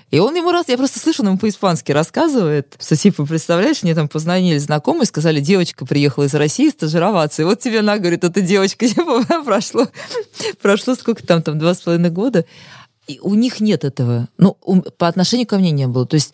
И 0.09 0.17
он 0.17 0.33
ему 0.33 0.51
раз, 0.51 0.67
я 0.69 0.77
просто 0.77 0.97
слышу, 0.97 1.21
он 1.21 1.27
ему 1.27 1.37
по-испански 1.37 1.91
рассказывает, 1.91 2.75
что 2.81 2.95
типа, 2.95 3.27
представляешь, 3.27 3.83
мне 3.83 3.93
там 3.93 4.07
позвонили 4.07 4.57
знакомые, 4.57 5.05
сказали, 5.05 5.39
девочка 5.39 5.85
приехала 5.85 6.23
из 6.23 6.33
России 6.33 6.69
стажироваться, 6.69 7.43
и 7.43 7.45
вот 7.45 7.59
тебе 7.59 7.81
она 7.81 7.99
говорит, 7.99 8.23
эта 8.23 8.41
девочка, 8.41 8.87
типа, 8.87 9.23
прошло, 9.45 9.87
прошло 10.63 10.95
сколько 10.95 11.25
там, 11.25 11.43
там, 11.43 11.59
два 11.59 11.75
с 11.75 11.81
половиной 11.81 12.09
года, 12.09 12.45
и 13.09 13.19
у 13.21 13.33
них 13.33 13.59
нет 13.59 13.83
этого. 13.83 14.27
Ну, 14.37 14.55
у, 14.63 14.81
по 14.81 15.07
отношению 15.07 15.47
ко 15.47 15.57
мне 15.57 15.71
не 15.71 15.87
было. 15.87 16.05
То 16.05 16.13
есть 16.13 16.33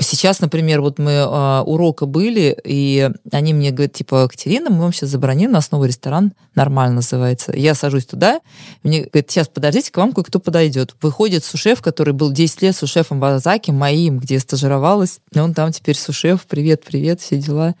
Сейчас, 0.00 0.40
например, 0.40 0.80
вот 0.80 0.98
мы 0.98 1.10
э, 1.10 1.60
урока 1.60 2.06
были, 2.06 2.56
и 2.64 3.10
они 3.30 3.52
мне 3.52 3.70
говорят, 3.70 3.92
типа, 3.92 4.26
Катерина, 4.28 4.70
мы 4.70 4.80
вам 4.80 4.94
сейчас 4.94 5.10
заброним, 5.10 5.52
на 5.52 5.58
основу 5.58 5.84
ресторан 5.84 6.32
нормально 6.54 6.96
называется. 6.96 7.54
Я 7.54 7.74
сажусь 7.74 8.06
туда, 8.06 8.40
мне 8.82 9.00
говорят, 9.02 9.30
сейчас 9.30 9.46
подождите, 9.48 9.92
к 9.92 9.96
вам 9.98 10.14
кое-кто 10.14 10.40
подойдет. 10.40 10.94
Выходит 11.02 11.44
сушеф, 11.44 11.82
который 11.82 12.14
был 12.14 12.32
10 12.32 12.62
лет 12.62 12.74
сушефом 12.74 13.20
в 13.20 13.24
Азаке, 13.24 13.72
моим, 13.72 14.20
где 14.20 14.34
я 14.34 14.40
стажировалась, 14.40 15.20
и 15.34 15.38
он 15.38 15.52
там 15.52 15.70
теперь 15.70 15.98
сушеф, 15.98 16.46
привет, 16.48 16.82
привет, 16.82 17.20
все 17.20 17.36
дела. 17.36 17.74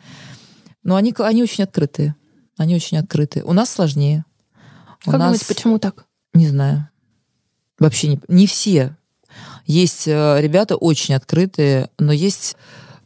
Но 0.82 0.96
они, 0.96 1.14
они 1.18 1.42
очень 1.42 1.64
открытые. 1.64 2.14
Они 2.58 2.74
очень 2.74 2.98
открытые. 2.98 3.44
У 3.44 3.54
нас 3.54 3.70
сложнее. 3.70 4.26
Как 5.06 5.14
У 5.14 5.16
нас... 5.16 5.28
думаете, 5.28 5.46
почему 5.46 5.78
так? 5.78 6.04
Не 6.34 6.48
знаю. 6.48 6.90
Вообще 7.78 8.08
не, 8.08 8.20
не 8.28 8.46
все. 8.46 8.96
Есть 9.66 10.06
э, 10.06 10.40
ребята 10.40 10.76
очень 10.76 11.14
открытые, 11.14 11.88
но 11.98 12.12
есть 12.12 12.56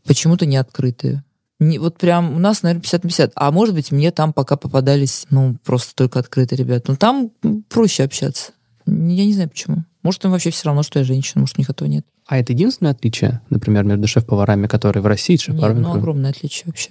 почему-то 0.07 0.46
не 0.46 0.57
открытые. 0.57 1.24
Не, 1.61 1.78
вот 1.78 1.98
прям 1.98 2.37
у 2.37 2.38
нас, 2.38 2.62
наверное, 2.62 2.83
50 2.83 3.04
на 3.04 3.09
50. 3.09 3.33
А 3.35 3.50
может 3.50 3.74
быть, 3.74 3.90
мне 3.90 4.11
там 4.12 4.33
пока 4.33 4.57
попадались, 4.57 5.26
ну, 5.31 5.57
просто 5.64 5.94
только 5.94 6.20
открытые 6.20 6.57
ребята. 6.57 6.92
Но 6.92 6.96
там 6.96 7.31
проще 7.68 8.04
общаться. 8.04 8.52
Я 8.87 9.24
не 9.24 9.35
знаю 9.35 9.50
почему. 9.50 9.85
Может, 10.02 10.24
им 10.24 10.31
вообще 10.31 10.50
все 10.50 10.66
равно, 10.66 10.83
что 10.83 11.00
я 11.00 11.04
женщина, 11.04 11.40
может, 11.40 11.59
у 11.59 11.61
них 11.61 11.68
этого 11.68 11.88
нет. 11.88 12.07
А 12.26 12.38
это 12.38 12.52
единственное 12.52 12.92
отличие, 12.92 13.40
например, 13.50 13.85
между 13.85 14.07
шеф-поварами, 14.07 14.66
которые 14.66 15.02
в 15.02 15.07
России 15.07 15.35
и 15.35 15.38
шеф-поварами? 15.38 15.78
Нет, 15.78 15.88
ну, 15.88 15.94
огромное 15.94 16.31
отличие 16.31 16.64
вообще. 16.66 16.90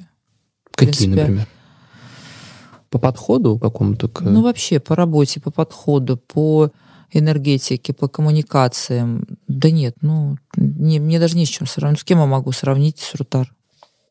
Какие, 0.71 0.93
принципе, 0.93 1.21
например? 1.21 1.47
По 2.89 2.99
подходу 2.99 3.57
какому-то? 3.57 4.09
К... 4.09 4.21
Ну, 4.21 4.41
вообще, 4.41 4.79
по 4.79 4.95
работе, 4.95 5.39
по 5.39 5.51
подходу, 5.51 6.17
по 6.17 6.71
энергетики, 7.11 7.91
по 7.91 8.07
коммуникациям. 8.07 9.25
Да 9.47 9.69
нет, 9.71 9.95
ну, 10.01 10.37
не, 10.55 10.99
мне 10.99 11.19
даже 11.19 11.37
не 11.37 11.45
с 11.45 11.49
чем 11.49 11.67
сравнить. 11.67 11.99
С 11.99 12.03
кем 12.03 12.19
я 12.19 12.25
могу 12.25 12.51
сравнить 12.51 12.99
с 12.99 13.15
Рутар 13.15 13.53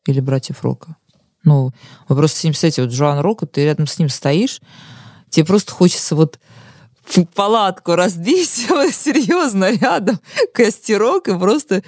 или 0.05 0.19
братьев 0.19 0.63
Рока? 0.63 0.95
Ну, 1.43 1.71
вы 2.07 2.15
просто 2.15 2.39
с 2.39 2.43
ним, 2.43 2.53
кстати, 2.53 2.81
вот 2.81 2.89
Джоан 2.89 3.19
Рока, 3.19 3.45
ты 3.45 3.63
рядом 3.63 3.87
с 3.87 3.99
ним 3.99 4.09
стоишь, 4.09 4.61
тебе 5.29 5.45
просто 5.45 5.71
хочется 5.71 6.15
вот 6.15 6.39
палатку 7.35 7.95
разбить, 7.95 8.49
серьезно, 8.49 9.71
рядом, 9.71 10.19
костерок, 10.53 11.27
и 11.27 11.37
просто 11.37 11.83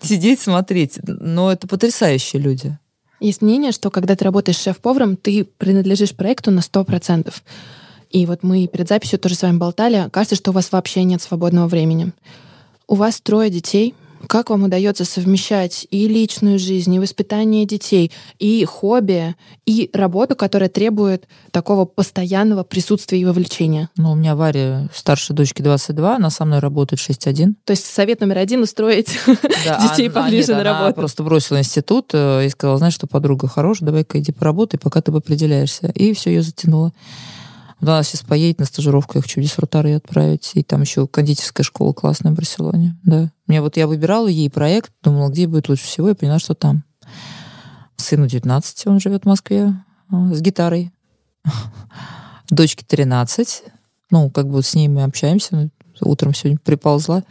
сидеть, 0.00 0.40
смотреть. 0.40 0.98
Но 1.06 1.50
это 1.50 1.66
потрясающие 1.66 2.40
люди. 2.40 2.78
Есть 3.20 3.42
мнение, 3.42 3.72
что 3.72 3.90
когда 3.90 4.14
ты 4.14 4.24
работаешь 4.24 4.58
шеф-поваром, 4.58 5.16
ты 5.16 5.44
принадлежишь 5.44 6.14
проекту 6.14 6.50
на 6.50 6.60
100%. 6.60 7.32
И 8.10 8.26
вот 8.26 8.42
мы 8.42 8.66
перед 8.66 8.88
записью 8.88 9.18
тоже 9.18 9.34
с 9.34 9.42
вами 9.42 9.58
болтали. 9.58 10.08
Кажется, 10.10 10.36
что 10.36 10.50
у 10.50 10.54
вас 10.54 10.72
вообще 10.72 11.04
нет 11.04 11.22
свободного 11.22 11.68
времени. 11.68 12.12
У 12.86 12.94
вас 12.94 13.20
трое 13.20 13.50
детей, 13.50 13.94
Как 14.26 14.50
вам 14.50 14.64
удается 14.64 15.04
совмещать 15.04 15.86
и 15.90 16.08
личную 16.08 16.58
жизнь, 16.58 16.92
и 16.92 16.98
воспитание 16.98 17.64
детей, 17.64 18.10
и 18.38 18.64
хобби, 18.64 19.36
и 19.64 19.90
работу, 19.92 20.34
которая 20.34 20.68
требует 20.68 21.28
такого 21.52 21.84
постоянного 21.84 22.64
присутствия 22.64 23.20
и 23.20 23.24
вовлечения? 23.24 23.90
Ну, 23.96 24.12
у 24.12 24.14
меня 24.16 24.34
Варя, 24.34 24.88
старшей 24.92 25.36
дочке 25.36 25.62
22, 25.62 26.16
она 26.16 26.30
со 26.30 26.44
мной 26.44 26.58
работает 26.58 27.00
6-1. 27.00 27.54
То 27.64 27.70
есть 27.70 27.86
совет 27.86 28.20
номер 28.20 28.38
один— 28.38 28.62
устроить 28.62 29.08
детей 29.26 30.10
поближе 30.10 30.54
на 30.54 30.64
работу. 30.64 30.94
просто 30.94 31.22
бросила 31.22 31.58
институт 31.58 32.10
э, 32.12 32.46
и 32.46 32.48
сказала, 32.48 32.78
знаешь, 32.78 32.94
что 32.94 33.06
подруга 33.06 33.46
хорошая, 33.46 33.86
давай-ка 33.86 34.18
иди 34.18 34.32
поработай, 34.32 34.80
пока 34.80 35.00
ты 35.00 35.12
определяешься. 35.12 35.92
И 35.94 36.12
все, 36.12 36.30
ее 36.30 36.42
затянуло. 36.42 36.92
Вот 37.80 37.88
она 37.88 38.02
сейчас 38.02 38.22
поедет 38.22 38.58
на 38.58 38.64
стажировку, 38.64 39.18
я 39.18 39.22
хочу 39.22 39.40
дисрутары 39.40 39.94
отправить. 39.94 40.50
И 40.54 40.62
там 40.62 40.82
еще 40.82 41.06
кондитерская 41.06 41.64
школа 41.64 41.92
классная 41.92 42.32
в 42.32 42.34
Барселоне. 42.34 42.96
Да. 43.04 43.30
Мне 43.46 43.60
вот 43.60 43.76
я 43.76 43.86
выбирала 43.86 44.28
ей 44.28 44.50
проект, 44.50 44.92
думала, 45.02 45.28
где 45.28 45.46
будет 45.46 45.68
лучше 45.68 45.84
всего, 45.84 46.08
и 46.10 46.14
поняла, 46.14 46.38
что 46.38 46.54
там. 46.54 46.84
Сыну 47.96 48.26
19, 48.26 48.86
он 48.86 49.00
живет 49.00 49.24
в 49.24 49.26
Москве 49.26 49.74
а, 50.10 50.32
с 50.32 50.40
гитарой. 50.40 50.92
Дочке 52.50 52.84
13. 52.86 53.64
Ну, 54.10 54.30
как 54.30 54.48
бы 54.48 54.62
с 54.62 54.74
ней 54.74 54.88
мы 54.88 55.04
общаемся. 55.04 55.70
Утром 56.00 56.32
сегодня 56.32 56.58
приползла, 56.58 57.24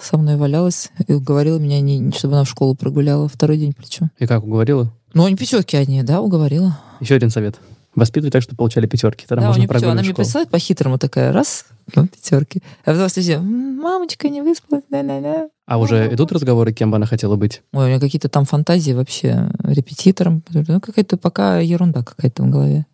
со 0.00 0.16
мной 0.16 0.36
валялась 0.36 0.90
и 1.06 1.12
уговорила 1.12 1.58
меня, 1.58 1.80
не, 1.80 2.12
чтобы 2.12 2.34
она 2.34 2.44
в 2.44 2.48
школу 2.48 2.74
прогуляла 2.74 3.28
второй 3.28 3.58
день 3.58 3.74
причем. 3.76 4.10
И 4.18 4.26
как, 4.26 4.44
уговорила? 4.44 4.92
Ну, 5.12 5.24
они 5.24 5.36
пятерки 5.36 5.76
одни, 5.76 6.02
да, 6.02 6.20
уговорила. 6.20 6.78
Еще 7.00 7.16
один 7.16 7.30
совет. 7.30 7.58
Воспитывать 7.96 8.32
так, 8.34 8.42
чтобы 8.42 8.58
получали 8.58 8.86
пятерки. 8.86 9.24
Тогда 9.26 9.42
да, 9.42 9.48
можно 9.48 9.62
нее 9.62 9.90
она 9.90 10.02
мне 10.02 10.14
присылает 10.14 10.50
по-хитрому 10.50 10.98
такая, 10.98 11.32
раз, 11.32 11.64
ну, 11.94 12.06
пятерки. 12.06 12.62
А 12.84 12.92
потом 12.92 13.08
все, 13.08 13.38
мамочка 13.38 14.28
не 14.28 14.42
выспалась, 14.42 14.84
да-да-да. 14.90 15.48
А 15.66 15.78
уже 15.78 16.12
идут 16.12 16.30
разговоры, 16.30 16.72
кем 16.74 16.90
бы 16.90 16.96
она 16.96 17.06
хотела 17.06 17.36
быть? 17.36 17.62
Ой, 17.72 17.86
у 17.86 17.88
меня 17.88 17.98
какие-то 17.98 18.28
там 18.28 18.44
фантазии 18.44 18.92
вообще 18.92 19.50
репетитором. 19.64 20.42
Ну, 20.50 20.80
какая-то 20.80 21.16
пока 21.16 21.58
ерунда 21.58 22.04
какая-то 22.04 22.42
в 22.42 22.50
голове. 22.50 22.86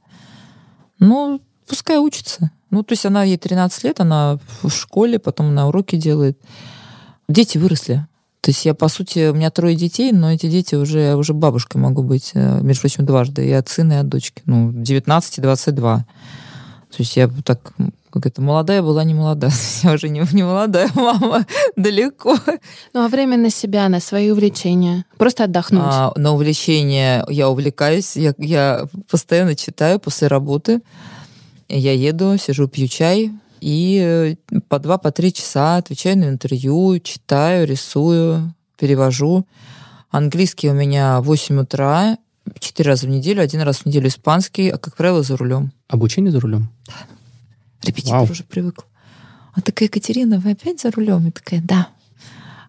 Ну, 1.00 1.40
пускай 1.66 1.98
учится. 1.98 2.52
Ну, 2.70 2.84
то 2.84 2.92
есть 2.92 3.04
она, 3.04 3.24
ей 3.24 3.36
13 3.36 3.84
лет, 3.84 4.00
она 4.00 4.38
в 4.62 4.70
школе, 4.70 5.18
потом 5.18 5.52
на 5.54 5.66
уроки 5.66 5.96
делает. 5.96 6.38
Дети 7.28 7.58
выросли. 7.58 8.06
То 8.42 8.50
есть 8.50 8.64
я, 8.64 8.74
по 8.74 8.88
сути, 8.88 9.30
у 9.30 9.34
меня 9.34 9.50
трое 9.50 9.76
детей, 9.76 10.10
но 10.10 10.32
эти 10.32 10.48
дети 10.48 10.74
уже, 10.74 11.14
уже 11.14 11.32
бабушкой 11.32 11.80
могу 11.80 12.02
быть, 12.02 12.32
э, 12.34 12.60
между 12.60 12.82
прочим, 12.82 13.06
дважды, 13.06 13.46
и 13.46 13.52
от 13.52 13.68
сына, 13.68 13.92
и 13.92 13.96
от 13.96 14.08
дочки. 14.08 14.42
Ну, 14.46 14.72
19 14.72 15.38
и 15.38 15.40
22. 15.40 15.98
То 15.98 16.96
есть 16.98 17.16
я 17.16 17.30
так 17.44 17.72
как 18.10 18.26
это, 18.26 18.42
молодая 18.42 18.82
была 18.82 19.04
не 19.04 19.14
молодая. 19.14 19.52
Я 19.82 19.92
уже 19.92 20.10
не, 20.10 20.22
не 20.32 20.42
молодая 20.42 20.90
мама, 20.94 21.46
далеко. 21.76 22.36
Ну, 22.92 23.04
а 23.04 23.08
время 23.08 23.38
на 23.38 23.48
себя, 23.48 23.88
на 23.88 24.00
свои 24.00 24.30
увлечения? 24.30 25.06
Просто 25.16 25.44
отдохнуть? 25.44 25.82
А, 25.82 26.12
на 26.16 26.32
увлечение 26.34 27.24
я 27.30 27.48
увлекаюсь. 27.48 28.16
Я, 28.16 28.34
я 28.36 28.84
постоянно 29.10 29.54
читаю 29.54 29.98
после 29.98 30.28
работы. 30.28 30.82
Я 31.70 31.94
еду, 31.94 32.36
сижу, 32.36 32.68
пью 32.68 32.86
чай, 32.86 33.32
и 33.62 34.36
э, 34.50 34.60
по 34.68 34.80
два, 34.80 34.98
по 34.98 35.12
три 35.12 35.32
часа 35.32 35.76
отвечаю 35.76 36.18
на 36.18 36.24
интервью, 36.24 36.98
читаю, 36.98 37.64
рисую, 37.64 38.54
перевожу. 38.76 39.46
Английский 40.10 40.68
у 40.68 40.74
меня 40.74 41.20
в 41.20 41.26
8 41.26 41.60
утра, 41.60 42.18
четыре 42.58 42.90
раза 42.90 43.06
в 43.06 43.10
неделю, 43.10 43.40
один 43.40 43.60
раз 43.60 43.78
в 43.78 43.86
неделю 43.86 44.08
испанский, 44.08 44.68
а, 44.68 44.78
как 44.78 44.96
правило, 44.96 45.22
за 45.22 45.36
рулем. 45.36 45.72
Обучение 45.86 46.32
за 46.32 46.40
рулем? 46.40 46.70
Да. 46.88 46.94
Репетитор 47.84 48.18
Вау. 48.18 48.30
уже 48.30 48.42
привыкла. 48.42 48.84
А 49.54 49.60
такая, 49.60 49.88
Екатерина, 49.88 50.40
вы 50.40 50.50
опять 50.50 50.80
за 50.80 50.90
рулем? 50.90 51.28
И 51.28 51.30
такая, 51.30 51.60
да. 51.62 51.88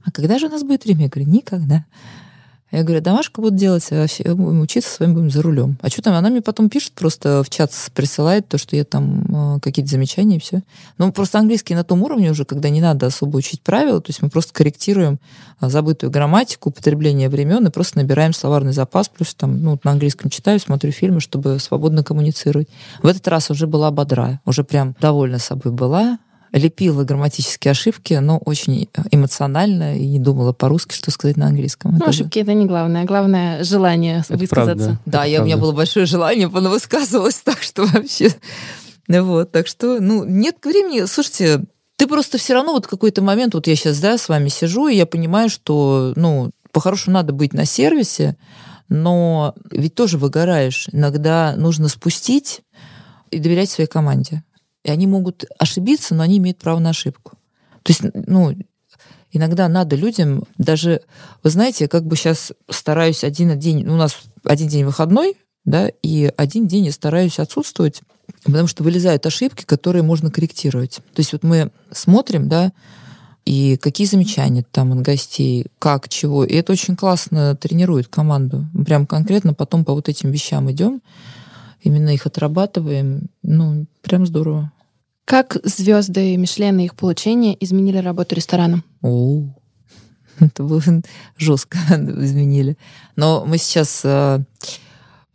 А 0.04 0.12
когда 0.12 0.38
же 0.38 0.46
у 0.46 0.50
нас 0.50 0.62
будет 0.62 0.86
время? 0.86 1.06
Я 1.06 1.10
говорю, 1.10 1.32
никогда. 1.32 1.86
Я 2.74 2.82
говорю, 2.82 3.02
домашку 3.02 3.44
буду 3.44 3.56
делать, 3.56 3.88
а 3.92 4.08
будем 4.34 4.62
учиться, 4.62 4.90
с 4.90 5.00
вами 5.00 5.14
будем 5.14 5.30
за 5.30 5.44
рулем. 5.44 5.78
А 5.82 5.90
что 5.90 6.02
там? 6.02 6.16
Она 6.16 6.32
мне 6.32 6.42
потом 6.42 6.72
пишет, 6.72 6.94
просто 6.94 7.44
в 7.44 7.50
чат 7.52 7.72
присылает 7.94 8.48
то, 8.48 8.58
что 8.58 8.76
я 8.76 8.84
там 8.84 9.58
э, 9.58 9.60
какие-то 9.62 9.92
замечания 9.92 10.38
и 10.38 10.40
все. 10.40 10.64
Ну, 10.98 11.12
просто 11.12 11.38
английский 11.38 11.76
на 11.76 11.84
том 11.84 12.02
уровне 12.02 12.32
уже, 12.32 12.46
когда 12.46 12.70
не 12.70 12.82
надо 12.82 13.06
особо 13.06 13.38
учить 13.38 13.62
правила, 13.62 14.02
то 14.02 14.10
есть 14.10 14.24
мы 14.24 14.32
просто 14.32 14.54
корректируем 14.54 15.20
а, 15.60 15.70
забытую 15.70 16.10
грамматику, 16.10 16.70
употребление 16.70 17.30
времен 17.30 17.68
и 17.68 17.70
просто 17.70 18.00
набираем 18.00 18.34
словарный 18.34 18.74
запас, 18.74 19.08
плюс 19.08 19.36
там, 19.36 19.62
ну, 19.62 19.80
на 19.84 19.92
английском 19.92 20.32
читаю, 20.32 20.60
смотрю 20.60 20.92
фильмы, 20.92 21.20
чтобы 21.20 21.60
свободно 21.60 22.04
коммуницировать. 22.04 22.70
В 23.04 23.08
этот 23.08 23.28
раз 23.28 23.52
уже 23.52 23.68
была 23.68 23.92
бодра, 23.92 24.42
уже 24.46 24.64
прям 24.64 24.96
довольна 25.00 25.38
собой 25.38 25.72
была, 25.72 26.18
лепила 26.54 27.04
грамматические 27.04 27.72
ошибки, 27.72 28.14
но 28.14 28.38
очень 28.38 28.88
эмоционально 29.12 29.98
и 29.98 30.06
не 30.06 30.20
думала 30.20 30.54
по-русски, 30.54 30.94
что 30.94 31.12
сказать 31.12 31.36
на 31.36 31.48
английском. 31.48 31.92
Ну, 31.92 31.98
это 31.98 32.10
ошибки 32.10 32.40
это 32.40 32.54
не 32.54 32.66
главное. 32.66 33.04
Главное 33.06 33.64
желание 33.64 34.24
это 34.28 34.38
высказаться. 34.38 34.86
Правда. 34.86 35.00
Да, 35.06 35.24
я, 35.26 35.42
у 35.42 35.46
меня 35.46 35.58
было 35.58 35.72
большое 35.72 36.06
желание, 36.06 36.50
она 36.54 36.70
высказывалась 36.70 37.42
так, 37.44 37.62
что 37.62 37.86
вообще... 37.86 38.30
Вот, 39.08 39.52
так 39.52 39.68
что, 39.68 40.00
ну, 40.00 40.24
нет 40.24 40.56
времени. 40.64 41.06
Слушайте, 41.06 41.66
ты 41.98 42.08
просто 42.08 42.38
все 42.38 42.54
равно 42.54 42.72
вот 42.72 42.88
какой-то 42.88 43.22
момент, 43.22 43.54
вот 43.54 43.68
я 43.68 43.76
сейчас, 43.76 44.00
да, 44.00 44.18
с 44.18 44.30
вами 44.30 44.48
сижу, 44.48 44.88
и 44.88 44.96
я 44.96 45.06
понимаю, 45.06 45.50
что, 45.50 46.14
ну, 46.16 46.52
по-хорошему 46.72 47.16
надо 47.16 47.34
быть 47.34 47.54
на 47.54 47.66
сервисе, 47.66 48.38
но 48.90 49.56
ведь 49.72 49.96
тоже 49.96 50.18
выгораешь. 50.18 50.88
Иногда 50.92 51.56
нужно 51.58 51.90
спустить 51.90 52.62
и 53.30 53.40
доверять 53.40 53.70
своей 53.70 53.90
команде. 53.90 54.44
И 54.84 54.92
они 54.92 55.08
могут 55.08 55.46
ошибиться, 55.58 56.14
но 56.16 56.24
они 56.24 56.38
имеют 56.38 56.58
право 56.58 56.80
на 56.80 56.90
ошибку. 56.90 57.38
То 57.84 57.92
есть, 57.92 58.02
ну, 58.14 58.56
иногда 59.32 59.68
надо 59.68 59.96
людям 59.96 60.44
даже, 60.58 61.02
вы 61.42 61.50
знаете, 61.50 61.88
как 61.88 62.06
бы 62.06 62.16
сейчас 62.16 62.52
стараюсь 62.70 63.24
один 63.24 63.58
день, 63.60 63.86
ну, 63.86 63.94
у 63.94 63.98
нас 63.98 64.18
один 64.44 64.68
день 64.68 64.86
выходной, 64.86 65.38
да, 65.66 65.90
и 66.02 66.32
один 66.36 66.68
день 66.68 66.86
я 66.86 66.92
стараюсь 66.92 67.40
отсутствовать, 67.40 68.02
потому 68.44 68.68
что 68.68 68.84
вылезают 68.84 69.26
ошибки, 69.26 69.64
которые 69.64 70.04
можно 70.04 70.30
корректировать. 70.30 70.96
То 71.14 71.20
есть 71.20 71.32
вот 71.32 71.44
мы 71.44 71.72
смотрим, 71.92 72.50
да, 72.50 72.74
и 73.46 73.78
какие 73.78 74.08
замечания 74.08 74.66
там 74.72 74.94
от 74.94 75.02
гостей, 75.02 75.68
как, 75.80 76.08
чего. 76.08 76.46
И 76.46 76.54
это 76.56 76.72
очень 76.72 76.96
классно 76.96 77.56
тренирует 77.56 78.08
команду. 78.08 78.66
Прям 78.86 79.06
конкретно 79.06 79.54
потом 79.54 79.84
по 79.84 79.94
вот 79.94 80.08
этим 80.08 80.32
вещам 80.32 80.72
идем 80.72 81.02
именно 81.82 82.10
их 82.10 82.26
отрабатываем. 82.26 83.30
Ну, 83.42 83.86
прям 84.02 84.26
здорово. 84.26 84.72
Как 85.26 85.58
звезды 85.64 86.36
Мишлен 86.38 86.80
и 86.80 86.86
их 86.86 86.96
получение 86.96 87.62
изменили 87.64 87.98
работу 87.98 88.36
ресторана? 88.36 88.84
О, 89.02 89.44
это 90.40 90.64
было 90.64 90.82
жестко 91.38 91.78
изменили. 91.90 92.78
Но 93.16 93.46
мы 93.46 93.58
сейчас 93.58 94.02
э, 94.04 94.44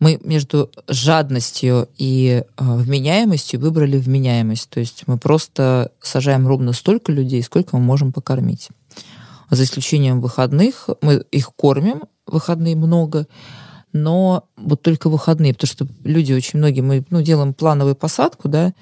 мы 0.01 0.21
между 0.23 0.71
жадностью 0.87 1.89
и 1.97 2.43
э, 2.45 2.45
вменяемостью 2.57 3.61
выбрали 3.61 3.99
вменяемость. 3.99 4.71
То 4.71 4.81
есть 4.81 5.05
мы 5.07 5.19
просто 5.19 5.93
сажаем 6.01 6.47
ровно 6.47 6.73
столько 6.73 7.11
людей, 7.11 7.43
сколько 7.43 7.77
мы 7.77 7.83
можем 7.83 8.13
покормить. 8.13 8.69
За 9.51 9.65
исключением 9.65 10.21
выходных, 10.21 10.89
мы 11.01 11.25
их 11.33 11.53
кормим, 11.57 12.03
выходные 12.27 12.77
много, 12.77 13.27
но 13.93 14.45
вот 14.57 14.83
только 14.83 15.09
выходные, 15.09 15.55
потому 15.55 15.69
что 15.69 15.87
люди 16.05 16.35
очень 16.35 16.59
многие, 16.59 16.83
мы 16.83 17.05
ну, 17.09 17.23
делаем 17.23 17.55
плановую 17.55 17.97
посадку, 17.97 18.49
да, 18.49 18.75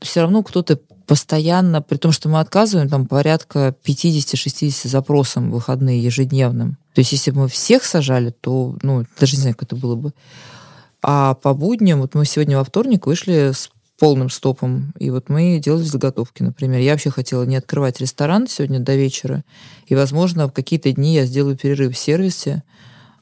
все 0.00 0.22
равно 0.22 0.42
кто-то 0.42 0.78
постоянно, 1.06 1.82
при 1.82 1.96
том, 1.96 2.12
что 2.12 2.28
мы 2.28 2.40
отказываем 2.40 2.88
там 2.88 3.06
порядка 3.06 3.74
50-60 3.84 4.88
запросам 4.88 5.50
выходные 5.50 6.02
ежедневным. 6.02 6.78
То 6.94 7.00
есть 7.00 7.12
если 7.12 7.30
бы 7.30 7.40
мы 7.40 7.48
всех 7.48 7.84
сажали, 7.84 8.30
то, 8.30 8.76
ну, 8.82 9.04
даже 9.18 9.36
не 9.36 9.42
знаю, 9.42 9.56
как 9.56 9.64
это 9.64 9.76
было 9.76 9.96
бы. 9.96 10.12
А 11.02 11.34
по 11.34 11.52
будням, 11.54 12.00
вот 12.00 12.14
мы 12.14 12.24
сегодня 12.24 12.56
во 12.56 12.64
вторник 12.64 13.06
вышли 13.06 13.52
с 13.52 13.70
полным 13.98 14.30
стопом, 14.30 14.92
и 14.98 15.10
вот 15.10 15.28
мы 15.28 15.58
делали 15.58 15.84
заготовки, 15.84 16.42
например. 16.42 16.80
Я 16.80 16.92
вообще 16.92 17.10
хотела 17.10 17.44
не 17.44 17.56
открывать 17.56 18.00
ресторан 18.00 18.48
сегодня 18.48 18.80
до 18.80 18.96
вечера, 18.96 19.44
и, 19.86 19.94
возможно, 19.94 20.48
в 20.48 20.52
какие-то 20.52 20.90
дни 20.92 21.14
я 21.14 21.24
сделаю 21.24 21.56
перерыв 21.56 21.94
в 21.94 21.98
сервисе, 21.98 22.64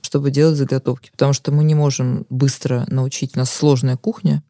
чтобы 0.00 0.30
делать 0.30 0.56
заготовки, 0.56 1.10
потому 1.10 1.32
что 1.32 1.52
мы 1.52 1.64
не 1.64 1.74
можем 1.74 2.24
быстро 2.30 2.86
научить, 2.88 3.36
у 3.36 3.38
нас 3.38 3.50
сложная 3.50 3.96
кухня, 3.96 4.42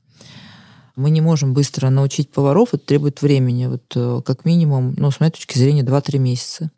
мы 0.97 1.11
не 1.11 1.21
можем 1.21 1.55
быстро 1.55 1.91
научить 1.91 2.31
поваров, 2.31 2.75
это 2.75 2.85
требует 2.85 3.23
времени, 3.23 3.67
вот 3.67 3.93
э, 3.95 4.23
как 4.25 4.45
минимум, 4.45 4.95
ну, 4.97 5.11
с 5.11 5.21
моей 5.21 5.33
точки 5.33 5.59
зрения, 5.59 5.83
2-3 5.83 6.19
месяца, 6.19 6.71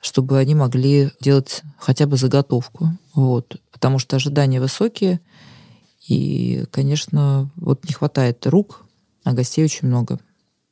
чтобы 0.00 0.38
они 0.38 0.54
могли 0.54 1.10
делать 1.20 1.62
хотя 1.78 2.06
бы 2.06 2.16
заготовку, 2.16 2.90
вот, 3.14 3.60
потому 3.72 3.98
что 3.98 4.16
ожидания 4.16 4.60
высокие, 4.60 5.20
и, 6.08 6.64
конечно, 6.70 7.50
вот 7.56 7.84
не 7.84 7.92
хватает 7.92 8.46
рук, 8.46 8.86
а 9.24 9.32
гостей 9.32 9.64
очень 9.64 9.88
много, 9.88 10.18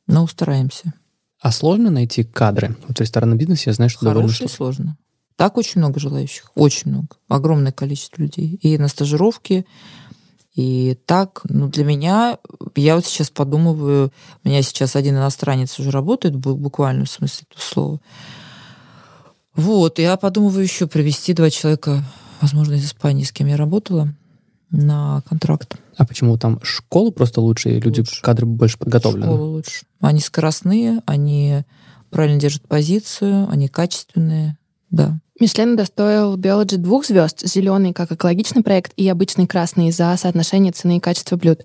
но 0.07 0.27
стараемся. 0.27 0.95
А 1.41 1.53
сложно 1.53 1.91
найти 1.91 2.25
кадры? 2.25 2.77
Вот 2.89 2.99
в 2.99 3.01
ресторанном 3.01 3.39
бизнесе 3.39 3.71
я 3.71 3.75
знаю, 3.75 3.91
что 3.91 4.07
Хорошие, 4.07 4.47
довольно 4.47 4.49
сложно. 4.49 4.99
Так 5.37 5.59
очень 5.59 5.81
много 5.81 6.01
желающих, 6.01 6.51
очень 6.55 6.91
много, 6.91 7.09
огромное 7.29 7.71
количество 7.71 8.23
людей. 8.23 8.59
И 8.63 8.79
на 8.79 8.89
стажировке, 8.89 9.67
и 10.57 10.99
так, 11.05 11.43
ну, 11.51 11.69
для 11.69 11.85
меня, 11.85 12.39
я 12.75 12.97
вот 12.97 13.05
сейчас 13.05 13.29
подумываю, 13.29 14.11
у 14.43 14.49
меня 14.49 14.63
сейчас 14.63 14.97
один 14.97 15.17
иностранец 15.17 15.79
уже 15.79 15.91
работает, 15.91 16.35
буквально 16.35 17.05
в 17.05 17.11
смысле 17.11 17.47
этого 17.51 17.63
слова. 17.63 18.01
Вот, 19.55 19.99
я 19.99 20.17
подумываю 20.17 20.63
еще 20.63 20.87
привести 20.87 21.35
два 21.35 21.51
человека, 21.51 22.03
возможно, 22.41 22.73
из 22.73 22.87
Испании, 22.87 23.25
с 23.25 23.33
кем 23.33 23.49
я 23.49 23.59
работала, 23.59 24.09
на 24.71 25.23
контракт. 25.29 25.77
А 25.99 26.07
почему 26.07 26.39
там 26.39 26.59
школа 26.63 27.11
просто 27.11 27.43
лучше, 27.43 27.71
и 27.71 27.81
люди, 27.81 28.01
Лучше. 28.01 28.23
кадры 28.23 28.47
больше 28.47 28.79
подготовлены? 28.79 29.27
Школа 29.27 29.45
лучше. 29.45 29.85
Они 30.01 30.21
скоростные, 30.21 31.03
они 31.05 31.65
правильно 32.09 32.41
держат 32.41 32.67
позицию, 32.67 33.47
они 33.51 33.69
качественные, 33.69 34.57
да. 34.91 35.19
Мишлен 35.39 35.75
удостоил 35.75 36.37
Biology 36.37 36.79
двух 36.79 37.05
звезд, 37.05 37.47
зеленый 37.47 37.93
как 37.93 38.11
экологичный 38.11 38.63
проект 38.63 38.93
и 38.97 39.07
обычный 39.09 39.47
красный 39.47 39.91
за 39.91 40.17
соотношение 40.17 40.73
цены 40.73 40.97
и 40.97 41.01
качества 41.01 41.37
блюд. 41.37 41.63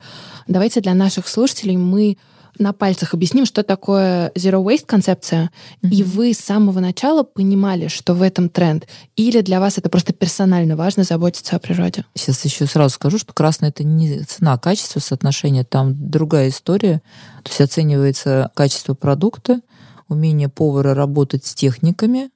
Давайте 0.47 0.81
для 0.81 0.93
наших 0.93 1.27
слушателей 1.27 1.77
мы 1.77 2.17
на 2.59 2.73
пальцах 2.73 3.13
объясним, 3.13 3.45
что 3.45 3.63
такое 3.63 4.29
Zero 4.31 4.63
Waste 4.63 4.85
концепция, 4.85 5.51
и 5.81 6.03
вы 6.03 6.33
с 6.33 6.39
самого 6.39 6.79
начала 6.79 7.23
понимали, 7.23 7.87
что 7.87 8.13
в 8.13 8.21
этом 8.21 8.49
тренд, 8.49 8.87
или 9.15 9.41
для 9.41 9.59
вас 9.59 9.77
это 9.77 9.89
просто 9.89 10.11
персонально 10.11 10.75
важно 10.75 11.03
заботиться 11.03 11.55
о 11.55 11.59
природе? 11.59 12.05
Сейчас 12.15 12.43
еще 12.43 12.65
сразу 12.65 12.95
скажу, 12.95 13.17
что 13.17 13.31
красное 13.33 13.69
это 13.69 13.83
не 13.83 14.19
цена, 14.23 14.53
а 14.53 14.57
качество 14.57 14.99
соотношения, 14.99 15.63
там 15.63 15.93
другая 16.09 16.49
история. 16.49 17.01
То 17.43 17.49
есть 17.49 17.61
оценивается 17.61 18.51
качество 18.53 18.93
продукта, 18.93 19.61
умение 20.09 20.49
повара 20.49 20.93
работать 20.93 21.45
с 21.45 21.55
техниками. 21.55 22.31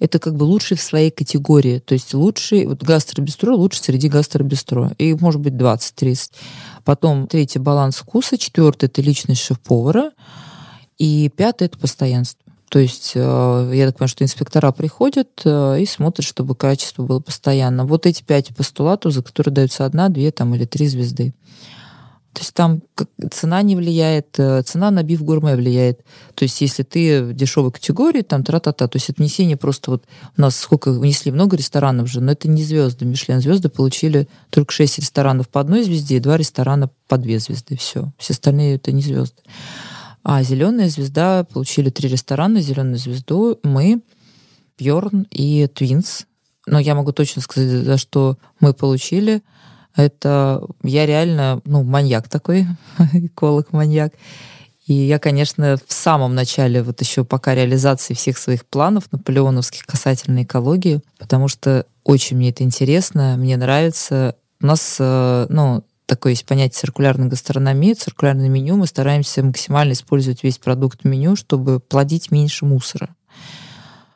Это 0.00 0.18
как 0.18 0.34
бы 0.34 0.44
лучший 0.44 0.76
в 0.76 0.82
своей 0.82 1.10
категории. 1.10 1.78
То 1.78 1.92
есть 1.92 2.14
лучший, 2.14 2.66
вот 2.66 2.82
гастробистро 2.82 3.54
лучше 3.54 3.80
среди 3.80 4.08
гастробистро. 4.08 4.92
И 4.98 5.14
может 5.14 5.40
быть 5.40 5.52
20-30. 5.54 6.32
Потом 6.84 7.26
третий 7.28 7.58
баланс 7.58 7.96
вкуса, 7.96 8.38
четвертый 8.38 8.86
это 8.86 9.02
личность 9.02 9.42
шеф-повара, 9.42 10.10
и 10.98 11.30
пятый 11.34 11.66
это 11.66 11.78
постоянство. 11.78 12.50
То 12.70 12.78
есть, 12.78 13.12
э, 13.16 13.72
я 13.74 13.86
так 13.86 13.96
понимаю, 13.96 14.08
что 14.08 14.24
инспектора 14.24 14.70
приходят 14.70 15.28
э, 15.44 15.80
и 15.80 15.86
смотрят, 15.86 16.24
чтобы 16.24 16.54
качество 16.54 17.02
было 17.02 17.18
постоянно. 17.18 17.84
Вот 17.84 18.06
эти 18.06 18.22
пять 18.22 18.54
постулатов, 18.54 19.12
за 19.12 19.22
которые 19.22 19.52
даются 19.52 19.84
одна, 19.84 20.08
две 20.08 20.30
там, 20.30 20.54
или 20.54 20.64
три 20.64 20.86
звезды. 20.86 21.34
То 22.32 22.42
есть 22.42 22.54
там 22.54 22.80
цена 23.32 23.60
не 23.62 23.74
влияет, 23.74 24.38
э, 24.38 24.62
цена 24.62 24.92
на 24.92 25.02
биф 25.02 25.22
гурме 25.22 25.56
влияет. 25.56 26.04
То 26.34 26.44
есть 26.44 26.60
если 26.60 26.84
ты 26.84 27.24
в 27.24 27.32
дешевой 27.34 27.72
категории, 27.72 28.22
там 28.22 28.44
тра-та-та, 28.44 28.86
то 28.86 28.96
есть 28.96 29.10
это 29.10 29.20
внесение 29.20 29.56
просто 29.56 29.90
вот 29.90 30.04
у 30.36 30.40
нас 30.40 30.56
сколько 30.56 30.92
внесли, 30.92 31.32
много 31.32 31.56
ресторанов 31.56 32.08
же, 32.08 32.20
но 32.20 32.32
это 32.32 32.48
не 32.48 32.62
звезды. 32.62 33.04
Мишлен 33.04 33.40
звезды 33.40 33.68
получили 33.68 34.28
только 34.50 34.72
шесть 34.72 34.98
ресторанов 34.98 35.48
по 35.48 35.60
одной 35.60 35.82
звезде 35.82 36.16
и 36.16 36.20
два 36.20 36.36
ресторана 36.36 36.90
по 37.08 37.18
две 37.18 37.40
звезды. 37.40 37.76
Все. 37.76 38.12
Все 38.16 38.32
остальные 38.32 38.76
это 38.76 38.92
не 38.92 39.02
звезды. 39.02 39.42
А 40.22 40.42
зеленая 40.44 40.88
звезда 40.88 41.44
получили 41.44 41.90
три 41.90 42.08
ресторана. 42.08 42.60
Зеленую 42.60 42.98
звезду 42.98 43.58
мы, 43.64 44.02
Бьорн 44.78 45.26
и 45.30 45.66
Твинс. 45.66 46.26
Но 46.66 46.78
я 46.78 46.94
могу 46.94 47.12
точно 47.12 47.42
сказать, 47.42 47.84
за 47.84 47.98
что 47.98 48.38
мы 48.60 48.72
получили. 48.72 49.42
Это 49.96 50.62
я 50.82 51.06
реально, 51.06 51.60
ну, 51.64 51.82
маньяк 51.82 52.28
такой, 52.28 52.66
эколог-маньяк. 53.12 54.12
И 54.86 54.94
я, 54.94 55.18
конечно, 55.18 55.76
в 55.86 55.92
самом 55.92 56.34
начале, 56.34 56.82
вот 56.82 57.00
еще 57.00 57.24
пока 57.24 57.54
реализации 57.54 58.14
всех 58.14 58.38
своих 58.38 58.66
планов 58.66 59.04
наполеоновских 59.12 59.86
касательно 59.86 60.42
экологии, 60.42 61.00
потому 61.18 61.46
что 61.48 61.86
очень 62.02 62.36
мне 62.36 62.50
это 62.50 62.64
интересно, 62.64 63.36
мне 63.38 63.56
нравится. 63.56 64.34
У 64.60 64.66
нас, 64.66 64.96
э, 64.98 65.46
ну, 65.48 65.84
такое 66.06 66.32
есть 66.32 66.44
понятие 66.44 66.80
циркулярной 66.80 67.28
гастрономии, 67.28 67.92
циркулярное 67.92 68.48
меню. 68.48 68.76
Мы 68.76 68.88
стараемся 68.88 69.44
максимально 69.44 69.92
использовать 69.92 70.42
весь 70.42 70.58
продукт 70.58 71.04
меню, 71.04 71.36
чтобы 71.36 71.78
плодить 71.78 72.32
меньше 72.32 72.64
мусора. 72.66 73.14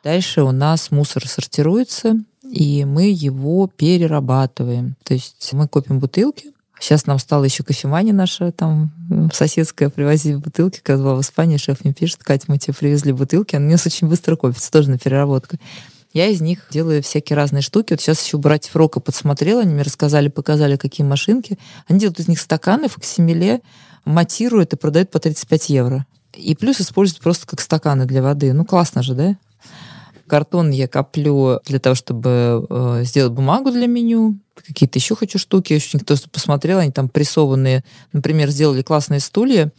Дальше 0.05 0.43
у 0.43 0.51
нас 0.51 0.91
мусор 0.91 1.27
сортируется, 1.27 2.13
и 2.43 2.85
мы 2.85 3.09
его 3.09 3.65
перерабатываем. 3.65 4.95
То 5.03 5.15
есть 5.15 5.49
мы 5.53 5.67
копим 5.67 5.97
бутылки. 5.97 6.53
Сейчас 6.79 7.07
нам 7.07 7.17
стала 7.17 7.43
еще 7.43 7.63
кофемания 7.63 8.13
наша 8.13 8.51
там 8.51 8.91
соседская 9.33 9.89
привозить 9.89 10.35
бутылки. 10.35 10.79
Когда 10.83 11.01
была 11.01 11.15
в 11.15 11.21
Испании, 11.21 11.57
шеф 11.57 11.83
мне 11.83 11.91
пишет, 11.91 12.23
Катя, 12.23 12.45
мы 12.49 12.59
тебе 12.59 12.75
привезли 12.75 13.13
бутылки. 13.13 13.55
Они 13.55 13.65
у 13.65 13.71
нас 13.71 13.87
очень 13.87 14.07
быстро 14.07 14.35
копятся, 14.35 14.71
тоже 14.71 14.91
на 14.91 14.99
переработку. 14.99 15.57
Я 16.13 16.27
из 16.27 16.39
них 16.39 16.67
делаю 16.69 17.01
всякие 17.01 17.35
разные 17.35 17.63
штуки. 17.63 17.93
Вот 17.93 17.99
сейчас 17.99 18.23
еще 18.23 18.37
братьев 18.37 18.75
Рока 18.75 18.99
подсмотрела, 18.99 19.61
они 19.61 19.73
мне 19.73 19.81
рассказали, 19.81 20.27
показали, 20.27 20.75
какие 20.77 21.03
машинки. 21.03 21.57
Они 21.87 21.99
делают 21.99 22.19
из 22.19 22.27
них 22.27 22.39
стаканы, 22.39 22.89
фоксимиле, 22.89 23.61
матируют 24.05 24.71
и 24.71 24.77
продают 24.77 25.09
по 25.09 25.17
35 25.17 25.69
евро. 25.69 26.05
И 26.35 26.53
плюс 26.55 26.79
используют 26.79 27.23
просто 27.23 27.47
как 27.47 27.59
стаканы 27.59 28.05
для 28.05 28.21
воды. 28.21 28.53
Ну, 28.53 28.65
классно 28.65 29.01
же, 29.01 29.15
да? 29.15 29.35
Картон 30.27 30.71
я 30.71 30.87
коплю 30.87 31.59
для 31.65 31.79
того, 31.79 31.95
чтобы 31.95 32.65
э, 32.69 33.01
сделать 33.03 33.33
бумагу 33.33 33.71
для 33.71 33.87
меню. 33.87 34.39
Какие-то 34.55 34.97
еще 34.97 35.15
хочу 35.15 35.37
штуки. 35.37 35.73
Очень 35.73 35.99
кто 35.99 36.15
что 36.15 36.29
посмотрел, 36.29 36.79
они 36.79 36.91
там 36.91 37.09
прессованные. 37.09 37.83
Например, 38.13 38.49
сделали 38.49 38.81
классные 38.81 39.19
стулья. 39.19 39.71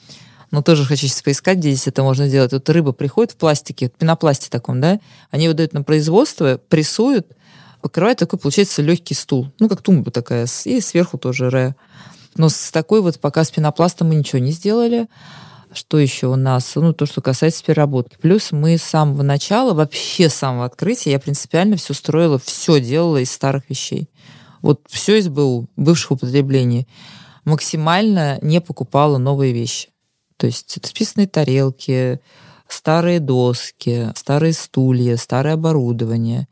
Но 0.51 0.63
тоже 0.63 0.85
хочу 0.85 1.09
сейчас 1.09 1.23
поискать, 1.23 1.59
где 1.59 1.73
здесь 1.73 1.89
это 1.89 2.03
можно 2.03 2.29
делать. 2.29 2.53
Вот 2.53 2.69
рыба 2.71 2.93
приходит 2.93 3.33
в 3.33 3.37
пластике, 3.37 3.89
в 3.89 3.93
пенопласте 3.93 4.49
таком, 4.49 4.81
да, 4.81 5.01
они 5.31 5.49
выдают 5.49 5.73
на 5.73 5.83
производство, 5.83 6.61
прессуют, 6.69 7.27
покрывают, 7.83 8.21
такой 8.21 8.39
получается 8.39 8.81
легкий 8.83 9.15
стул. 9.15 9.53
Ну, 9.59 9.69
как 9.69 9.83
тумба 9.83 10.11
такая, 10.11 10.47
и 10.65 10.81
сверху 10.81 11.19
тоже 11.19 11.51
ре. 11.51 11.75
Но 12.37 12.49
с 12.49 12.71
такой 12.71 13.01
вот 13.01 13.19
пока 13.19 13.45
с 13.45 13.51
пенопластом 13.51 14.09
мы 14.09 14.15
ничего 14.15 14.39
не 14.39 14.53
сделали. 14.53 15.09
Что 15.77 15.99
еще 15.99 16.29
у 16.29 16.37
нас? 16.37 16.75
Ну, 16.75 16.95
то, 16.95 17.05
что 17.05 17.21
касается 17.21 17.63
переработки. 17.63 18.17
Плюс 18.19 18.51
мы 18.51 18.79
с 18.79 18.83
самого 18.83 19.23
начала, 19.23 19.75
вообще 19.75 20.31
с 20.31 20.35
самого 20.35 20.65
открытия, 20.65 21.11
я 21.11 21.19
принципиально 21.19 21.77
все 21.77 21.93
строила, 21.93 22.39
все 22.39 22.81
делала 22.81 23.19
из 23.19 23.31
старых 23.31 23.69
вещей. 23.69 24.09
Вот 24.63 24.81
все 24.89 25.19
из 25.19 25.29
БУ, 25.29 25.69
бывших 25.77 26.13
употреблений. 26.13 26.89
Максимально 27.45 28.39
не 28.41 28.63
покупала 28.63 29.19
новые 29.19 29.53
вещи. 29.53 29.91
То 30.39 30.47
есть 30.47 30.79
это 30.79 30.89
списанные 30.89 31.29
тарелки, 31.29 32.21
старые 32.69 33.21
доски, 33.21 34.13
старые 34.15 34.55
стулья, 34.55 35.19
старое 35.19 35.55
оборудование. 35.55 36.49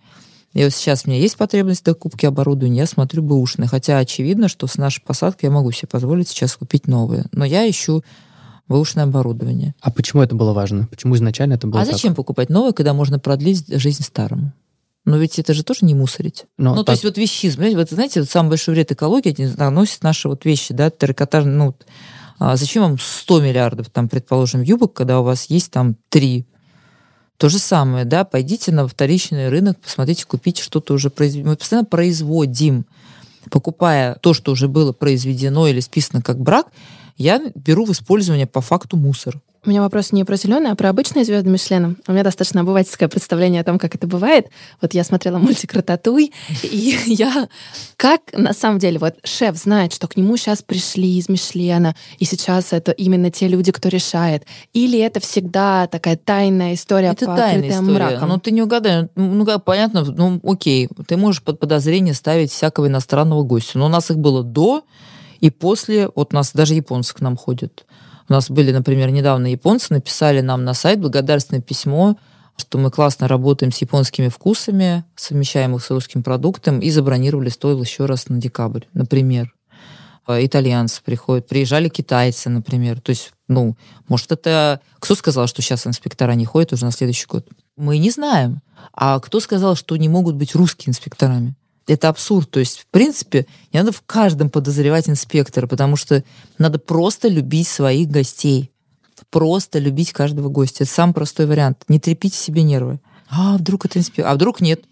И 0.52 0.62
вот 0.62 0.74
сейчас 0.74 1.04
у 1.06 1.10
меня 1.10 1.18
есть 1.18 1.38
потребность 1.38 1.80
в 1.80 1.84
докупке 1.84 2.28
оборудования, 2.28 2.80
я 2.80 2.86
смотрю 2.86 3.22
бэушное. 3.22 3.68
Хотя 3.68 3.96
очевидно, 3.96 4.48
что 4.48 4.66
с 4.66 4.76
нашей 4.76 5.00
посадкой 5.00 5.48
я 5.48 5.54
могу 5.54 5.72
себе 5.72 5.88
позволить 5.88 6.28
сейчас 6.28 6.56
купить 6.56 6.86
новые. 6.86 7.24
Но 7.32 7.46
я 7.46 7.68
ищу 7.68 8.04
бэушное 8.68 9.04
оборудование. 9.04 9.74
А 9.80 9.90
почему 9.90 10.22
это 10.22 10.34
было 10.34 10.52
важно? 10.52 10.86
Почему 10.86 11.14
изначально 11.16 11.54
это 11.54 11.66
было 11.66 11.82
а 11.82 11.84
так? 11.84 11.94
зачем 11.94 12.14
покупать 12.14 12.48
новое, 12.48 12.72
когда 12.72 12.94
можно 12.94 13.18
продлить 13.18 13.66
жизнь 13.68 14.02
старому? 14.02 14.52
Но 15.04 15.18
ведь 15.18 15.38
это 15.38 15.52
же 15.52 15.64
тоже 15.64 15.80
не 15.82 15.94
мусорить. 15.94 16.46
Но 16.56 16.70
ну, 16.70 16.76
то 16.76 16.84
так- 16.84 16.94
есть 16.94 17.04
вот 17.04 17.18
вещизм. 17.18 17.56
Знаете, 17.56 17.76
вот, 17.76 17.90
знаете, 17.90 18.20
вот 18.20 18.30
самый 18.30 18.50
большой 18.50 18.74
вред 18.74 18.90
экологии 18.92 19.30
это 19.30 19.58
наносят 19.58 20.02
наши 20.02 20.28
вот 20.28 20.44
вещи, 20.44 20.72
да, 20.72 20.88
трикотажные. 20.90 21.56
Ну, 21.56 21.74
а 22.38 22.56
зачем 22.56 22.82
вам 22.82 22.98
100 22.98 23.40
миллиардов, 23.42 23.90
там, 23.90 24.08
предположим, 24.08 24.62
юбок, 24.62 24.94
когда 24.94 25.20
у 25.20 25.24
вас 25.24 25.44
есть 25.46 25.70
там 25.70 25.96
3? 26.08 26.46
То 27.36 27.48
же 27.48 27.58
самое, 27.58 28.04
да, 28.04 28.24
пойдите 28.24 28.72
на 28.72 28.86
вторичный 28.86 29.48
рынок, 29.48 29.78
посмотрите, 29.78 30.24
купите 30.24 30.62
что-то 30.62 30.94
уже 30.94 31.10
произведено. 31.10 31.50
Мы 31.50 31.56
постоянно 31.56 31.84
производим. 31.84 32.86
Покупая 33.50 34.14
то, 34.14 34.32
что 34.32 34.52
уже 34.52 34.68
было 34.68 34.92
произведено 34.92 35.66
или 35.66 35.80
списано 35.80 36.22
как 36.22 36.40
брак, 36.40 36.68
я 37.16 37.40
беру 37.54 37.84
в 37.84 37.90
использование 37.90 38.46
по 38.46 38.60
факту 38.60 38.96
мусор. 38.96 39.40
У 39.66 39.70
меня 39.70 39.80
вопрос 39.80 40.12
не 40.12 40.24
про 40.24 40.36
зеленый, 40.36 40.70
а 40.70 40.74
про 40.74 40.90
обычные 40.90 41.24
звезды 41.24 41.48
Мишлена. 41.48 41.94
У 42.06 42.12
меня 42.12 42.22
достаточно 42.22 42.60
обывательское 42.60 43.08
представление 43.08 43.62
о 43.62 43.64
том, 43.64 43.78
как 43.78 43.94
это 43.94 44.06
бывает. 44.06 44.48
Вот 44.82 44.92
я 44.92 45.04
смотрела 45.04 45.38
мультик 45.38 45.72
«Рататуй», 45.72 46.32
и 46.62 46.98
я... 47.06 47.48
Как 47.96 48.20
на 48.34 48.52
самом 48.52 48.78
деле, 48.78 48.98
вот 48.98 49.14
шеф 49.24 49.56
знает, 49.56 49.94
что 49.94 50.06
к 50.06 50.18
нему 50.18 50.36
сейчас 50.36 50.62
пришли 50.62 51.16
из 51.16 51.30
Мишлена, 51.30 51.94
и 52.18 52.26
сейчас 52.26 52.74
это 52.74 52.92
именно 52.92 53.30
те 53.30 53.48
люди, 53.48 53.72
кто 53.72 53.88
решает? 53.88 54.44
Или 54.74 54.98
это 54.98 55.20
всегда 55.20 55.86
такая 55.86 56.18
тайная 56.18 56.74
история, 56.74 57.08
Это 57.08 57.24
тайная 57.24 57.70
история. 57.70 57.90
мраком? 57.90 58.28
Ну, 58.28 58.38
ты 58.38 58.50
не 58.50 58.60
угадаешь. 58.60 59.08
Ну, 59.14 59.46
как 59.46 59.64
понятно, 59.64 60.04
ну, 60.04 60.40
окей, 60.44 60.90
ты 61.06 61.16
можешь 61.16 61.42
под 61.42 61.58
подозрение 61.58 62.12
ставить 62.12 62.52
всякого 62.52 62.88
иностранного 62.88 63.42
гостя. 63.44 63.78
Но 63.78 63.86
у 63.86 63.88
нас 63.88 64.10
их 64.10 64.18
было 64.18 64.42
до 64.42 64.84
и 65.44 65.50
после. 65.50 66.08
Вот 66.14 66.32
у 66.32 66.36
нас 66.36 66.52
даже 66.54 66.72
японцы 66.72 67.14
к 67.14 67.20
нам 67.20 67.36
ходят. 67.36 67.84
У 68.30 68.32
нас 68.32 68.50
были, 68.50 68.72
например, 68.72 69.10
недавно 69.10 69.48
японцы 69.48 69.92
написали 69.92 70.40
нам 70.40 70.64
на 70.64 70.72
сайт 70.72 71.00
благодарственное 71.00 71.60
письмо, 71.60 72.16
что 72.56 72.78
мы 72.78 72.90
классно 72.90 73.28
работаем 73.28 73.70
с 73.70 73.76
японскими 73.82 74.28
вкусами, 74.28 75.04
совмещаем 75.16 75.76
их 75.76 75.84
с 75.84 75.90
русским 75.90 76.22
продуктом, 76.22 76.80
и 76.80 76.88
забронировали 76.88 77.50
стоил 77.50 77.82
еще 77.82 78.06
раз 78.06 78.30
на 78.30 78.40
декабрь, 78.40 78.84
например. 78.94 79.54
А, 80.26 80.42
Итальянцы 80.42 81.02
приходят, 81.04 81.46
приезжали 81.46 81.90
китайцы, 81.90 82.48
например. 82.48 83.02
То 83.02 83.10
есть, 83.10 83.32
ну, 83.46 83.76
может, 84.08 84.32
это... 84.32 84.80
Кто 84.98 85.14
сказал, 85.14 85.46
что 85.46 85.60
сейчас 85.60 85.86
инспектора 85.86 86.32
не 86.32 86.46
ходят 86.46 86.72
уже 86.72 86.86
на 86.86 86.90
следующий 86.90 87.26
год? 87.26 87.46
Мы 87.76 87.98
не 87.98 88.10
знаем. 88.10 88.62
А 88.94 89.20
кто 89.20 89.40
сказал, 89.40 89.76
что 89.76 89.94
не 89.98 90.08
могут 90.08 90.36
быть 90.36 90.54
русские 90.54 90.92
инспекторами? 90.92 91.54
Это 91.86 92.08
абсурд. 92.08 92.50
То 92.50 92.60
есть, 92.60 92.80
в 92.80 92.86
принципе, 92.86 93.46
не 93.72 93.80
надо 93.80 93.92
в 93.92 94.02
каждом 94.02 94.48
подозревать 94.48 95.08
инспектора, 95.08 95.66
потому 95.66 95.96
что 95.96 96.24
надо 96.58 96.78
просто 96.78 97.28
любить 97.28 97.68
своих 97.68 98.08
гостей. 98.08 98.70
Просто 99.30 99.78
любить 99.78 100.12
каждого 100.12 100.48
гостя. 100.48 100.84
Это 100.84 100.92
самый 100.92 101.12
простой 101.12 101.46
вариант. 101.46 101.84
Не 101.88 102.00
трепите 102.00 102.36
себе 102.36 102.62
нервы. 102.62 103.00
А 103.28 103.56
вдруг 103.56 103.84
это 103.84 103.98
инспектор? 103.98 104.32
А 104.32 104.34
вдруг 104.34 104.60
нет? 104.60 104.84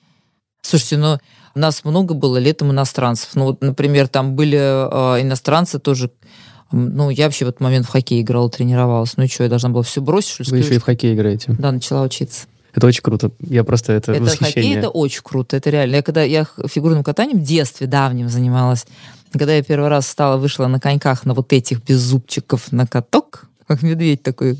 Слушайте, 0.62 0.96
ну, 0.96 1.18
нас 1.54 1.84
много 1.84 2.14
было 2.14 2.36
летом 2.36 2.70
иностранцев. 2.70 3.30
Ну, 3.34 3.46
вот, 3.46 3.62
например, 3.62 4.08
там 4.08 4.34
были 4.34 4.58
э, 4.58 5.22
иностранцы 5.22 5.78
тоже. 5.78 6.10
Ну, 6.70 7.10
я 7.10 7.26
вообще 7.26 7.44
в 7.44 7.48
этот 7.48 7.60
момент 7.60 7.86
в 7.86 7.90
хоккей 7.90 8.22
играла, 8.22 8.48
тренировалась. 8.48 9.16
Ну 9.16 9.24
и 9.24 9.28
что, 9.28 9.42
я 9.42 9.50
должна 9.50 9.68
была 9.68 9.82
все 9.82 10.00
бросить, 10.00 10.30
что 10.30 10.42
ли? 10.44 10.50
Вы 10.50 10.58
еще 10.58 10.74
и 10.76 10.78
в 10.78 10.84
хоккей 10.84 11.14
играете. 11.14 11.54
Да, 11.58 11.72
начала 11.72 12.02
учиться. 12.02 12.46
Это 12.74 12.86
очень 12.86 13.02
круто. 13.02 13.30
Я 13.40 13.64
просто 13.64 13.92
это, 13.92 14.12
это 14.12 14.22
восхищение. 14.22 14.52
Хоккей 14.52 14.76
это 14.76 14.88
очень 14.88 15.22
круто, 15.22 15.56
это 15.56 15.70
реально. 15.70 15.96
Я 15.96 16.02
когда 16.02 16.22
я 16.22 16.46
фигурным 16.66 17.04
катанием 17.04 17.40
в 17.40 17.42
детстве 17.42 17.86
давним 17.86 18.28
занималась, 18.28 18.86
когда 19.32 19.54
я 19.54 19.62
первый 19.62 19.88
раз 19.88 20.08
стала, 20.08 20.36
вышла 20.36 20.66
на 20.66 20.80
коньках 20.80 21.24
на 21.24 21.34
вот 21.34 21.52
этих 21.52 21.82
беззубчиков 21.82 22.72
на 22.72 22.86
каток, 22.86 23.46
как 23.66 23.82
медведь 23.82 24.22
такой. 24.22 24.52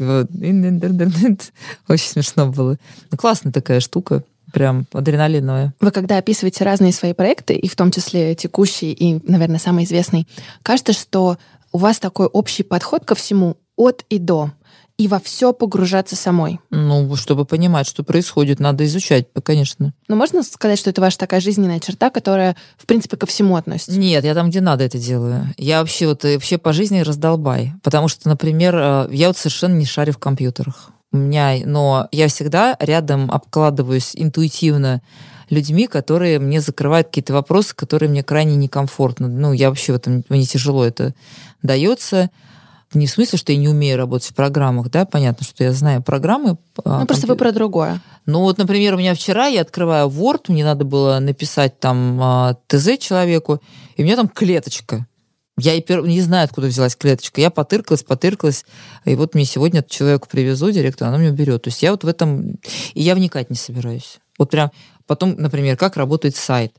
Очень 1.89 2.09
смешно 2.09 2.47
было. 2.47 2.79
Ну, 3.11 3.17
классная 3.17 3.53
такая 3.53 3.81
штука 3.81 4.25
прям 4.53 4.87
адреналиновая. 4.93 5.75
Вы 5.81 5.91
когда 5.91 6.19
описываете 6.19 6.65
разные 6.65 6.93
свои 6.93 7.15
проекты, 7.15 7.55
и 7.55 7.69
в 7.69 7.77
том 7.77 7.91
числе 7.91 8.35
текущий 8.35 8.93
и, 8.93 9.21
наверное, 9.31 9.59
самый 9.59 9.85
известный, 9.85 10.29
кажется, 10.63 10.93
что 10.93 11.39
у 11.73 11.79
вас 11.79 11.99
такой 11.99 12.27
общий 12.27 12.63
подход 12.63 13.05
ко 13.05 13.15
всему 13.15 13.57
от 13.77 14.05
и 14.11 14.19
до 14.19 14.53
и 14.99 15.09
во 15.09 15.19
все 15.19 15.53
погружаться 15.53 16.17
самой. 16.17 16.61
Ну, 16.71 17.17
чтобы 17.17 17.45
понимать, 17.45 17.87
что 17.87 18.03
происходит, 18.03 18.61
надо 18.61 18.85
изучать, 18.85 19.27
конечно. 19.43 19.93
Но 20.09 20.17
можно 20.17 20.43
сказать, 20.43 20.79
что 20.79 20.91
это 20.91 21.01
ваша 21.01 21.19
такая 21.19 21.41
жизненная 21.41 21.81
черта, 21.81 22.11
которая, 22.11 22.57
в 22.77 22.87
принципе, 22.87 23.17
ко 23.17 23.27
всему 23.27 23.57
относится? 23.57 23.99
Нет, 23.99 24.25
я 24.25 24.35
там, 24.35 24.51
где 24.51 24.61
надо, 24.61 24.85
это 24.85 24.99
делаю. 24.99 25.53
Я 25.57 25.81
вообще 25.81 26.07
вот 26.07 26.25
вообще 26.25 26.59
по 26.59 26.73
жизни 26.73 27.01
раздолбай. 27.01 27.73
Потому 27.83 28.09
что, 28.09 28.29
например, 28.29 28.75
э, 28.77 29.09
я 29.11 29.29
вот 29.29 29.37
совершенно 29.37 29.75
не 29.75 29.87
шарю 29.87 30.13
в 30.13 30.19
компьютерах. 30.19 30.91
У 31.11 31.17
меня, 31.17 31.57
но 31.65 32.09
я 32.11 32.29
всегда 32.29 32.77
рядом 32.81 33.31
обкладываюсь 33.31 34.13
интуитивно 34.15 35.03
людьми, 35.51 35.87
которые 35.87 36.39
мне 36.39 36.61
закрывают 36.61 37.09
какие-то 37.09 37.35
вопросы, 37.35 37.75
которые 37.75 38.09
мне 38.09 38.23
крайне 38.23 38.57
некомфортно. 38.57 39.29
Ну, 39.29 39.53
я 39.53 39.69
вообще 39.69 39.93
в 39.93 39.97
этом, 39.97 40.25
мне 40.29 40.45
тяжело 40.47 40.85
это 40.85 41.15
дается. 41.63 42.31
Не 42.95 43.07
в 43.07 43.11
смысле, 43.11 43.39
что 43.39 43.53
я 43.53 43.59
не 43.59 43.69
умею 43.69 43.97
работать 43.97 44.31
в 44.31 44.35
программах, 44.35 44.91
да, 44.91 45.05
понятно, 45.05 45.47
что 45.47 45.65
я 45.65 45.73
знаю 45.73 46.03
программы. 46.03 46.57
А, 46.85 47.01
ну, 47.01 47.07
просто 47.07 47.27
вы 47.27 47.37
про 47.37 47.53
другое. 47.53 48.01
Ну, 48.27 48.41
вот, 48.41 48.59
например, 48.59 48.95
у 48.95 48.99
меня 48.99 49.15
вчера 49.15 49.47
я 49.47 49.63
открываю 49.63 50.09
Word, 50.09 50.45
мне 50.49 50.65
надо 50.65 50.85
было 50.85 51.19
написать 51.19 51.81
там 51.81 52.19
а, 52.21 52.57
ТЗ 52.67 52.99
человеку, 52.99 53.61
и 53.97 54.03
у 54.03 54.05
меня 54.05 54.17
там 54.17 54.29
клеточка. 54.29 55.07
Я 55.59 55.75
и 55.75 55.85
не 56.07 56.21
знаю, 56.23 56.45
откуда 56.45 56.69
взялась 56.69 56.97
клеточка. 56.97 57.41
Я 57.41 57.51
потыркалась, 57.51 58.03
потыркалась, 58.03 58.65
и 59.05 59.15
вот 59.15 59.35
мне 59.35 59.45
сегодня 59.45 59.83
человеку 59.83 60.29
привезу, 60.31 60.71
директор, 60.71 61.09
она 61.09 61.19
мне 61.19 61.31
уберет. 61.31 61.63
То 61.63 61.69
есть 61.69 61.83
я 61.83 61.91
вот 61.91 62.05
в 62.05 62.09
этом... 62.09 62.59
И 62.95 63.03
я 63.03 63.15
вникать 63.15 63.51
не 63.51 63.57
собираюсь. 63.57 64.19
Вот 64.39 64.51
прям 64.51 64.71
потом, 65.07 65.35
например, 65.37 65.77
как 65.77 65.97
работает 65.97 66.37
сайт. 66.37 66.73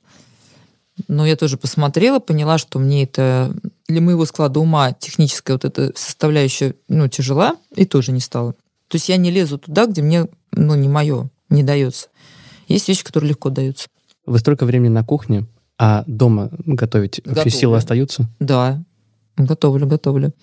Но 1.07 1.25
я 1.25 1.35
тоже 1.35 1.57
посмотрела, 1.57 2.19
поняла, 2.19 2.57
что 2.57 2.79
мне 2.79 3.03
это 3.03 3.55
для 3.87 4.01
моего 4.01 4.25
склада 4.25 4.59
ума 4.59 4.91
техническая 4.93 5.55
вот 5.55 5.65
эта 5.65 5.91
составляющая 5.95 6.75
ну, 6.87 7.07
тяжела, 7.07 7.55
и 7.75 7.85
тоже 7.85 8.11
не 8.11 8.19
стала. 8.19 8.53
То 8.87 8.95
есть 8.95 9.09
я 9.09 9.17
не 9.17 9.31
лезу 9.31 9.57
туда, 9.57 9.87
где 9.87 10.01
мне 10.01 10.27
ну, 10.51 10.75
не 10.75 10.87
мое, 10.87 11.29
не 11.49 11.63
дается. 11.63 12.09
Есть 12.67 12.87
вещи, 12.87 13.03
которые 13.03 13.29
легко 13.29 13.49
даются. 13.49 13.87
Вы 14.25 14.39
столько 14.39 14.65
времени 14.65 14.89
на 14.89 15.03
кухне, 15.03 15.47
а 15.79 16.03
дома 16.05 16.49
готовить 16.65 17.17
готовлю. 17.17 17.35
вообще 17.35 17.57
силы 17.57 17.77
остаются? 17.77 18.29
Да, 18.39 18.83
готовлю, 19.35 19.87
готовлю. 19.87 20.33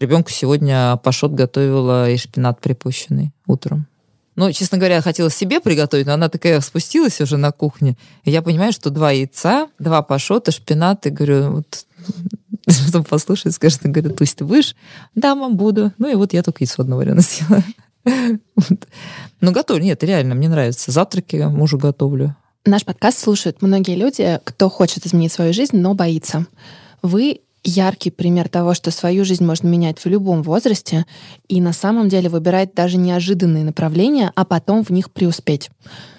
Ребенку 0.00 0.30
сегодня 0.30 0.96
пашот 0.96 1.32
готовила 1.32 2.10
и 2.10 2.16
шпинат 2.16 2.60
припущенный 2.60 3.32
утром. 3.46 3.86
Ну, 4.36 4.52
честно 4.52 4.78
говоря, 4.78 5.00
хотела 5.02 5.30
себе 5.30 5.60
приготовить, 5.60 6.06
но 6.06 6.14
она 6.14 6.28
такая 6.28 6.60
спустилась 6.60 7.20
уже 7.20 7.36
на 7.36 7.52
кухне. 7.52 7.96
Я 8.24 8.42
понимаю, 8.42 8.72
что 8.72 8.90
два 8.90 9.10
яйца, 9.10 9.68
два 9.78 10.02
пашота, 10.02 10.52
шпинат. 10.52 11.06
И 11.06 11.10
говорю, 11.10 11.50
вот 11.50 11.86
потом 12.86 13.04
послушает, 13.04 13.54
скажет, 13.54 13.80
говорю, 13.82 14.14
Тусь, 14.14 14.34
ты 14.34 14.44
будешь? 14.44 14.76
Да, 15.14 15.34
мам, 15.34 15.56
буду. 15.56 15.92
Ну 15.98 16.10
и 16.10 16.14
вот 16.14 16.32
я 16.32 16.42
только 16.42 16.64
яйцо 16.64 16.82
одно 16.82 16.96
вареное 16.96 17.22
съела. 17.22 17.62
вот. 18.04 18.88
Ну, 19.40 19.52
готовлю. 19.52 19.84
Нет, 19.84 20.02
реально, 20.04 20.34
мне 20.34 20.48
нравится. 20.48 20.90
Завтраки 20.90 21.36
мужу 21.36 21.78
готовлю. 21.78 22.36
Наш 22.64 22.84
подкаст 22.84 23.18
слушают 23.18 23.62
многие 23.62 23.96
люди, 23.96 24.38
кто 24.44 24.68
хочет 24.68 25.06
изменить 25.06 25.32
свою 25.32 25.52
жизнь, 25.52 25.76
но 25.78 25.94
боится. 25.94 26.46
Вы 27.02 27.40
яркий 27.64 28.10
пример 28.10 28.48
того, 28.48 28.74
что 28.74 28.90
свою 28.90 29.24
жизнь 29.24 29.44
можно 29.44 29.68
менять 29.68 29.98
в 29.98 30.06
любом 30.06 30.42
возрасте 30.42 31.06
и 31.48 31.60
на 31.60 31.72
самом 31.72 32.08
деле 32.08 32.28
выбирать 32.28 32.74
даже 32.74 32.96
неожиданные 32.96 33.64
направления, 33.64 34.32
а 34.34 34.44
потом 34.44 34.82
в 34.82 34.90
них 34.90 35.10
преуспеть. 35.10 35.70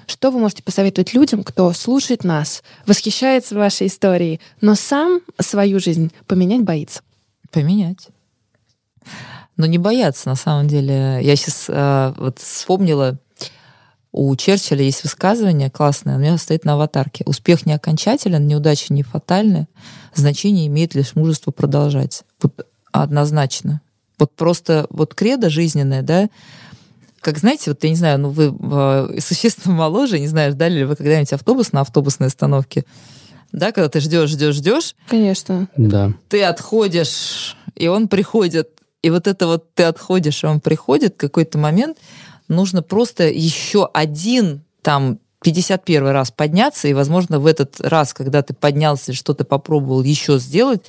Что 0.07 0.31
вы 0.31 0.39
можете 0.39 0.63
посоветовать 0.63 1.13
людям, 1.13 1.43
кто 1.43 1.71
слушает 1.73 2.23
нас, 2.23 2.63
восхищается 2.85 3.55
вашей 3.55 3.87
историей, 3.87 4.39
но 4.59 4.75
сам 4.75 5.21
свою 5.39 5.79
жизнь 5.79 6.11
поменять 6.27 6.63
боится? 6.63 7.01
Поменять. 7.51 8.07
Но 9.57 9.65
не 9.65 9.77
бояться, 9.77 10.29
на 10.29 10.35
самом 10.35 10.67
деле. 10.67 11.19
Я 11.21 11.35
сейчас 11.35 11.65
э, 11.67 12.13
вот 12.17 12.39
вспомнила, 12.39 13.19
у 14.11 14.35
Черчилля 14.35 14.83
есть 14.83 15.03
высказывание 15.03 15.69
классное, 15.69 16.17
у 16.17 16.19
меня 16.19 16.37
стоит 16.37 16.65
на 16.65 16.73
аватарке. 16.73 17.23
Успех 17.25 17.65
не 17.65 17.73
окончателен, 17.73 18.45
неудача 18.45 18.93
не 18.93 19.03
фатальны, 19.03 19.67
значение 20.13 20.67
имеет 20.67 20.95
лишь 20.95 21.15
мужество 21.15 21.51
продолжать. 21.51 22.23
Вот 22.41 22.67
однозначно. 22.91 23.81
Вот 24.19 24.35
просто 24.35 24.85
вот 24.89 25.15
кредо 25.15 25.49
жизненное, 25.49 26.01
да, 26.01 26.29
как 27.21 27.37
знаете, 27.37 27.71
вот 27.71 27.83
я 27.83 27.89
не 27.89 27.95
знаю, 27.95 28.19
ну 28.19 28.29
вы 28.29 28.53
э, 28.59 29.19
существенно 29.19 29.75
моложе, 29.75 30.19
не 30.19 30.27
знаю, 30.27 30.51
ждали 30.51 30.79
ли 30.79 30.85
вы 30.85 30.95
когда-нибудь 30.95 31.33
автобус 31.33 31.71
на 31.71 31.81
автобусной 31.81 32.27
остановке, 32.27 32.83
да, 33.51 33.71
когда 33.71 33.89
ты 33.89 33.99
ждешь, 33.99 34.29
ждешь, 34.29 34.55
ждешь. 34.55 34.95
Конечно. 35.07 35.67
Да. 35.77 36.13
Ты 36.29 36.43
отходишь, 36.43 37.55
и 37.75 37.87
он 37.87 38.07
приходит. 38.07 38.69
И 39.01 39.09
вот 39.09 39.27
это 39.27 39.47
вот 39.47 39.73
ты 39.73 39.83
отходишь, 39.83 40.43
и 40.43 40.47
он 40.47 40.61
приходит, 40.61 41.15
какой-то 41.17 41.57
момент 41.57 41.97
нужно 42.51 42.83
просто 42.83 43.27
еще 43.27 43.89
один 43.93 44.63
там 44.81 45.19
51 45.43 46.07
раз 46.07 46.31
подняться, 46.31 46.87
и, 46.87 46.93
возможно, 46.93 47.39
в 47.39 47.47
этот 47.47 47.79
раз, 47.81 48.13
когда 48.13 48.43
ты 48.43 48.53
поднялся, 48.53 49.13
что-то 49.13 49.43
попробовал 49.43 50.03
еще 50.03 50.37
сделать 50.37 50.85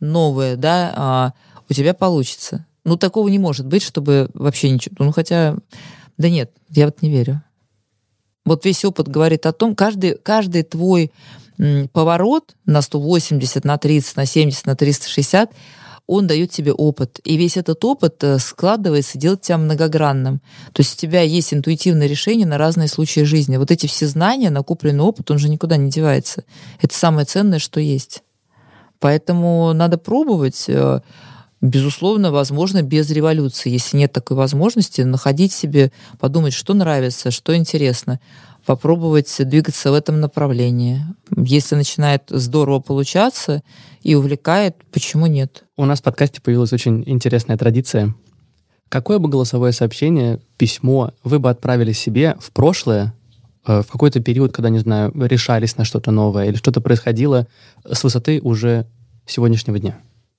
новое, 0.00 0.56
да, 0.56 0.92
а, 0.94 1.32
у 1.68 1.72
тебя 1.72 1.94
получится. 1.94 2.66
Ну, 2.84 2.96
такого 2.96 3.28
не 3.28 3.38
может 3.38 3.66
быть, 3.66 3.82
чтобы 3.82 4.28
вообще 4.34 4.70
ничего... 4.70 4.94
Ну, 4.98 5.12
хотя... 5.12 5.56
Да 6.18 6.28
нет, 6.28 6.52
я 6.68 6.84
вот 6.84 7.00
не 7.00 7.08
верю. 7.08 7.42
Вот 8.44 8.66
весь 8.66 8.84
опыт 8.84 9.08
говорит 9.08 9.46
о 9.46 9.52
том, 9.52 9.74
каждый, 9.74 10.16
каждый 10.16 10.64
твой 10.64 11.10
поворот 11.92 12.54
на 12.66 12.82
180, 12.82 13.64
на 13.64 13.78
30, 13.78 14.16
на 14.16 14.26
70, 14.26 14.66
на 14.66 14.76
360, 14.76 15.52
он 16.06 16.26
дает 16.26 16.50
тебе 16.50 16.72
опыт. 16.72 17.20
И 17.24 17.36
весь 17.36 17.56
этот 17.56 17.84
опыт 17.84 18.22
э, 18.22 18.38
складывается, 18.38 19.18
делает 19.18 19.40
тебя 19.40 19.58
многогранным. 19.58 20.40
То 20.72 20.80
есть 20.80 20.94
у 20.94 21.00
тебя 21.00 21.22
есть 21.22 21.54
интуитивное 21.54 22.06
решение 22.06 22.46
на 22.46 22.58
разные 22.58 22.88
случаи 22.88 23.20
жизни. 23.20 23.56
Вот 23.56 23.70
эти 23.70 23.86
все 23.86 24.06
знания, 24.06 24.50
накопленный 24.50 25.04
опыт, 25.04 25.30
он 25.30 25.38
же 25.38 25.48
никуда 25.48 25.76
не 25.76 25.90
девается. 25.90 26.44
Это 26.80 26.94
самое 26.94 27.24
ценное, 27.24 27.58
что 27.58 27.80
есть. 27.80 28.22
Поэтому 29.00 29.72
надо 29.72 29.96
пробовать. 29.96 30.64
Э, 30.68 31.00
безусловно, 31.62 32.30
возможно, 32.30 32.82
без 32.82 33.10
революции. 33.10 33.70
Если 33.70 33.96
нет 33.96 34.12
такой 34.12 34.36
возможности, 34.36 35.00
находить 35.00 35.52
себе, 35.52 35.90
подумать, 36.20 36.52
что 36.52 36.74
нравится, 36.74 37.30
что 37.30 37.56
интересно 37.56 38.20
попробовать 38.64 39.34
двигаться 39.40 39.90
в 39.90 39.94
этом 39.94 40.20
направлении. 40.20 41.02
Если 41.36 41.74
начинает 41.74 42.24
здорово 42.28 42.80
получаться 42.80 43.62
и 44.02 44.14
увлекает, 44.14 44.76
почему 44.90 45.26
нет? 45.26 45.64
У 45.76 45.84
нас 45.84 46.00
в 46.00 46.02
подкасте 46.02 46.40
появилась 46.40 46.72
очень 46.72 47.04
интересная 47.06 47.56
традиция. 47.56 48.14
Какое 48.88 49.18
бы 49.18 49.28
голосовое 49.28 49.72
сообщение, 49.72 50.40
письмо 50.56 51.12
вы 51.22 51.38
бы 51.38 51.50
отправили 51.50 51.92
себе 51.92 52.36
в 52.40 52.52
прошлое, 52.52 53.14
э, 53.66 53.82
в 53.82 53.86
какой-то 53.86 54.20
период, 54.20 54.52
когда, 54.52 54.68
не 54.68 54.78
знаю, 54.78 55.12
решались 55.14 55.76
на 55.76 55.84
что-то 55.84 56.10
новое 56.10 56.46
или 56.46 56.56
что-то 56.56 56.80
происходило 56.80 57.46
с 57.90 58.04
высоты 58.04 58.40
уже 58.40 58.86
сегодняшнего 59.26 59.78
дня? 59.78 59.98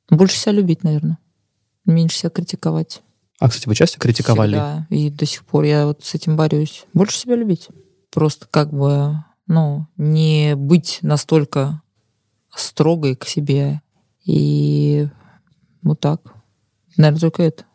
Больше 0.09 0.37
себя 0.37 0.53
любить, 0.53 0.83
наверное. 0.83 1.17
Меньше 1.85 2.17
себя 2.17 2.29
критиковать. 2.29 3.01
А, 3.39 3.49
кстати, 3.49 3.67
вы 3.67 3.75
часто 3.75 3.99
критиковали? 3.99 4.55
Да, 4.55 4.87
и 4.89 5.09
до 5.09 5.25
сих 5.25 5.43
пор 5.43 5.65
я 5.65 5.87
вот 5.87 6.05
с 6.05 6.15
этим 6.15 6.37
борюсь. 6.37 6.85
Больше 6.93 7.17
себя 7.17 7.35
любить 7.35 7.67
просто 8.15 8.47
как 8.49 8.73
бы, 8.73 9.23
ну, 9.45 9.87
не 9.97 10.55
быть 10.55 10.99
настолько 11.01 11.81
строгой 12.55 13.15
к 13.15 13.25
себе. 13.25 13.81
И 14.23 15.07
вот 15.83 15.99
так. 15.99 16.21
Наверное, 16.95 17.19
только 17.19 17.43
это. 17.43 17.65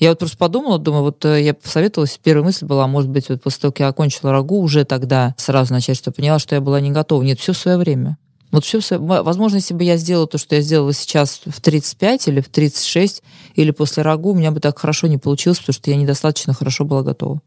Я 0.00 0.10
вот 0.10 0.18
просто 0.18 0.36
подумала, 0.36 0.78
думаю, 0.78 1.04
вот 1.04 1.24
э, 1.24 1.42
я 1.42 1.54
посоветовалась, 1.54 2.20
первая 2.22 2.44
мысль 2.44 2.66
была, 2.66 2.86
может 2.86 3.10
быть, 3.10 3.28
вот 3.28 3.42
после 3.42 3.62
того, 3.62 3.72
как 3.72 3.80
я 3.80 3.88
окончила 3.88 4.32
РАГУ, 4.32 4.60
уже 4.60 4.84
тогда 4.84 5.34
сразу 5.38 5.72
начать, 5.72 5.96
что 5.96 6.12
поняла, 6.12 6.38
что 6.38 6.56
я 6.56 6.60
была 6.60 6.80
не 6.80 6.90
готова. 6.90 7.22
Нет, 7.22 7.38
все 7.38 7.52
в 7.52 7.58
свое 7.58 7.78
время. 7.78 8.18
Вот 8.50 8.64
все, 8.64 8.80
все 8.80 8.98
возможно, 8.98 9.56
если 9.56 9.74
бы 9.74 9.84
я 9.84 9.96
сделала 9.96 10.26
то, 10.26 10.38
что 10.38 10.56
я 10.56 10.62
сделала 10.62 10.92
сейчас 10.92 11.42
в 11.44 11.60
35 11.60 12.28
или 12.28 12.40
в 12.40 12.48
36, 12.48 13.22
или 13.54 13.70
после 13.70 14.02
РАГУ, 14.02 14.30
у 14.30 14.34
меня 14.34 14.50
бы 14.50 14.60
так 14.60 14.78
хорошо 14.78 15.06
не 15.06 15.18
получилось, 15.18 15.58
потому 15.58 15.74
что 15.74 15.90
я 15.90 15.96
недостаточно 15.96 16.54
хорошо 16.54 16.84
была 16.84 17.02
готова. 17.02 17.40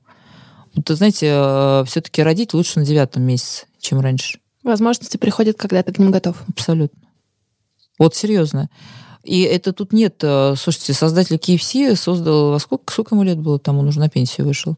Вот, 0.76 0.88
знаете, 0.90 1.28
э, 1.34 1.84
все-таки 1.86 2.24
родить 2.24 2.54
лучше 2.54 2.80
на 2.80 2.86
девятом 2.86 3.24
месяце, 3.24 3.66
чем 3.80 4.00
раньше. 4.00 4.40
Возможности 4.64 5.18
приходят, 5.18 5.58
когда 5.58 5.84
ты 5.84 5.92
к 5.92 6.00
ним 6.00 6.12
готов. 6.12 6.38
Абсолютно. 6.48 7.02
Вот 7.98 8.16
серьезно. 8.16 8.70
И 9.24 9.42
это 9.42 9.74
тут 9.74 9.94
нет... 9.94 10.16
э, 10.22 10.56
Слушайте, 10.58 10.94
создатель 10.94 11.36
KFC 11.36 11.96
создал... 11.96 12.52
Во 12.52 12.60
сколько, 12.60 12.92
сколько 12.92 13.16
ему 13.16 13.24
лет 13.24 13.40
было? 13.40 13.60
Там 13.60 13.78
он 13.78 13.88
уже 13.88 14.00
на 14.00 14.10
пенсию 14.10 14.48
вышел. 14.48 14.78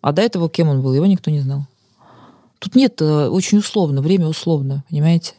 А 0.00 0.12
до 0.12 0.22
этого 0.22 0.50
кем 0.50 0.68
он 0.68 0.82
был? 0.82 0.92
Его 0.92 1.06
никто 1.06 1.30
не 1.30 1.40
знал. 1.40 1.66
Тут 2.58 2.74
нет... 2.74 3.00
э, 3.00 3.28
Очень 3.28 3.58
условно. 3.58 4.02
Время 4.02 4.26
условно. 4.26 4.84
Понимаете? 4.90 5.34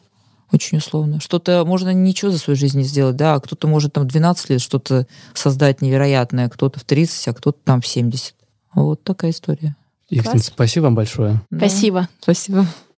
Очень 0.51 0.77
условно. 0.77 1.19
Что-то 1.19 1.65
можно 1.65 1.91
ничего 1.93 2.29
за 2.31 2.37
свою 2.37 2.55
жизнь 2.55 2.77
не 2.77 2.83
сделать, 2.83 3.15
да, 3.15 3.33
а 3.33 3.39
кто-то 3.39 3.67
может 3.67 3.93
там 3.93 4.03
в 4.03 4.07
12 4.07 4.51
лет 4.51 4.61
что-то 4.61 5.07
создать 5.33 5.81
невероятное, 5.81 6.47
кто-то 6.47 6.79
в 6.79 6.83
30, 6.83 7.27
а 7.27 7.33
кто-то 7.33 7.57
там 7.63 7.81
в 7.81 7.87
70. 7.87 8.35
Вот 8.75 9.03
такая 9.03 9.31
история. 9.31 9.75
Екатерина, 10.09 10.43
спасибо 10.43 10.83
вам 10.85 10.95
большое. 10.95 11.41
Да. 11.49 11.67
Спасибо. 11.67 12.07
Спасибо. 12.21 12.65